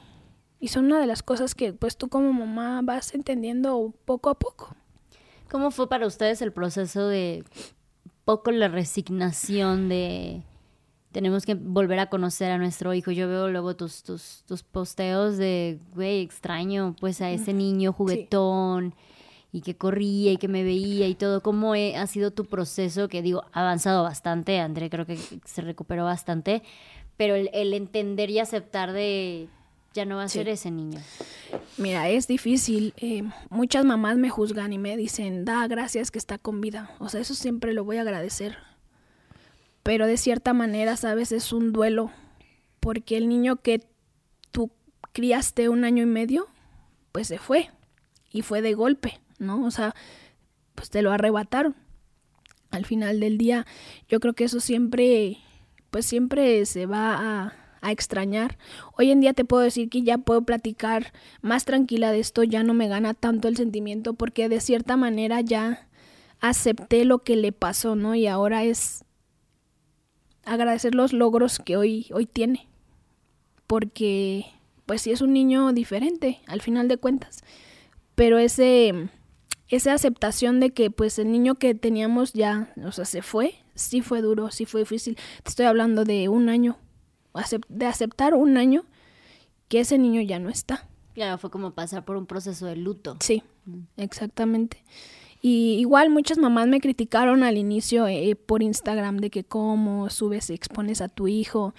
y 0.60 0.68
son 0.68 0.86
una 0.86 1.00
de 1.00 1.08
las 1.08 1.24
cosas 1.24 1.56
que 1.56 1.74
pues 1.74 1.98
tú 1.98 2.10
como 2.10 2.32
mamá 2.32 2.82
vas 2.84 3.16
entendiendo 3.16 3.92
poco 4.06 4.30
a 4.30 4.38
poco. 4.38 4.76
¿Cómo 5.54 5.70
fue 5.70 5.88
para 5.88 6.08
ustedes 6.08 6.42
el 6.42 6.52
proceso 6.52 7.08
de 7.08 7.44
poco 8.26 8.50
la 8.50 8.70
resignación 8.70 9.88
de 9.88 10.42
tenemos 11.12 11.46
que 11.46 11.54
volver 11.54 12.00
a 12.00 12.10
conocer 12.10 12.50
a 12.50 12.58
nuestro 12.58 12.92
hijo? 12.96 13.12
Yo 13.12 13.28
veo 13.28 13.50
luego 13.50 13.76
tus, 13.76 14.02
tus, 14.02 14.42
tus 14.48 14.64
posteos 14.64 15.38
de, 15.38 15.78
güey, 15.94 16.22
extraño 16.22 16.96
pues 17.00 17.22
a 17.22 17.30
ese 17.30 17.54
niño 17.54 17.94
juguetón 17.94 18.96
y 19.52 19.62
que 19.62 19.78
corría 19.78 20.32
y 20.32 20.38
que 20.38 20.48
me 20.48 20.64
veía 20.64 21.08
y 21.08 21.14
todo. 21.14 21.42
¿Cómo 21.44 21.76
he- 21.76 21.98
ha 21.98 22.08
sido 22.08 22.32
tu 22.32 22.46
proceso? 22.46 23.08
Que 23.08 23.22
digo, 23.22 23.44
ha 23.54 23.62
avanzado 23.62 24.02
bastante, 24.02 24.58
André 24.60 24.90
creo 24.90 25.06
que 25.06 25.18
se 25.46 25.62
recuperó 25.62 26.04
bastante, 26.04 26.64
pero 27.16 27.36
el, 27.36 27.52
el 27.54 27.76
entender 27.76 28.32
y 28.32 28.40
aceptar 28.40 28.92
de 28.92 29.50
ya 29.94 30.06
no 30.06 30.18
va 30.18 30.24
a 30.24 30.30
Sí. 30.30 30.40
ser 30.40 30.50
ese 30.50 30.72
niño. 30.72 31.00
Mira, 31.78 32.10
es 32.10 32.28
difícil. 32.28 32.94
eh, 32.98 33.24
muchas 33.50 33.86
mamás 33.86 34.18
me 34.18 34.30
juzgan 34.30 34.74
y 34.74 34.78
me 34.78 34.98
dicen, 34.98 35.46
da 35.46 35.68
gracias 35.68 36.12
que 36.12 36.18
está 36.20 36.38
con 36.38 36.62
vida. 36.62 36.92
O 37.00 37.10
sea, 37.10 37.22
eso 37.22 37.36
siempre 37.36 37.74
lo 37.74 37.84
voy 37.84 37.98
a 37.98 38.02
agradecer. 38.02 38.58
Pero 39.84 40.08
de 40.08 40.18
cierta 40.18 40.54
manera, 40.54 40.96
sabes, 40.98 41.32
es 41.32 41.52
un 41.54 41.74
duelo. 41.74 42.12
Porque 42.80 43.18
el 43.18 43.28
niño 43.30 43.58
que 43.58 43.82
tú 44.52 44.72
criaste 45.12 45.70
un 45.70 45.84
año 45.84 46.04
y 46.04 46.08
medio, 46.08 46.48
pues 47.12 47.28
se 47.28 47.38
fue. 47.38 47.70
Y 48.32 48.42
fue 48.42 48.62
de 48.62 48.74
golpe, 48.74 49.20
¿no? 49.40 49.64
O 49.66 49.72
sea, 49.72 49.94
pues 50.76 50.90
te 50.90 51.02
lo 51.02 51.12
arrebataron. 51.12 51.76
Al 52.72 52.86
final 52.86 53.20
del 53.20 53.38
día, 53.38 53.68
yo 54.10 54.20
creo 54.20 54.34
que 54.34 54.46
eso 54.46 54.60
siempre, 54.60 55.38
pues 55.92 56.06
siempre 56.08 56.66
se 56.66 56.88
va 56.88 57.14
a, 57.46 57.54
a 57.84 57.92
extrañar. 57.92 58.58
Hoy 58.98 59.12
en 59.12 59.20
día 59.20 59.34
te 59.34 59.46
puedo 59.46 59.62
decir 59.62 59.90
que 59.90 60.02
ya 60.02 60.18
puedo 60.18 60.42
platicar 60.42 61.14
más 61.42 61.66
tranquila 61.66 62.12
de 62.12 62.20
esto, 62.20 62.44
ya 62.44 62.64
no 62.64 62.74
me 62.74 62.88
gana 62.88 63.14
tanto 63.14 63.48
el 63.48 63.58
sentimiento 63.58 64.14
porque 64.14 64.50
de 64.50 64.62
cierta 64.62 64.98
manera 64.98 65.42
ya 65.42 65.88
acepté 66.40 67.06
lo 67.06 67.20
que 67.20 67.36
le 67.36 67.52
pasó, 67.52 67.96
¿no? 67.96 68.16
Y 68.16 68.28
ahora 68.28 68.64
es 68.64 69.04
agradecer 70.46 70.96
los 70.96 71.14
logros 71.14 71.60
que 71.60 71.78
hoy, 71.78 72.08
hoy 72.14 72.26
tiene. 72.26 72.68
Porque, 73.68 74.46
pues 74.86 75.02
sí 75.02 75.12
es 75.12 75.22
un 75.22 75.34
niño 75.34 75.72
diferente, 75.74 76.42
al 76.48 76.62
final 76.62 76.88
de 76.88 76.98
cuentas. 76.98 77.44
Pero 78.16 78.38
ese, 78.38 79.10
esa 79.70 79.94
aceptación 79.94 80.60
de 80.60 80.72
que 80.72 80.92
pues 80.92 81.18
el 81.20 81.32
niño 81.32 81.56
que 81.56 81.76
teníamos 81.76 82.34
ya, 82.34 82.74
o 82.86 82.92
sea, 82.92 83.06
se 83.06 83.22
fue, 83.22 83.56
sí 83.76 84.02
fue 84.02 84.22
duro, 84.22 84.52
sí 84.52 84.66
fue 84.66 84.82
difícil. 84.82 85.16
Te 85.44 85.50
estoy 85.50 85.66
hablando 85.66 86.04
de 86.04 86.30
un 86.30 86.50
año, 86.50 86.78
de 87.70 87.86
aceptar 87.86 88.34
un 88.34 88.58
año 88.58 88.86
que 89.68 89.80
ese 89.80 89.98
niño 89.98 90.22
ya 90.22 90.40
no 90.40 90.50
está. 90.50 90.88
Claro, 91.14 91.38
fue 91.38 91.52
como 91.52 91.72
pasar 91.72 92.06
por 92.06 92.16
un 92.16 92.26
proceso 92.26 92.66
de 92.66 92.76
luto. 92.76 93.18
Sí, 93.20 93.44
exactamente. 93.98 94.84
Y 95.42 95.76
igual 95.80 96.10
muchas 96.10 96.38
mamás 96.38 96.68
me 96.68 96.80
criticaron 96.80 97.44
al 97.44 97.58
inicio 97.58 98.08
eh, 98.08 98.36
por 98.36 98.64
Instagram 98.64 99.18
de 99.18 99.30
que 99.30 99.44
cómo 99.44 100.10
subes 100.10 100.50
y 100.50 100.54
expones 100.54 101.02
a 101.02 101.10
tu 101.10 101.28
hijo. 101.28 101.74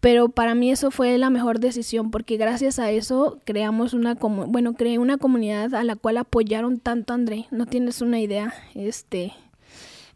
Pero 0.00 0.28
para 0.28 0.54
mí 0.54 0.70
eso 0.70 0.90
fue 0.90 1.18
la 1.18 1.30
mejor 1.30 1.58
decisión 1.58 2.10
porque 2.10 2.36
gracias 2.36 2.78
a 2.78 2.90
eso 2.90 3.38
creamos 3.44 3.94
una 3.94 4.14
bueno, 4.14 4.74
creé 4.74 4.98
una 4.98 5.18
comunidad 5.18 5.74
a 5.74 5.82
la 5.82 5.96
cual 5.96 6.18
apoyaron 6.18 6.78
tanto 6.78 7.12
a 7.12 7.16
André, 7.16 7.46
no 7.50 7.66
tienes 7.66 8.00
una 8.00 8.20
idea. 8.20 8.52
Este, 8.74 9.32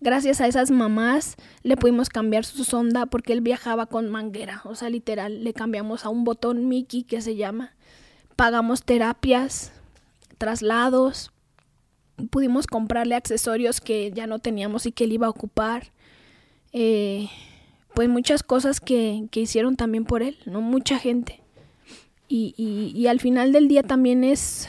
gracias 0.02 0.40
a 0.40 0.46
esas 0.46 0.70
mamás 0.70 1.36
le 1.62 1.76
pudimos 1.76 2.08
cambiar 2.08 2.44
su 2.44 2.64
sonda 2.64 3.06
porque 3.06 3.32
él 3.32 3.40
viajaba 3.40 3.86
con 3.86 4.10
manguera, 4.10 4.60
o 4.64 4.74
sea, 4.74 4.90
literal, 4.90 5.44
le 5.44 5.54
cambiamos 5.54 6.04
a 6.04 6.08
un 6.08 6.24
botón 6.24 6.68
Mickey 6.68 7.04
que 7.04 7.22
se 7.22 7.36
llama. 7.36 7.74
Pagamos 8.36 8.82
terapias, 8.82 9.72
traslados, 10.38 11.32
pudimos 12.30 12.66
comprarle 12.66 13.14
accesorios 13.14 13.80
que 13.80 14.10
ya 14.12 14.26
no 14.26 14.38
teníamos 14.38 14.86
y 14.86 14.92
que 14.92 15.04
él 15.04 15.12
iba 15.12 15.26
a 15.26 15.30
ocupar. 15.30 15.92
Eh, 16.72 17.28
pues 17.94 18.08
muchas 18.08 18.42
cosas 18.42 18.80
que, 18.80 19.26
que 19.30 19.40
hicieron 19.40 19.76
también 19.76 20.04
por 20.04 20.22
él, 20.22 20.38
¿no? 20.46 20.60
Mucha 20.60 20.98
gente. 20.98 21.40
Y, 22.28 22.54
y, 22.56 22.98
y 22.98 23.06
al 23.06 23.20
final 23.20 23.52
del 23.52 23.68
día 23.68 23.82
también 23.82 24.24
es, 24.24 24.68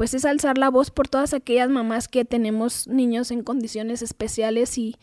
pues 0.00 0.14
es 0.14 0.24
alzar 0.24 0.56
la 0.56 0.70
voz 0.70 0.90
por 0.90 1.08
todas 1.08 1.34
aquellas 1.34 1.68
mamás 1.68 2.08
que 2.08 2.24
tenemos 2.24 2.88
niños 2.88 3.30
en 3.30 3.42
condiciones 3.42 4.00
especiales 4.00 4.78
y 4.78 4.96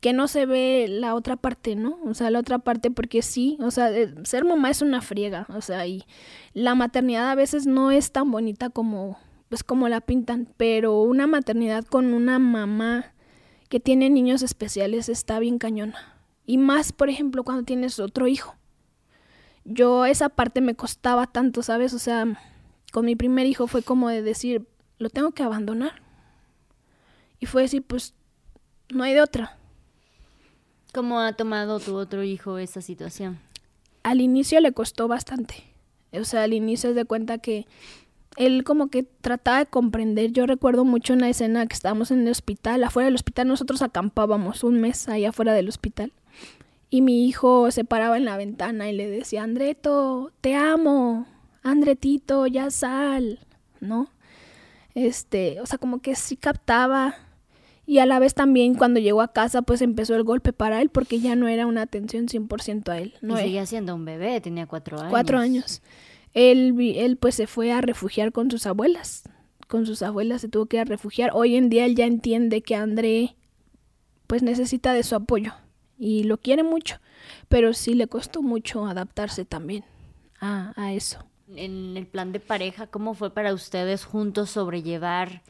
que 0.00 0.12
no 0.12 0.26
se 0.26 0.44
ve 0.44 0.86
la 0.88 1.14
otra 1.14 1.36
parte, 1.36 1.76
¿no? 1.76 2.00
O 2.04 2.14
sea, 2.14 2.32
la 2.32 2.40
otra 2.40 2.58
parte 2.58 2.90
porque 2.90 3.22
sí, 3.22 3.58
o 3.60 3.70
sea, 3.70 3.92
eh, 3.92 4.12
ser 4.24 4.44
mamá 4.44 4.68
es 4.68 4.82
una 4.82 5.02
friega, 5.02 5.46
o 5.50 5.60
sea, 5.60 5.86
y 5.86 6.02
la 6.52 6.74
maternidad 6.74 7.30
a 7.30 7.36
veces 7.36 7.68
no 7.68 7.92
es 7.92 8.10
tan 8.10 8.32
bonita 8.32 8.70
como, 8.70 9.20
pues 9.48 9.62
como 9.62 9.88
la 9.88 10.00
pintan, 10.00 10.48
pero 10.56 11.00
una 11.00 11.28
maternidad 11.28 11.84
con 11.84 12.12
una 12.12 12.40
mamá 12.40 13.12
que 13.68 13.78
tiene 13.78 14.10
niños 14.10 14.42
especiales 14.42 15.08
está 15.08 15.38
bien 15.38 15.58
cañona. 15.58 16.16
Y 16.44 16.58
más, 16.58 16.90
por 16.90 17.08
ejemplo, 17.08 17.44
cuando 17.44 17.62
tienes 17.62 18.00
otro 18.00 18.26
hijo. 18.26 18.56
Yo 19.64 20.06
esa 20.06 20.28
parte 20.28 20.60
me 20.60 20.74
costaba 20.74 21.28
tanto, 21.28 21.62
¿sabes? 21.62 21.94
O 21.94 22.00
sea, 22.00 22.36
con 22.92 23.06
mi 23.06 23.16
primer 23.16 23.46
hijo 23.46 23.66
fue 23.66 23.82
como 23.82 24.08
de 24.08 24.22
decir, 24.22 24.66
lo 24.98 25.10
tengo 25.10 25.32
que 25.32 25.42
abandonar. 25.42 26.02
Y 27.38 27.46
fue 27.46 27.62
decir, 27.62 27.82
pues, 27.82 28.14
no 28.90 29.02
hay 29.04 29.14
de 29.14 29.22
otra. 29.22 29.56
¿Cómo 30.92 31.20
ha 31.20 31.32
tomado 31.32 31.78
tu 31.78 31.96
otro 31.96 32.22
hijo 32.24 32.58
esa 32.58 32.80
situación? 32.80 33.38
Al 34.02 34.20
inicio 34.20 34.60
le 34.60 34.72
costó 34.72 35.08
bastante. 35.08 35.64
O 36.12 36.24
sea, 36.24 36.42
al 36.42 36.52
inicio 36.52 36.90
es 36.90 36.96
de 36.96 37.04
cuenta 37.04 37.38
que 37.38 37.66
él 38.36 38.64
como 38.64 38.88
que 38.88 39.04
trataba 39.04 39.60
de 39.60 39.66
comprender. 39.66 40.32
Yo 40.32 40.46
recuerdo 40.46 40.84
mucho 40.84 41.12
una 41.14 41.28
escena 41.28 41.66
que 41.66 41.74
estábamos 41.74 42.10
en 42.10 42.22
el 42.22 42.28
hospital. 42.28 42.82
Afuera 42.82 43.06
del 43.06 43.14
hospital 43.14 43.48
nosotros 43.48 43.82
acampábamos 43.82 44.64
un 44.64 44.80
mes 44.80 45.08
ahí 45.08 45.24
afuera 45.24 45.52
del 45.52 45.68
hospital. 45.68 46.12
Y 46.90 47.02
mi 47.02 47.28
hijo 47.28 47.70
se 47.70 47.84
paraba 47.84 48.16
en 48.16 48.24
la 48.24 48.36
ventana 48.36 48.90
y 48.90 48.96
le 48.96 49.08
decía, 49.08 49.44
Andreto, 49.44 50.32
te 50.40 50.56
amo. 50.56 51.26
Andretito, 51.62 52.46
ya 52.46 52.70
sal. 52.70 53.40
¿No? 53.80 54.08
Este, 54.94 55.60
o 55.60 55.66
sea, 55.66 55.78
como 55.78 56.00
que 56.00 56.14
sí 56.14 56.36
captaba. 56.36 57.14
Y 57.86 57.98
a 57.98 58.06
la 58.06 58.18
vez 58.18 58.34
también 58.34 58.74
cuando 58.74 59.00
llegó 59.00 59.20
a 59.20 59.32
casa 59.32 59.62
pues 59.62 59.82
empezó 59.82 60.14
el 60.14 60.22
golpe 60.22 60.52
para 60.52 60.80
él 60.80 60.90
porque 60.90 61.18
ya 61.18 61.34
no 61.34 61.48
era 61.48 61.66
una 61.66 61.82
atención 61.82 62.28
100% 62.28 62.88
a 62.88 62.98
él. 62.98 63.14
No 63.20 63.34
y 63.34 63.42
seguía 63.42 63.66
siendo 63.66 63.96
un 63.96 64.04
bebé, 64.04 64.40
tenía 64.40 64.66
cuatro 64.66 64.98
años. 64.98 65.10
cuatro 65.10 65.38
años. 65.38 65.82
Él, 66.32 66.76
él 66.78 67.16
pues 67.16 67.34
se 67.34 67.48
fue 67.48 67.72
a 67.72 67.80
refugiar 67.80 68.30
con 68.30 68.48
sus 68.50 68.66
abuelas. 68.66 69.24
Con 69.66 69.86
sus 69.86 70.02
abuelas 70.02 70.40
se 70.42 70.48
tuvo 70.48 70.66
que 70.66 70.76
ir 70.76 70.82
a 70.82 70.84
refugiar. 70.84 71.30
Hoy 71.34 71.56
en 71.56 71.68
día 71.68 71.84
él 71.84 71.96
ya 71.96 72.06
entiende 72.06 72.62
que 72.62 72.76
André 72.76 73.34
pues 74.28 74.44
necesita 74.44 74.92
de 74.92 75.02
su 75.02 75.16
apoyo 75.16 75.54
y 75.98 76.22
lo 76.22 76.38
quiere 76.38 76.62
mucho, 76.62 77.00
pero 77.48 77.74
sí 77.74 77.94
le 77.94 78.06
costó 78.06 78.42
mucho 78.42 78.86
adaptarse 78.86 79.44
también 79.44 79.84
a, 80.40 80.72
a 80.76 80.92
eso. 80.92 81.26
En 81.54 81.96
el 81.96 82.06
plan 82.06 82.32
de 82.32 82.40
pareja, 82.40 82.86
¿cómo 82.86 83.14
fue 83.14 83.30
para 83.30 83.52
ustedes 83.52 84.04
juntos 84.04 84.50
sobrellevar 84.50 85.42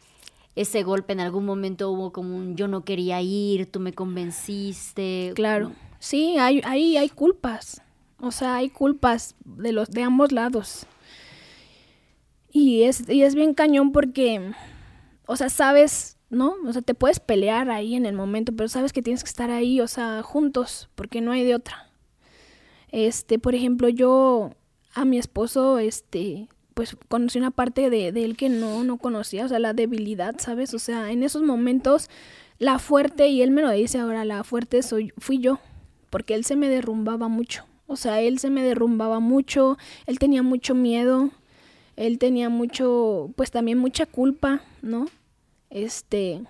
ese 0.56 0.82
golpe? 0.82 1.12
En 1.12 1.20
algún 1.20 1.44
momento 1.44 1.90
hubo 1.90 2.12
como 2.12 2.36
un 2.36 2.56
yo 2.56 2.68
no 2.68 2.84
quería 2.84 3.20
ir, 3.20 3.70
tú 3.70 3.80
me 3.80 3.92
convenciste. 3.92 5.32
Claro, 5.34 5.72
sí, 5.98 6.36
hay, 6.38 6.62
hay, 6.64 6.96
hay 6.96 7.08
culpas. 7.08 7.82
O 8.18 8.30
sea, 8.30 8.56
hay 8.56 8.70
culpas 8.70 9.34
de 9.44 9.72
los 9.72 9.90
de 9.90 10.02
ambos 10.02 10.32
lados. 10.32 10.86
Y 12.50 12.82
es, 12.82 13.08
y 13.08 13.22
es 13.22 13.34
bien 13.34 13.54
cañón 13.54 13.92
porque, 13.92 14.52
o 15.26 15.36
sea, 15.36 15.48
sabes 15.48 16.18
¿no? 16.30 16.54
O 16.64 16.72
sea, 16.72 16.80
te 16.80 16.94
puedes 16.94 17.20
pelear 17.20 17.70
ahí 17.70 17.96
en 17.96 18.06
el 18.06 18.14
momento, 18.14 18.52
pero 18.56 18.68
sabes 18.68 18.92
que 18.92 19.02
tienes 19.02 19.24
que 19.24 19.28
estar 19.28 19.50
ahí, 19.50 19.80
o 19.80 19.88
sea, 19.88 20.22
juntos, 20.22 20.88
porque 20.94 21.20
no 21.20 21.32
hay 21.32 21.44
de 21.44 21.56
otra. 21.56 21.90
Este, 22.92 23.38
por 23.38 23.54
ejemplo, 23.54 23.88
yo 23.88 24.52
a 24.94 25.04
mi 25.04 25.18
esposo, 25.18 25.78
este, 25.78 26.48
pues 26.74 26.96
conocí 27.08 27.38
una 27.38 27.50
parte 27.50 27.90
de, 27.90 28.08
él 28.08 28.36
que 28.36 28.48
no, 28.48 28.84
no 28.84 28.98
conocía, 28.98 29.44
o 29.44 29.48
sea, 29.48 29.58
la 29.58 29.72
debilidad, 29.72 30.36
¿sabes? 30.38 30.74
O 30.74 30.78
sea, 30.78 31.10
en 31.10 31.22
esos 31.22 31.42
momentos, 31.42 32.08
la 32.58 32.78
fuerte, 32.78 33.28
y 33.28 33.42
él 33.42 33.50
me 33.50 33.62
lo 33.62 33.70
dice 33.70 33.98
ahora, 33.98 34.24
la 34.24 34.44
fuerte 34.44 34.82
soy, 34.82 35.12
fui 35.18 35.38
yo, 35.38 35.60
porque 36.10 36.34
él 36.34 36.44
se 36.44 36.56
me 36.56 36.68
derrumbaba 36.68 37.28
mucho. 37.28 37.64
O 37.86 37.96
sea, 37.96 38.20
él 38.20 38.38
se 38.38 38.50
me 38.50 38.62
derrumbaba 38.62 39.20
mucho, 39.20 39.76
él 40.06 40.18
tenía 40.18 40.42
mucho 40.42 40.74
miedo, 40.74 41.30
él 41.96 42.18
tenía 42.18 42.48
mucho, 42.48 43.30
pues 43.36 43.50
también 43.50 43.78
mucha 43.78 44.06
culpa, 44.06 44.62
¿no? 44.80 45.06
Este, 45.70 46.42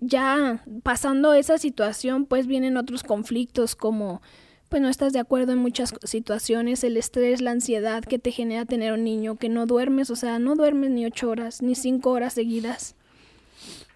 ya 0.00 0.64
pasando 0.82 1.34
esa 1.34 1.58
situación, 1.58 2.24
pues 2.24 2.46
vienen 2.46 2.76
otros 2.76 3.02
conflictos 3.02 3.76
como, 3.76 4.22
pues 4.70 4.80
no 4.80 4.88
estás 4.88 5.12
de 5.12 5.18
acuerdo 5.18 5.52
en 5.52 5.58
muchas 5.58 5.92
situaciones, 6.04 6.84
el 6.84 6.96
estrés, 6.96 7.40
la 7.40 7.50
ansiedad 7.50 8.04
que 8.04 8.20
te 8.20 8.30
genera 8.30 8.64
tener 8.64 8.92
un 8.92 9.02
niño, 9.02 9.34
que 9.34 9.48
no 9.48 9.66
duermes, 9.66 10.10
o 10.10 10.16
sea, 10.16 10.38
no 10.38 10.54
duermes 10.54 10.90
ni 10.90 11.04
ocho 11.04 11.28
horas, 11.28 11.60
ni 11.60 11.74
cinco 11.74 12.10
horas 12.12 12.34
seguidas. 12.34 12.94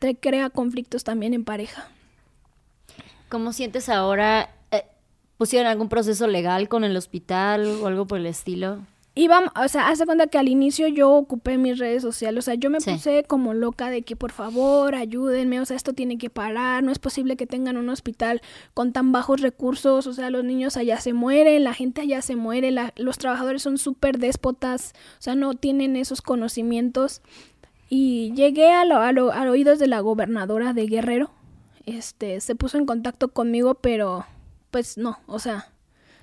Te 0.01 0.17
crea 0.17 0.51
conflictos 0.51 1.05
también 1.05 1.33
en 1.33 1.45
pareja. 1.45 1.89
¿Cómo 3.29 3.53
sientes 3.53 3.89
ahora? 3.89 4.51
Eh, 4.73 4.85
¿Pusieron 5.39 5.69
algún 5.69 5.89
proceso 5.89 6.27
legal 6.27 6.69
con 6.69 6.83
el 6.83 6.97
hospital 6.97 7.67
o 7.81 7.87
algo 7.87 8.07
por 8.07 8.19
el 8.19 8.27
estilo? 8.27 8.81
Vamos, 9.29 9.53
o 9.55 9.69
sea, 9.69 9.89
hace 9.89 10.07
cuenta 10.07 10.27
que 10.27 10.39
al 10.39 10.49
inicio 10.49 10.89
yo 10.89 11.13
ocupé 11.13 11.57
mis 11.57 11.79
redes 11.79 12.03
sociales, 12.03 12.41
o 12.41 12.43
sea, 12.43 12.55
yo 12.55 12.69
me 12.69 12.81
puse 12.81 13.23
como 13.23 13.55
loca 13.55 13.89
de 13.89 14.03
que 14.03 14.17
por 14.17 14.33
favor 14.33 14.97
ayúdenme, 14.97 15.61
o 15.61 15.65
sea, 15.65 15.77
esto 15.77 15.93
tiene 15.93 16.19
que 16.19 16.31
parar, 16.31 16.83
no 16.83 16.91
es 16.91 16.99
posible 16.99 17.37
que 17.37 17.47
tengan 17.47 17.77
un 17.77 17.89
hospital 17.91 18.43
con 18.75 18.93
tan 18.93 19.13
bajos 19.13 19.41
recursos, 19.41 20.09
o 20.09 20.13
sea, 20.13 20.31
los 20.31 20.43
niños 20.43 20.77
allá 20.77 21.01
se 21.01 21.13
mueren, 21.13 21.63
la 21.63 21.75
gente 21.75 22.01
allá 22.01 22.23
se 22.23 22.35
muere, 22.35 22.75
los 22.97 23.19
trabajadores 23.19 23.63
son 23.63 23.79
súper 23.79 24.19
déspotas, 24.19 24.95
o 25.21 25.23
sea, 25.23 25.37
no 25.37 25.55
tienen 25.55 25.95
esos 25.95 26.21
conocimientos. 26.21 27.23
Y 27.89 28.33
llegué 28.35 28.73
a, 28.73 28.85
lo, 28.85 28.99
a, 28.99 29.13
lo, 29.13 29.33
a 29.33 29.49
oídos 29.49 29.79
de 29.79 29.87
la 29.87 30.01
gobernadora 30.01 30.73
de 30.73 30.89
Guerrero, 30.89 31.31
este, 31.87 32.41
se 32.41 32.57
puso 32.57 32.79
en 32.79 32.87
contacto 32.87 33.29
conmigo, 33.29 33.75
pero 33.75 34.27
pues 34.73 34.99
no, 34.99 35.21
o 35.27 35.39
sea... 35.39 35.69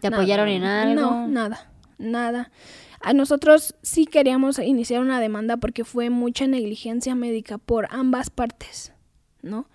¿Te 0.01 0.07
apoyaron 0.07 0.49
en 0.49 0.63
algo? 0.63 0.99
No, 0.99 1.27
nada 1.27 1.70
nada. 2.01 2.51
A 2.99 3.13
nosotros 3.13 3.75
sí 3.81 4.05
queríamos 4.05 4.59
iniciar 4.59 5.01
una 5.01 5.19
demanda 5.19 5.57
porque 5.57 5.83
fue 5.83 6.09
mucha 6.09 6.47
negligencia 6.47 7.15
médica 7.15 7.57
por 7.57 7.87
ambas 7.89 8.29
partes, 8.29 8.93
¿no? 9.41 9.67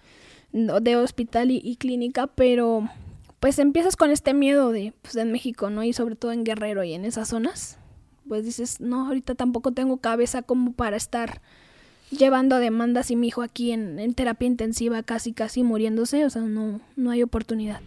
De 0.52 0.96
hospital 0.96 1.50
y, 1.50 1.76
clínica, 1.76 2.28
pero 2.28 2.88
pues 3.40 3.58
empiezas 3.58 3.96
con 3.96 4.10
este 4.10 4.32
miedo 4.32 4.70
de, 4.70 4.94
pues 5.02 5.16
en 5.16 5.32
México, 5.32 5.70
¿no? 5.70 5.82
Y 5.82 5.92
sobre 5.92 6.16
todo 6.16 6.32
en 6.32 6.44
Guerrero 6.44 6.84
y 6.84 6.94
en 6.94 7.04
esas 7.04 7.28
zonas, 7.28 7.78
pues 8.28 8.44
dices, 8.44 8.80
no, 8.80 9.06
ahorita 9.06 9.34
tampoco 9.34 9.72
tengo 9.72 9.98
cabeza 9.98 10.42
como 10.42 10.72
para 10.72 10.96
estar 10.96 11.42
llevando 12.10 12.58
demandas 12.58 13.10
y 13.10 13.16
mi 13.16 13.28
hijo 13.28 13.42
aquí 13.42 13.72
en, 13.72 13.98
en 13.98 14.14
terapia 14.14 14.46
intensiva 14.46 15.02
casi 15.02 15.32
casi 15.32 15.62
muriéndose, 15.62 16.24
o 16.24 16.30
sea, 16.30 16.42
no, 16.42 16.80
no 16.94 17.10
hay 17.10 17.22
oportunidad 17.22 17.80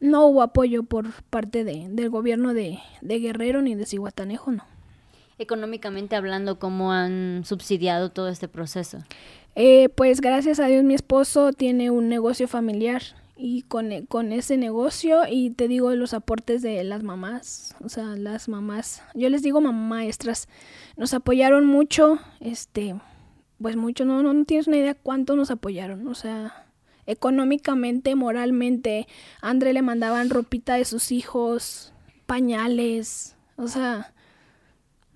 no 0.00 0.26
hubo 0.26 0.42
apoyo 0.42 0.82
por 0.82 1.12
parte 1.24 1.64
de, 1.64 1.86
del 1.90 2.10
gobierno 2.10 2.54
de, 2.54 2.80
Guerrero 3.02 3.62
ni 3.62 3.74
de 3.74 3.86
Cihuatanejo, 3.86 4.52
no. 4.52 4.64
Económicamente 5.38 6.16
hablando, 6.16 6.58
¿cómo 6.58 6.92
han 6.92 7.42
subsidiado 7.44 8.10
todo 8.10 8.28
este 8.28 8.48
proceso? 8.48 8.98
Eh, 9.54 9.88
pues 9.90 10.20
gracias 10.20 10.60
a 10.60 10.66
Dios 10.66 10.84
mi 10.84 10.94
esposo 10.94 11.52
tiene 11.52 11.90
un 11.90 12.08
negocio 12.08 12.46
familiar 12.46 13.02
y 13.36 13.62
con, 13.62 14.06
con, 14.06 14.32
ese 14.32 14.58
negocio 14.58 15.22
y 15.28 15.50
te 15.50 15.66
digo 15.66 15.94
los 15.94 16.12
aportes 16.12 16.60
de 16.60 16.84
las 16.84 17.02
mamás, 17.02 17.74
o 17.82 17.88
sea, 17.88 18.16
las 18.16 18.48
mamás, 18.48 19.02
yo 19.14 19.30
les 19.30 19.42
digo 19.42 19.62
mamá 19.62 19.96
maestras, 19.96 20.46
nos 20.96 21.14
apoyaron 21.14 21.64
mucho, 21.64 22.18
este, 22.40 22.94
pues 23.60 23.76
mucho, 23.76 24.04
no, 24.04 24.22
no, 24.22 24.34
no 24.34 24.44
tienes 24.44 24.68
una 24.68 24.76
idea 24.76 24.94
cuánto 24.94 25.36
nos 25.36 25.50
apoyaron, 25.50 26.06
o 26.06 26.14
sea, 26.14 26.66
económicamente, 27.10 28.14
moralmente. 28.14 29.06
A 29.40 29.50
André 29.50 29.72
le 29.72 29.82
mandaban 29.82 30.30
ropita 30.30 30.74
de 30.74 30.84
sus 30.84 31.12
hijos, 31.12 31.92
pañales, 32.26 33.36
o 33.56 33.68
sea, 33.68 34.12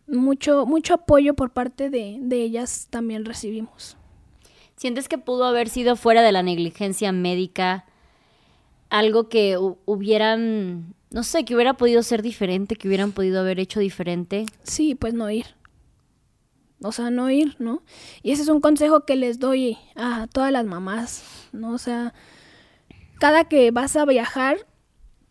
mucho, 0.06 0.66
mucho 0.66 0.94
apoyo 0.94 1.34
por 1.34 1.50
parte 1.50 1.90
de, 1.90 2.18
de 2.20 2.42
ellas 2.42 2.88
también 2.90 3.24
recibimos. 3.24 3.96
¿Sientes 4.76 5.08
que 5.08 5.18
pudo 5.18 5.44
haber 5.44 5.68
sido 5.68 5.96
fuera 5.96 6.22
de 6.22 6.32
la 6.32 6.42
negligencia 6.42 7.12
médica 7.12 7.84
algo 8.90 9.28
que 9.28 9.56
hubieran, 9.86 10.94
no 11.10 11.22
sé, 11.22 11.44
que 11.44 11.54
hubiera 11.54 11.74
podido 11.74 12.02
ser 12.02 12.22
diferente, 12.22 12.76
que 12.76 12.88
hubieran 12.88 13.12
podido 13.12 13.40
haber 13.40 13.60
hecho 13.60 13.80
diferente? 13.80 14.46
Sí, 14.62 14.94
pues 14.94 15.14
no 15.14 15.30
ir 15.30 15.46
o 16.88 16.92
sea, 16.92 17.10
no 17.10 17.30
ir, 17.30 17.56
¿no? 17.58 17.82
Y 18.22 18.32
ese 18.32 18.42
es 18.42 18.48
un 18.48 18.60
consejo 18.60 19.04
que 19.04 19.16
les 19.16 19.38
doy 19.38 19.78
a 19.96 20.26
todas 20.26 20.52
las 20.52 20.64
mamás, 20.64 21.24
¿no? 21.52 21.72
O 21.72 21.78
sea, 21.78 22.14
cada 23.18 23.44
que 23.44 23.70
vas 23.70 23.96
a 23.96 24.04
viajar, 24.04 24.66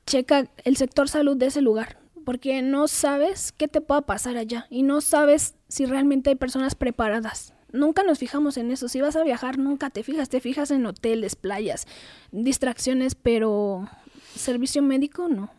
checa 0.05 0.49
el 0.63 0.77
sector 0.77 1.09
salud 1.09 1.37
de 1.37 1.47
ese 1.47 1.61
lugar, 1.61 1.97
porque 2.25 2.61
no 2.61 2.87
sabes 2.87 3.51
qué 3.51 3.67
te 3.67 3.81
pueda 3.81 4.01
pasar 4.01 4.37
allá 4.37 4.65
y 4.69 4.83
no 4.83 5.01
sabes 5.01 5.55
si 5.67 5.85
realmente 5.85 6.31
hay 6.31 6.35
personas 6.35 6.75
preparadas. 6.75 7.53
Nunca 7.71 8.03
nos 8.03 8.19
fijamos 8.19 8.57
en 8.57 8.69
eso. 8.69 8.87
Si 8.87 9.01
vas 9.01 9.15
a 9.15 9.23
viajar, 9.23 9.57
nunca 9.57 9.89
te 9.89 10.03
fijas. 10.03 10.29
Te 10.29 10.39
fijas 10.39 10.69
en 10.69 10.85
hoteles, 10.85 11.35
playas, 11.35 11.87
distracciones, 12.31 13.15
pero 13.15 13.89
servicio 14.35 14.83
médico 14.83 15.27
no. 15.27 15.49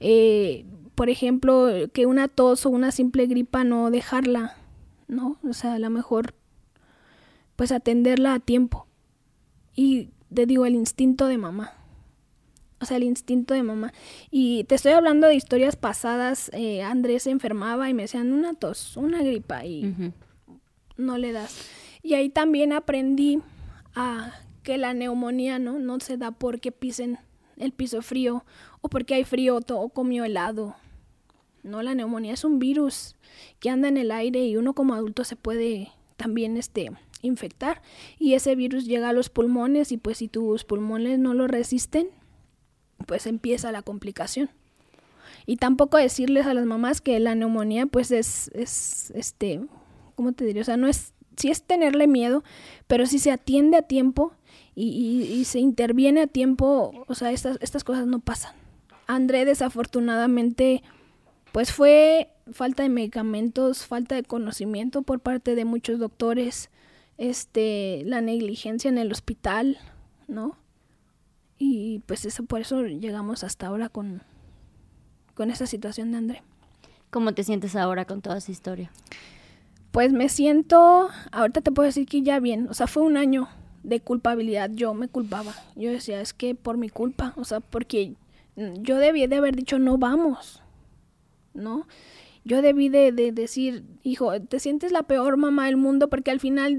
Eh, 0.00 0.64
por 0.94 1.10
ejemplo, 1.10 1.68
que 1.92 2.06
una 2.06 2.28
tos 2.28 2.64
o 2.64 2.70
una 2.70 2.90
simple 2.90 3.26
gripa 3.26 3.62
no 3.62 3.90
dejarla 3.90 4.56
¿no? 5.08 5.38
O 5.48 5.52
sea, 5.52 5.74
a 5.74 5.78
lo 5.78 5.90
mejor, 5.90 6.34
pues 7.56 7.72
atenderla 7.72 8.34
a 8.34 8.40
tiempo. 8.40 8.86
Y 9.74 10.10
te 10.32 10.46
digo, 10.46 10.66
el 10.66 10.74
instinto 10.74 11.26
de 11.26 11.38
mamá. 11.38 11.72
O 12.80 12.84
sea, 12.84 12.98
el 12.98 13.04
instinto 13.04 13.54
de 13.54 13.62
mamá. 13.62 13.92
Y 14.30 14.64
te 14.64 14.74
estoy 14.74 14.92
hablando 14.92 15.26
de 15.26 15.34
historias 15.34 15.76
pasadas. 15.76 16.50
Eh, 16.52 16.82
Andrés 16.82 17.24
se 17.24 17.30
enfermaba 17.30 17.88
y 17.88 17.94
me 17.94 18.02
decían 18.02 18.32
una 18.32 18.54
tos, 18.54 18.96
una 18.96 19.22
gripa 19.22 19.64
y 19.64 20.12
no 20.96 21.18
le 21.18 21.32
das. 21.32 21.56
Y 22.02 22.14
ahí 22.14 22.28
también 22.28 22.72
aprendí 22.72 23.40
a 23.94 24.32
que 24.62 24.78
la 24.78 24.94
neumonía 24.94 25.58
no, 25.58 25.78
no 25.78 26.00
se 26.00 26.16
da 26.16 26.32
porque 26.32 26.72
pisen 26.72 27.18
el 27.56 27.72
piso 27.72 28.02
frío 28.02 28.44
o 28.80 28.88
porque 28.88 29.14
hay 29.14 29.24
frío 29.24 29.58
o 29.68 29.88
comió 29.88 30.24
helado 30.24 30.74
no, 31.66 31.82
la 31.82 31.94
neumonía 31.94 32.34
es 32.34 32.44
un 32.44 32.58
virus 32.58 33.16
que 33.60 33.70
anda 33.70 33.88
en 33.88 33.96
el 33.96 34.10
aire 34.10 34.44
y 34.46 34.56
uno 34.56 34.74
como 34.74 34.94
adulto 34.94 35.24
se 35.24 35.36
puede 35.36 35.90
también 36.16 36.56
este 36.56 36.90
infectar 37.22 37.82
y 38.18 38.34
ese 38.34 38.54
virus 38.54 38.86
llega 38.86 39.08
a 39.08 39.12
los 39.12 39.28
pulmones 39.28 39.92
y 39.92 39.96
pues 39.96 40.18
si 40.18 40.28
tus 40.28 40.64
pulmones 40.64 41.18
no 41.18 41.34
lo 41.34 41.46
resisten, 41.46 42.08
pues 43.06 43.26
empieza 43.26 43.72
la 43.72 43.82
complicación. 43.82 44.50
Y 45.44 45.56
tampoco 45.56 45.96
decirles 45.96 46.46
a 46.46 46.54
las 46.54 46.66
mamás 46.66 47.00
que 47.00 47.18
la 47.20 47.34
neumonía 47.34 47.86
pues 47.86 48.10
es, 48.10 48.50
es 48.54 49.10
este, 49.14 49.60
¿cómo 50.14 50.32
te 50.32 50.44
diría? 50.44 50.62
O 50.62 50.64
sea, 50.64 50.76
no 50.76 50.88
es, 50.88 51.12
sí 51.36 51.50
es 51.50 51.62
tenerle 51.62 52.06
miedo, 52.06 52.42
pero 52.86 53.06
si 53.06 53.18
se 53.18 53.30
atiende 53.30 53.76
a 53.76 53.82
tiempo 53.82 54.32
y, 54.74 55.28
y, 55.32 55.44
se 55.46 55.58
interviene 55.58 56.22
a 56.22 56.26
tiempo, 56.26 57.04
o 57.06 57.14
sea, 57.14 57.32
estas, 57.32 57.56
estas 57.60 57.82
cosas 57.82 58.06
no 58.06 58.18
pasan. 58.18 58.54
André 59.06 59.44
desafortunadamente 59.44 60.82
pues 61.56 61.72
fue 61.72 62.28
falta 62.52 62.82
de 62.82 62.90
medicamentos, 62.90 63.86
falta 63.86 64.14
de 64.14 64.22
conocimiento 64.24 65.00
por 65.00 65.20
parte 65.20 65.54
de 65.54 65.64
muchos 65.64 65.98
doctores, 65.98 66.68
este, 67.16 68.02
la 68.04 68.20
negligencia 68.20 68.90
en 68.90 68.98
el 68.98 69.10
hospital, 69.10 69.78
¿no? 70.28 70.58
Y 71.56 72.00
pues 72.00 72.26
eso 72.26 72.44
por 72.44 72.60
eso 72.60 72.82
llegamos 72.82 73.42
hasta 73.42 73.68
ahora 73.68 73.88
con, 73.88 74.20
con 75.32 75.50
esa 75.50 75.66
situación 75.66 76.12
de 76.12 76.18
André. 76.18 76.42
¿Cómo 77.08 77.32
te 77.32 77.42
sientes 77.42 77.74
ahora 77.74 78.04
con 78.04 78.20
toda 78.20 78.36
esa 78.36 78.52
historia? 78.52 78.90
Pues 79.92 80.12
me 80.12 80.28
siento, 80.28 81.08
ahorita 81.32 81.62
te 81.62 81.72
puedo 81.72 81.86
decir 81.86 82.06
que 82.06 82.20
ya 82.20 82.38
bien, 82.38 82.68
o 82.68 82.74
sea, 82.74 82.86
fue 82.86 83.02
un 83.02 83.16
año 83.16 83.48
de 83.82 84.00
culpabilidad, 84.00 84.68
yo 84.74 84.92
me 84.92 85.08
culpaba, 85.08 85.54
yo 85.74 85.90
decía, 85.90 86.20
es 86.20 86.34
que 86.34 86.54
por 86.54 86.76
mi 86.76 86.90
culpa, 86.90 87.32
o 87.36 87.46
sea, 87.46 87.60
porque 87.60 88.12
yo 88.56 88.98
debía 88.98 89.26
de 89.26 89.36
haber 89.36 89.56
dicho 89.56 89.78
no 89.78 89.96
vamos, 89.96 90.60
¿no? 91.56 91.86
Yo 92.44 92.62
debí 92.62 92.88
de, 92.88 93.10
decir, 93.10 93.84
hijo, 94.04 94.40
te 94.40 94.60
sientes 94.60 94.92
la 94.92 95.02
peor 95.02 95.36
mamá 95.36 95.66
del 95.66 95.76
mundo 95.76 96.08
porque 96.08 96.30
al 96.30 96.38
final 96.38 96.78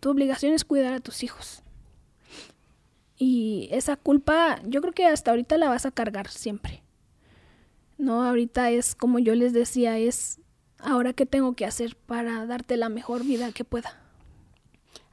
tu 0.00 0.10
obligación 0.10 0.52
es 0.52 0.64
cuidar 0.64 0.94
a 0.94 1.00
tus 1.00 1.22
hijos. 1.22 1.62
Y 3.16 3.68
esa 3.70 3.96
culpa, 3.96 4.60
yo 4.64 4.80
creo 4.80 4.92
que 4.92 5.06
hasta 5.06 5.30
ahorita 5.30 5.58
la 5.58 5.68
vas 5.68 5.86
a 5.86 5.92
cargar 5.92 6.28
siempre. 6.28 6.82
No, 7.98 8.24
ahorita 8.24 8.70
es 8.70 8.94
como 8.94 9.18
yo 9.18 9.34
les 9.34 9.52
decía, 9.52 9.96
es 9.96 10.40
ahora 10.80 11.12
qué 11.12 11.24
tengo 11.24 11.54
que 11.54 11.64
hacer 11.64 11.96
para 11.96 12.44
darte 12.44 12.76
la 12.76 12.88
mejor 12.88 13.24
vida 13.24 13.52
que 13.52 13.64
pueda. 13.64 14.05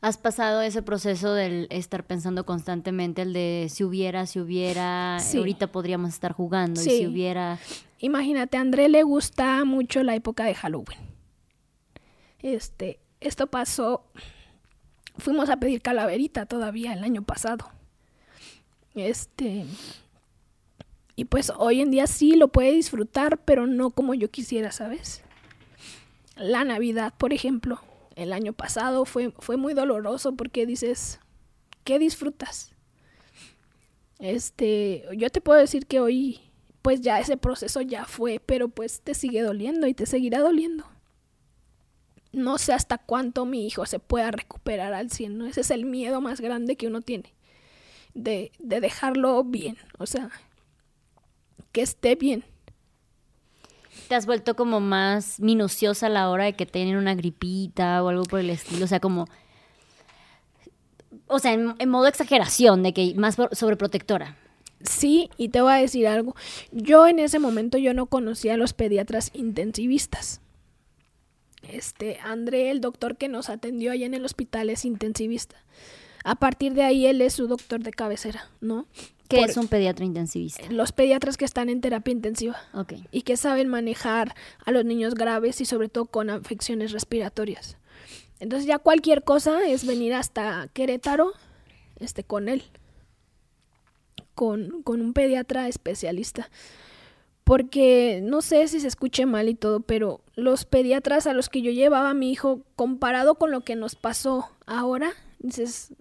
¿Has 0.04 0.18
pasado 0.18 0.62
ese 0.62 0.82
proceso 0.82 1.34
del 1.34 1.68
estar 1.70 2.06
pensando 2.06 2.46
constantemente, 2.46 3.22
el 3.22 3.32
de 3.32 3.68
si 3.70 3.86
hubiera, 3.86 4.26
si 4.26 4.42
hubiera, 4.42 5.18
Sí. 5.22 5.38
ahorita 5.38 5.68
podríamos 5.72 6.10
estar 6.10 6.34
jugando 6.34 6.82
y 6.82 6.84
si 6.84 7.08
hubiera... 7.08 7.58
Imagínate, 8.00 8.58
a 8.58 8.60
André 8.60 8.90
le 8.90 9.04
gusta 9.04 9.64
mucho 9.64 10.04
la 10.04 10.14
época 10.14 10.44
de 10.44 10.56
Halloween. 10.56 11.00
Este, 12.42 13.00
esto 13.22 13.48
pasó. 13.48 14.04
Fuimos 15.20 15.50
a 15.50 15.56
pedir 15.56 15.82
calaverita 15.82 16.48
todavía 16.48 16.92
el 16.92 17.04
año 17.06 17.22
pasado. 17.22 17.70
Este. 18.96 19.66
Y 21.16 21.24
pues 21.26 21.54
hoy 21.58 21.80
en 21.80 21.92
día 21.92 22.08
sí 22.08 22.36
lo 22.36 22.50
puede 22.50 22.74
disfrutar, 22.74 23.38
pero 23.46 23.68
no 23.68 23.92
como 23.92 24.14
yo 24.16 24.30
quisiera, 24.30 24.74
¿sabes? 24.74 25.22
La 26.36 26.66
Navidad, 26.66 27.14
por 27.18 27.32
ejemplo, 27.32 27.80
el 28.16 28.34
año 28.34 28.54
pasado 28.54 29.06
fue, 29.06 29.32
fue 29.40 29.58
muy 29.58 29.74
doloroso 29.74 30.36
porque 30.36 30.66
dices, 30.66 31.20
¿qué 31.84 32.00
disfrutas? 32.00 32.72
Este, 34.20 35.06
yo 35.18 35.30
te 35.30 35.42
puedo 35.42 35.60
decir 35.60 35.86
que 35.86 36.00
hoy, 36.00 36.40
pues 36.82 37.02
ya 37.02 37.20
ese 37.20 37.38
proceso 37.38 37.82
ya 37.82 38.06
fue, 38.06 38.40
pero 38.40 38.70
pues 38.70 39.02
te 39.02 39.14
sigue 39.14 39.42
doliendo 39.42 39.88
y 39.88 39.94
te 39.94 40.06
seguirá 40.06 40.40
doliendo. 40.40 40.86
No 42.32 42.58
sé 42.58 42.74
hasta 42.74 42.98
cuánto 42.98 43.46
mi 43.46 43.68
hijo 43.68 43.86
se 43.86 44.00
pueda 44.00 44.32
recuperar 44.32 44.94
al 44.94 45.12
100, 45.12 45.38
¿no? 45.38 45.46
Ese 45.46 45.62
es 45.62 45.72
el 45.72 45.86
miedo 45.86 46.22
más 46.22 46.42
grande 46.42 46.76
que 46.76 46.88
uno 46.88 47.02
tiene, 47.02 47.34
de, 48.14 48.52
de 48.60 48.80
dejarlo 48.80 49.44
bien, 49.44 49.78
o 50.00 50.06
sea, 50.06 50.30
que 51.72 51.82
esté 51.82 52.16
bien. 52.16 52.44
¿Te 54.14 54.18
has 54.18 54.28
vuelto 54.28 54.56
como 54.56 54.80
más 54.80 55.40
minuciosa 55.40 56.06
a 56.06 56.10
la 56.10 56.30
hora 56.30 56.44
de 56.44 56.54
que 56.54 56.68
tienen 56.68 56.98
una 56.98 57.16
gripita 57.16 58.04
o 58.04 58.10
algo 58.10 58.22
por 58.26 58.42
el 58.42 58.52
estilo? 58.52 58.86
O 58.86 58.88
sea, 58.88 59.00
como... 59.00 59.26
O 61.26 61.40
sea, 61.40 61.54
en, 61.54 61.90
modo 61.90 62.06
exageración, 62.06 62.84
de 62.84 62.94
que 62.94 63.16
más 63.16 63.38
sobreprotectora. 63.54 64.38
Sí, 64.82 65.32
y 65.36 65.50
te 65.50 65.62
voy 65.62 65.74
a 65.74 65.78
decir 65.78 66.06
algo. 66.08 66.36
Yo 66.72 67.08
en 67.08 67.18
ese 67.18 67.40
momento 67.40 67.80
yo 67.80 67.96
no 67.96 68.06
conocía 68.06 68.54
a 68.54 68.58
los 68.58 68.74
pediatras 68.74 69.32
intensivistas. 69.34 70.42
Este, 71.68 72.20
André, 72.24 72.70
el 72.70 72.82
doctor 72.82 73.18
que 73.18 73.30
nos 73.30 73.50
atendió 73.50 73.92
allá 73.92 74.06
en 74.06 74.14
el 74.14 74.26
hospital 74.26 74.70
es 74.70 74.86
intensivista. 74.86 75.56
A 76.24 76.36
partir 76.36 76.76
de 76.76 76.84
ahí 76.84 77.08
él 77.08 77.20
es 77.20 77.34
su 77.34 77.48
doctor 77.48 77.82
de 77.82 77.90
cabecera, 77.90 78.48
¿no? 78.62 78.86
Que 79.30 79.38
Por- 79.38 79.50
es 79.50 79.58
un 79.58 79.68
pediatra 79.68 80.06
intensivista. 80.06 80.70
Los 80.70 80.92
pediatras 80.92 81.38
que 81.38 81.46
están 81.46 81.70
en 81.70 81.82
terapia 81.82 82.12
intensiva 82.12 82.58
Ok. 82.74 82.94
y 83.12 83.22
que 83.22 83.38
saben 83.38 83.68
manejar 83.70 84.36
a 84.66 84.72
los 84.72 84.86
niños 84.86 85.16
graves 85.16 85.62
y 85.62 85.66
sobre 85.66 85.90
todo 85.90 86.06
con 86.06 86.30
afecciones 86.30 86.92
respiratorias. 86.92 87.78
Entonces 88.40 88.68
ya 88.68 88.80
cualquier 88.80 89.24
cosa 89.24 89.66
es 89.66 89.86
venir 89.86 90.14
hasta 90.14 90.68
Querétaro 90.74 91.32
este, 92.00 92.24
con 92.26 92.50
él, 92.50 92.64
con, 94.36 94.82
con 94.84 95.02
un 95.02 95.14
pediatra 95.14 95.68
especialista. 95.68 96.50
Porque 97.44 98.22
no 98.24 98.42
sé 98.42 98.68
si 98.70 98.80
se 98.80 98.88
escuche 98.88 99.26
mal 99.26 99.50
y 99.50 99.56
todo, 99.56 99.82
pero 99.82 100.22
los 100.36 100.64
pediatras 100.66 101.28
a 101.28 101.34
los 101.34 101.50
que 101.50 101.62
yo 101.62 101.72
llevaba 101.72 102.10
a 102.10 102.14
mi 102.14 102.32
hijo, 102.32 102.62
comparado 102.76 103.36
con 103.36 103.52
lo 103.52 103.62
que 103.62 103.76
nos 103.76 103.96
pasó 103.96 104.50
ahora, 104.66 105.12
dices, 105.40 105.94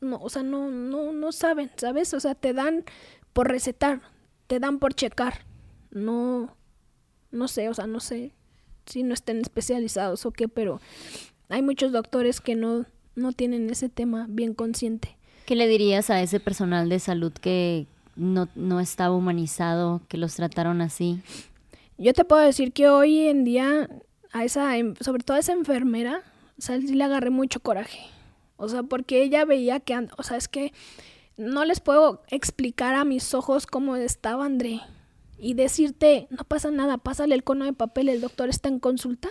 no, 0.00 0.18
o 0.22 0.28
sea, 0.28 0.42
no, 0.42 0.70
no, 0.70 1.12
no 1.12 1.32
saben, 1.32 1.70
¿sabes? 1.76 2.14
O 2.14 2.20
sea, 2.20 2.34
te 2.34 2.52
dan 2.52 2.84
por 3.32 3.48
recetar, 3.48 4.00
te 4.46 4.58
dan 4.60 4.78
por 4.78 4.94
checar. 4.94 5.44
No, 5.90 6.54
no 7.30 7.48
sé, 7.48 7.68
o 7.68 7.74
sea, 7.74 7.86
no 7.86 8.00
sé 8.00 8.32
si 8.86 9.02
no 9.02 9.14
estén 9.14 9.38
especializados 9.40 10.24
o 10.26 10.30
qué, 10.30 10.48
pero 10.48 10.80
hay 11.48 11.62
muchos 11.62 11.92
doctores 11.92 12.40
que 12.40 12.54
no, 12.54 12.86
no 13.14 13.32
tienen 13.32 13.68
ese 13.70 13.88
tema 13.88 14.26
bien 14.28 14.54
consciente. 14.54 15.16
¿Qué 15.46 15.56
le 15.56 15.66
dirías 15.66 16.10
a 16.10 16.20
ese 16.22 16.40
personal 16.40 16.88
de 16.88 16.98
salud 16.98 17.32
que 17.32 17.86
no, 18.16 18.48
no 18.54 18.80
estaba 18.80 19.14
humanizado, 19.14 20.02
que 20.08 20.18
los 20.18 20.34
trataron 20.34 20.80
así? 20.80 21.20
Yo 21.96 22.12
te 22.12 22.24
puedo 22.24 22.42
decir 22.42 22.72
que 22.72 22.88
hoy 22.88 23.26
en 23.28 23.44
día 23.44 23.88
a 24.32 24.44
esa, 24.44 24.76
em- 24.76 24.94
sobre 25.00 25.22
todo 25.24 25.36
a 25.36 25.40
esa 25.40 25.52
enfermera, 25.52 26.22
o 26.58 26.62
sea, 26.62 26.78
sí 26.80 26.94
le 26.94 27.04
agarré 27.04 27.30
mucho 27.30 27.60
coraje. 27.60 27.98
O 28.58 28.68
sea, 28.68 28.82
porque 28.82 29.22
ella 29.22 29.44
veía 29.46 29.80
que, 29.80 29.96
o 30.18 30.22
sea, 30.22 30.36
es 30.36 30.48
que 30.48 30.72
no 31.38 31.64
les 31.64 31.80
puedo 31.80 32.22
explicar 32.28 32.94
a 32.94 33.04
mis 33.04 33.32
ojos 33.32 33.66
cómo 33.66 33.96
estaba 33.96 34.44
André 34.44 34.80
y 35.38 35.54
decirte, 35.54 36.26
no 36.30 36.44
pasa 36.44 36.70
nada, 36.70 36.98
pásale 36.98 37.34
el 37.34 37.44
cono 37.44 37.64
de 37.64 37.72
papel, 37.72 38.08
el 38.10 38.20
doctor 38.20 38.48
está 38.50 38.68
en 38.68 38.80
consulta. 38.80 39.30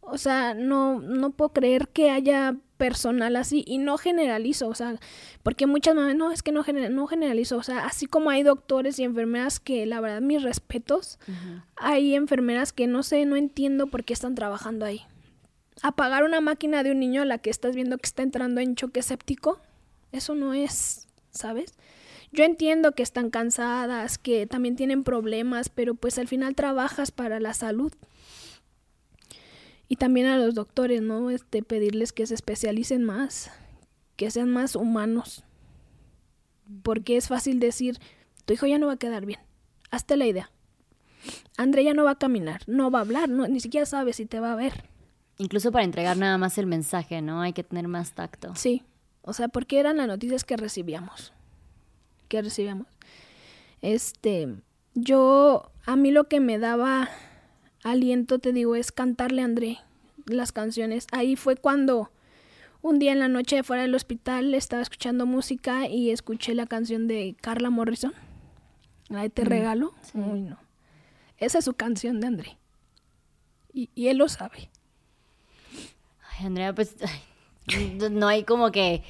O 0.00 0.18
sea, 0.18 0.52
no, 0.54 1.00
no 1.00 1.30
puedo 1.30 1.52
creer 1.52 1.88
que 1.88 2.10
haya 2.10 2.56
personal 2.76 3.36
así 3.36 3.64
y 3.66 3.78
no 3.78 3.96
generalizo, 3.96 4.68
o 4.68 4.74
sea, 4.74 4.98
porque 5.42 5.66
muchas 5.66 5.94
mamás, 5.94 6.14
no, 6.16 6.30
es 6.30 6.42
que 6.42 6.52
no, 6.52 6.62
gener- 6.62 6.90
no 6.90 7.06
generalizo, 7.06 7.56
o 7.56 7.62
sea, 7.62 7.86
así 7.86 8.06
como 8.06 8.28
hay 8.30 8.42
doctores 8.42 8.98
y 8.98 9.04
enfermeras 9.04 9.60
que 9.60 9.86
la 9.86 10.00
verdad 10.00 10.20
mis 10.20 10.42
respetos, 10.42 11.18
hay 11.76 12.14
enfermeras 12.14 12.72
que 12.72 12.86
no 12.86 13.02
sé, 13.02 13.24
no 13.24 13.36
entiendo 13.36 13.86
por 13.86 14.04
qué 14.04 14.12
están 14.12 14.34
trabajando 14.34 14.84
ahí. 14.84 15.02
Apagar 15.84 16.24
una 16.24 16.40
máquina 16.40 16.82
de 16.82 16.92
un 16.92 16.98
niño 16.98 17.20
a 17.20 17.24
la 17.26 17.36
que 17.36 17.50
estás 17.50 17.76
viendo 17.76 17.98
que 17.98 18.06
está 18.06 18.22
entrando 18.22 18.62
en 18.62 18.74
choque 18.74 19.02
séptico, 19.02 19.60
eso 20.12 20.34
no 20.34 20.54
es, 20.54 21.08
¿sabes? 21.28 21.74
Yo 22.32 22.42
entiendo 22.42 22.92
que 22.92 23.02
están 23.02 23.28
cansadas, 23.28 24.16
que 24.16 24.46
también 24.46 24.76
tienen 24.76 25.04
problemas, 25.04 25.68
pero 25.68 25.94
pues 25.94 26.18
al 26.18 26.26
final 26.26 26.54
trabajas 26.54 27.10
para 27.10 27.38
la 27.38 27.52
salud. 27.52 27.92
Y 29.86 29.96
también 29.96 30.26
a 30.26 30.38
los 30.38 30.54
doctores, 30.54 31.02
¿no? 31.02 31.28
Este, 31.28 31.62
pedirles 31.62 32.14
que 32.14 32.26
se 32.26 32.32
especialicen 32.32 33.04
más, 33.04 33.50
que 34.16 34.30
sean 34.30 34.50
más 34.50 34.76
humanos. 34.76 35.44
Porque 36.82 37.18
es 37.18 37.28
fácil 37.28 37.60
decir, 37.60 37.98
tu 38.46 38.54
hijo 38.54 38.66
ya 38.66 38.78
no 38.78 38.86
va 38.86 38.94
a 38.94 38.98
quedar 38.98 39.26
bien. 39.26 39.40
Hazte 39.90 40.16
la 40.16 40.24
idea. 40.24 40.50
André 41.58 41.84
ya 41.84 41.92
no 41.92 42.04
va 42.04 42.12
a 42.12 42.18
caminar, 42.18 42.62
no 42.66 42.90
va 42.90 43.00
a 43.00 43.02
hablar, 43.02 43.28
no, 43.28 43.46
ni 43.48 43.60
siquiera 43.60 43.84
sabe 43.84 44.14
si 44.14 44.24
te 44.24 44.40
va 44.40 44.54
a 44.54 44.56
ver. 44.56 44.93
Incluso 45.38 45.72
para 45.72 45.84
entregar 45.84 46.16
nada 46.16 46.38
más 46.38 46.58
el 46.58 46.66
mensaje, 46.66 47.20
¿no? 47.20 47.40
Hay 47.40 47.52
que 47.52 47.64
tener 47.64 47.88
más 47.88 48.12
tacto. 48.12 48.54
Sí, 48.54 48.82
o 49.22 49.32
sea, 49.32 49.48
porque 49.48 49.80
eran 49.80 49.96
las 49.96 50.06
noticias 50.06 50.44
que 50.44 50.56
recibíamos. 50.56 51.32
Que 52.28 52.42
recibíamos. 52.42 52.86
Este, 53.82 54.54
yo, 54.94 55.70
a 55.84 55.96
mí 55.96 56.10
lo 56.10 56.28
que 56.28 56.40
me 56.40 56.58
daba 56.58 57.08
aliento, 57.82 58.38
te 58.38 58.52
digo, 58.52 58.76
es 58.76 58.92
cantarle 58.92 59.42
a 59.42 59.46
André 59.46 59.78
las 60.26 60.52
canciones. 60.52 61.06
Ahí 61.10 61.36
fue 61.36 61.56
cuando 61.56 62.10
un 62.80 62.98
día 62.98 63.12
en 63.12 63.18
la 63.18 63.28
noche 63.28 63.62
fuera 63.62 63.82
del 63.82 63.94
hospital 63.94 64.54
estaba 64.54 64.82
escuchando 64.82 65.26
música 65.26 65.88
y 65.88 66.10
escuché 66.10 66.54
la 66.54 66.66
canción 66.66 67.08
de 67.08 67.36
Carla 67.40 67.70
Morrison. 67.70 68.12
La 69.08 69.22
de 69.22 69.30
Te 69.30 69.44
Regalo. 69.44 69.94
Uy, 70.14 70.42
no. 70.42 70.58
Esa 71.38 71.58
es 71.58 71.64
su 71.64 71.74
canción 71.74 72.20
de 72.20 72.26
André. 72.26 72.58
Y, 73.72 73.90
y 73.94 74.08
él 74.08 74.18
lo 74.18 74.28
sabe. 74.28 74.70
Ay, 76.38 76.46
Andrea, 76.46 76.74
pues 76.74 76.96
no 78.10 78.28
hay 78.28 78.44
como 78.44 78.70
que 78.70 79.02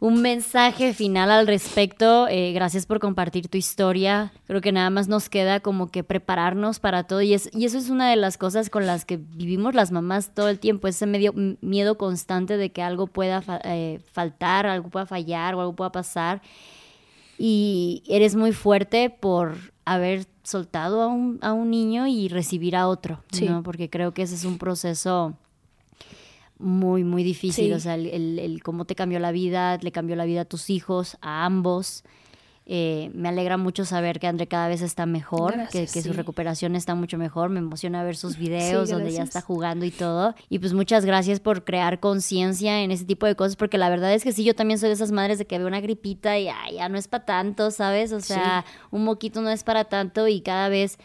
un 0.00 0.22
mensaje 0.22 0.94
final 0.94 1.30
al 1.30 1.46
respecto. 1.46 2.26
Eh, 2.28 2.52
gracias 2.52 2.86
por 2.86 3.00
compartir 3.00 3.48
tu 3.48 3.58
historia. 3.58 4.32
Creo 4.46 4.60
que 4.62 4.72
nada 4.72 4.88
más 4.88 5.08
nos 5.08 5.28
queda 5.28 5.60
como 5.60 5.90
que 5.90 6.04
prepararnos 6.04 6.78
para 6.80 7.04
todo. 7.04 7.20
Y, 7.20 7.34
es, 7.34 7.50
y 7.52 7.66
eso 7.66 7.76
es 7.76 7.90
una 7.90 8.08
de 8.08 8.16
las 8.16 8.38
cosas 8.38 8.70
con 8.70 8.86
las 8.86 9.04
que 9.04 9.18
vivimos 9.18 9.74
las 9.74 9.92
mamás 9.92 10.34
todo 10.34 10.48
el 10.48 10.58
tiempo. 10.58 10.88
Ese 10.88 11.04
medio, 11.06 11.34
miedo 11.60 11.98
constante 11.98 12.56
de 12.56 12.70
que 12.72 12.80
algo 12.82 13.08
pueda 13.08 13.42
fa- 13.42 13.60
eh, 13.64 14.00
faltar, 14.12 14.66
algo 14.66 14.88
pueda 14.88 15.04
fallar 15.04 15.54
o 15.54 15.60
algo 15.60 15.74
pueda 15.76 15.92
pasar. 15.92 16.40
Y 17.36 18.02
eres 18.08 18.34
muy 18.36 18.52
fuerte 18.52 19.10
por 19.10 19.56
haber 19.84 20.26
soltado 20.42 21.02
a 21.02 21.06
un, 21.08 21.38
a 21.42 21.52
un 21.52 21.70
niño 21.70 22.06
y 22.06 22.28
recibir 22.28 22.74
a 22.74 22.88
otro, 22.88 23.22
Sí. 23.32 23.46
¿no? 23.48 23.62
Porque 23.62 23.90
creo 23.90 24.12
que 24.14 24.22
ese 24.22 24.34
es 24.34 24.44
un 24.44 24.58
proceso 24.58 25.34
muy, 26.58 27.04
muy 27.04 27.22
difícil. 27.24 27.66
Sí. 27.66 27.72
O 27.72 27.80
sea, 27.80 27.94
el, 27.94 28.06
el- 28.06 28.38
el 28.38 28.62
cómo 28.62 28.84
te 28.84 28.94
cambió 28.94 29.18
la 29.20 29.32
vida, 29.32 29.78
le 29.80 29.92
cambió 29.92 30.16
la 30.16 30.24
vida 30.24 30.42
a 30.42 30.44
tus 30.44 30.70
hijos, 30.70 31.16
a 31.20 31.44
ambos. 31.44 32.04
Eh, 32.70 33.10
me 33.14 33.30
alegra 33.30 33.56
mucho 33.56 33.86
saber 33.86 34.20
que 34.20 34.26
André 34.26 34.46
cada 34.46 34.68
vez 34.68 34.82
está 34.82 35.06
mejor, 35.06 35.52
que, 35.52 35.56
Gracias, 35.58 35.92
que 35.94 36.02
su 36.02 36.10
sí. 36.10 36.14
recuperación 36.14 36.76
está 36.76 36.94
mucho 36.94 37.16
mejor. 37.16 37.48
Me 37.48 37.60
emociona 37.60 38.02
ver 38.02 38.14
sus 38.14 38.36
videos 38.44 38.90
donde 38.90 39.10
ya 39.10 39.22
está 39.22 39.40
jugando 39.40 39.86
y 39.86 39.90
todo. 39.90 40.34
Y 40.50 40.58
pues 40.58 40.74
muchas 40.74 41.06
gracias 41.06 41.40
por 41.40 41.64
crear 41.64 41.98
conciencia 41.98 42.82
en 42.82 42.90
ese 42.90 43.06
tipo 43.06 43.24
de 43.24 43.36
cosas, 43.36 43.56
porque 43.56 43.78
la 43.78 43.88
verdad 43.88 44.12
es 44.12 44.22
que 44.22 44.32
sí, 44.32 44.44
yo 44.44 44.54
también 44.54 44.78
soy 44.78 44.88
de 44.90 44.96
esas 44.96 45.12
madres 45.12 45.38
de 45.38 45.46
que 45.46 45.56
veo 45.56 45.66
una 45.66 45.80
gripita 45.80 46.38
y 46.38 46.48
ay, 46.48 46.74
ya 46.74 46.90
no 46.90 46.98
es 46.98 47.08
para 47.08 47.24
tanto, 47.24 47.70
¿sabes? 47.70 48.12
O 48.12 48.20
sea, 48.20 48.66
un 48.90 49.02
moquito 49.04 49.40
no 49.40 49.48
es 49.48 49.64
para 49.64 49.84
tanto 49.84 50.28
y 50.28 50.42
cada 50.42 50.68
vez 50.68 50.98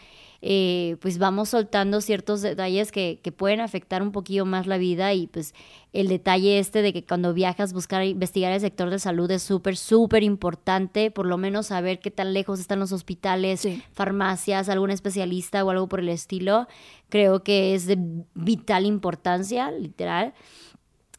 eh, 0.46 0.98
pues 1.00 1.16
vamos 1.16 1.48
soltando 1.48 2.02
ciertos 2.02 2.42
detalles 2.42 2.92
que, 2.92 3.18
que 3.22 3.32
pueden 3.32 3.60
afectar 3.60 4.02
un 4.02 4.12
poquillo 4.12 4.44
más 4.44 4.66
la 4.66 4.76
vida 4.76 5.14
y 5.14 5.26
pues 5.26 5.54
el 5.94 6.08
detalle 6.08 6.58
este 6.58 6.82
de 6.82 6.92
que 6.92 7.02
cuando 7.02 7.32
viajas 7.32 7.72
buscar 7.72 8.04
investigar 8.04 8.52
el 8.52 8.60
sector 8.60 8.90
de 8.90 8.98
salud 8.98 9.30
es 9.30 9.42
súper, 9.42 9.78
súper 9.78 10.22
importante, 10.22 11.10
por 11.10 11.24
lo 11.24 11.38
menos 11.38 11.68
saber 11.68 11.98
qué 11.98 12.10
tan 12.10 12.34
lejos 12.34 12.60
están 12.60 12.78
los 12.78 12.92
hospitales, 12.92 13.60
Sí. 13.60 13.82
farmacias, 13.92 14.68
algún 14.68 14.90
especialista 14.90 15.64
o 15.64 15.70
algo 15.70 15.88
por 15.88 16.00
el 16.00 16.10
estilo, 16.10 16.68
creo 17.08 17.42
que 17.42 17.74
es 17.74 17.86
de 17.86 17.96
vital 18.34 18.84
importancia, 18.84 19.70
literal. 19.70 20.34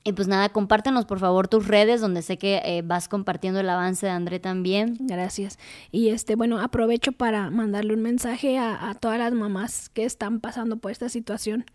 Y 0.08 0.14
pues 0.14 0.28
nada, 0.28 0.50
compártenos 0.50 1.06
por 1.06 1.18
favor 1.18 1.48
tus 1.48 1.68
redes 1.68 2.00
donde 2.00 2.22
sé 2.22 2.38
que 2.38 2.62
eh, 2.64 2.84
vas 2.86 3.08
compartiendo 3.08 3.60
el 3.60 3.68
avance 3.68 4.06
de 4.06 4.12
André 4.12 4.40
también. 4.40 4.98
Gracias. 5.00 5.58
Y 5.92 6.10
este, 6.10 6.36
bueno, 6.36 6.60
aprovecho 6.60 7.12
para 7.12 7.50
mandarle 7.50 7.96
un 7.96 8.04
mensaje 8.04 8.60
a, 8.60 8.96
todas 9.00 9.18
las 9.18 9.34
mamás 9.34 9.90
que 9.90 10.06
están 10.06 10.42
pasando 10.42 10.78
por 10.78 10.92
esta 10.92 11.10
situación, 11.10 11.66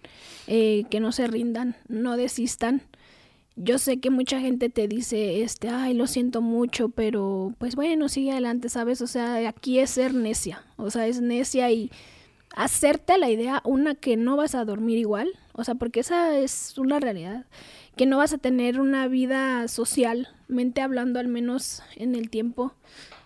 eh, 0.47 0.85
que 0.91 1.01
no 1.01 1.11
se 1.11 1.27
rindan, 1.27 1.75
no 1.89 2.17
desistan. 2.17 2.83
Yo 3.57 3.79
sé 3.79 3.99
que 3.99 4.11
mucha 4.11 4.39
gente 4.39 4.69
te 4.69 4.87
dice, 4.87 5.43
este, 5.43 5.69
ay, 5.69 5.95
lo 5.95 6.07
siento 6.07 6.41
mucho, 6.41 6.89
pero 6.89 7.53
pues 7.59 7.75
bueno, 7.75 8.09
sigue 8.09 8.31
adelante, 8.31 8.69
¿sabes? 8.69 9.01
O 9.01 9.09
sea, 9.09 9.49
aquí 9.49 9.81
es 9.81 9.91
ser 9.91 10.15
necia, 10.15 10.63
o 10.77 10.91
sea, 10.91 11.09
es 11.09 11.21
necia 11.21 11.69
y 11.73 11.91
hacerte 12.55 13.19
la 13.19 13.29
idea, 13.29 13.61
una, 13.65 13.97
que 13.97 14.17
no 14.17 14.37
vas 14.37 14.55
a 14.55 14.65
dormir 14.65 14.99
igual, 14.99 15.33
o 15.53 15.65
sea, 15.65 15.75
porque 15.75 16.01
esa 16.01 16.39
es 16.39 16.79
una 16.79 17.01
realidad 17.01 17.45
que 18.01 18.07
no 18.07 18.17
vas 18.17 18.33
a 18.33 18.39
tener 18.39 18.81
una 18.81 19.09
vida 19.09 19.69
socialmente 19.69 20.81
hablando, 20.81 21.21
al 21.21 21.29
menos 21.29 21.83
en 21.97 22.15
el 22.15 22.31
tiempo. 22.31 22.73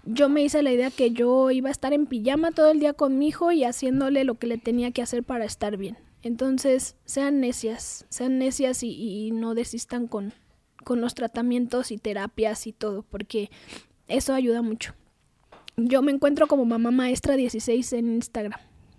Yo 0.04 0.28
me 0.28 0.42
hice 0.42 0.64
la 0.64 0.72
idea 0.72 0.90
que 0.90 1.12
yo 1.12 1.52
iba 1.52 1.68
a 1.68 1.70
estar 1.70 1.92
en 1.92 2.06
pijama 2.06 2.50
todo 2.50 2.72
el 2.72 2.80
día 2.80 2.92
con 2.92 3.16
mi 3.16 3.28
hijo 3.28 3.52
y 3.52 3.62
haciéndole 3.62 4.24
lo 4.24 4.34
que 4.34 4.48
le 4.48 4.58
tenía 4.58 4.90
que 4.90 5.00
hacer 5.00 5.22
para 5.22 5.44
estar 5.44 5.76
bien. 5.76 5.96
Entonces, 6.22 6.96
sean 7.04 7.38
necias, 7.38 8.04
sean 8.08 8.38
necias 8.38 8.82
y, 8.82 9.30
no 9.30 9.54
desistan 9.54 10.08
con, 10.08 10.32
con 10.82 11.00
los 11.00 11.14
tratamientos 11.14 11.92
y 11.92 11.98
terapias 11.98 12.66
y 12.66 12.72
todo, 12.72 13.04
porque 13.04 13.52
eso 14.08 14.34
ayuda 14.34 14.60
mucho. 14.60 14.96
Yo 15.76 16.02
me 16.02 16.10
encuentro 16.10 16.48
como 16.48 16.64
mamá 16.64 16.90
maestra 16.90 17.36
16 17.36 17.92
en 17.92 18.14
Instagram 18.14 18.58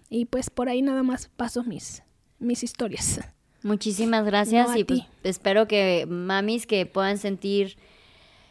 y 0.10 0.24
pues 0.24 0.50
por 0.50 0.70
ahí 0.70 0.82
nada 0.82 1.04
más 1.04 1.28
paso 1.36 1.66
mis, 1.66 2.02
mis 2.40 2.64
historias. 2.64 3.20
Muchísimas 3.66 4.24
gracias 4.26 4.78
y 4.78 4.84
pues 4.84 5.02
espero 5.24 5.68
que 5.68 6.06
mamis 6.08 6.68
que 6.68 6.86
puedan 6.86 7.18
sentir, 7.18 7.78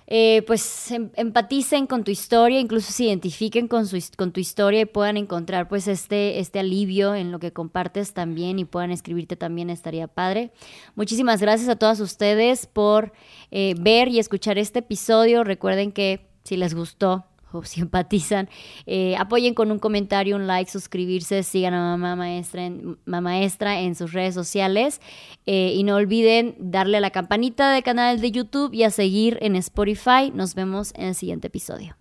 eh, 0.09 0.43
pues 0.45 0.91
em, 0.91 1.11
empaticen 1.15 1.87
con 1.87 2.03
tu 2.03 2.11
historia, 2.11 2.59
incluso 2.59 2.91
se 2.91 3.05
identifiquen 3.05 3.69
con, 3.69 3.87
su, 3.87 3.97
con 4.17 4.33
tu 4.33 4.41
historia 4.41 4.81
y 4.81 4.87
puedan 4.87 5.17
encontrar 5.17 5.69
pues 5.69 5.87
este, 5.87 6.41
este 6.41 6.59
alivio 6.59 7.15
en 7.15 7.31
lo 7.31 7.39
que 7.39 7.53
compartes 7.53 8.13
también 8.13 8.59
y 8.59 8.65
puedan 8.65 8.91
escribirte 8.91 9.37
también, 9.37 9.71
estaría 9.71 10.09
padre. 10.09 10.51
Muchísimas 10.97 11.41
gracias 11.41 11.69
a 11.69 11.77
todas 11.77 12.01
ustedes 12.01 12.67
por 12.67 13.13
eh, 13.53 13.77
ver 13.79 14.09
y 14.09 14.19
escuchar 14.19 14.59
este 14.59 14.81
episodio. 14.81 15.45
Recuerden 15.45 15.93
que 15.93 16.27
si 16.43 16.57
les 16.57 16.75
gustó, 16.75 17.25
o 17.55 17.63
si 17.65 17.81
empatizan, 17.81 18.49
eh, 18.87 19.17
apoyen 19.17 19.55
con 19.55 19.71
un 19.71 19.79
comentario, 19.79 20.37
un 20.37 20.47
like, 20.47 20.71
suscribirse, 20.71 21.43
sigan 21.43 21.75
a 21.75 21.97
Mamá 21.97 22.17
Maestra 22.17 22.67
en, 22.67 22.99
Mamá 23.05 23.25
Maestra 23.25 23.81
en 23.81 23.95
sus 23.95 24.13
redes 24.13 24.35
sociales 24.35 25.01
eh, 25.47 25.73
y 25.75 25.83
no 25.83 25.97
olviden 25.97 26.55
darle 26.59 26.99
a 26.99 27.01
la 27.01 27.11
campanita 27.11 27.73
del 27.73 27.83
canal 27.83 28.21
de 28.21 28.31
YouTube 28.31 28.75
y 28.75 28.83
a 28.83 28.91
seguir 28.91 29.39
en 29.41 29.57
Spotify. 29.57 30.31
Nos 30.35 30.55
vemos 30.55 30.93
en 30.97 31.07
el 31.07 31.15
siguiente 31.15 31.49
episodio. 31.49 31.97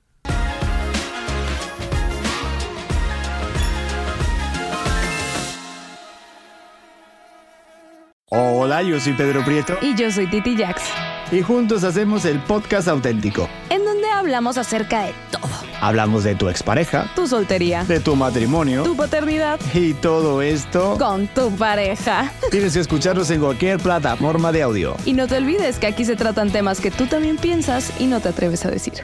Hola, 8.29 8.81
yo 8.81 8.99
soy 8.99 9.13
Pedro 9.13 9.45
Prieto. 9.45 9.77
Y 9.81 9.95
yo 9.95 10.11
soy 10.11 10.27
Titi 10.27 10.57
Jax. 10.57 10.81
Y 11.31 11.41
juntos 11.41 11.83
hacemos 11.83 12.25
el 12.25 12.39
podcast 12.39 12.87
auténtico 12.87 13.47
hablamos 14.23 14.57
acerca 14.57 15.03
de 15.03 15.13
todo. 15.31 15.51
Hablamos 15.81 16.23
de 16.23 16.33
tu 16.33 16.47
expareja, 16.47 17.11
tu 17.13 17.27
soltería, 17.27 17.83
de 17.83 17.99
tu 17.99 18.15
matrimonio, 18.15 18.83
tu 18.83 18.95
paternidad 18.95 19.59
y 19.73 19.93
todo 19.93 20.41
esto 20.41 20.97
con 20.97 21.27
tu 21.27 21.53
pareja. 21.57 22.31
Tienes 22.49 22.73
que 22.73 22.79
escucharnos 22.79 23.29
en 23.31 23.41
cualquier 23.41 23.79
plataforma 23.79 24.53
de 24.53 24.61
audio. 24.61 24.95
Y 25.03 25.11
no 25.11 25.27
te 25.27 25.35
olvides 25.35 25.77
que 25.77 25.87
aquí 25.87 26.05
se 26.05 26.15
tratan 26.15 26.51
temas 26.51 26.79
que 26.79 26.89
tú 26.89 27.05
también 27.05 27.35
piensas 27.35 27.91
y 27.99 28.05
no 28.05 28.21
te 28.21 28.29
atreves 28.29 28.65
a 28.65 28.71
decir. 28.71 29.03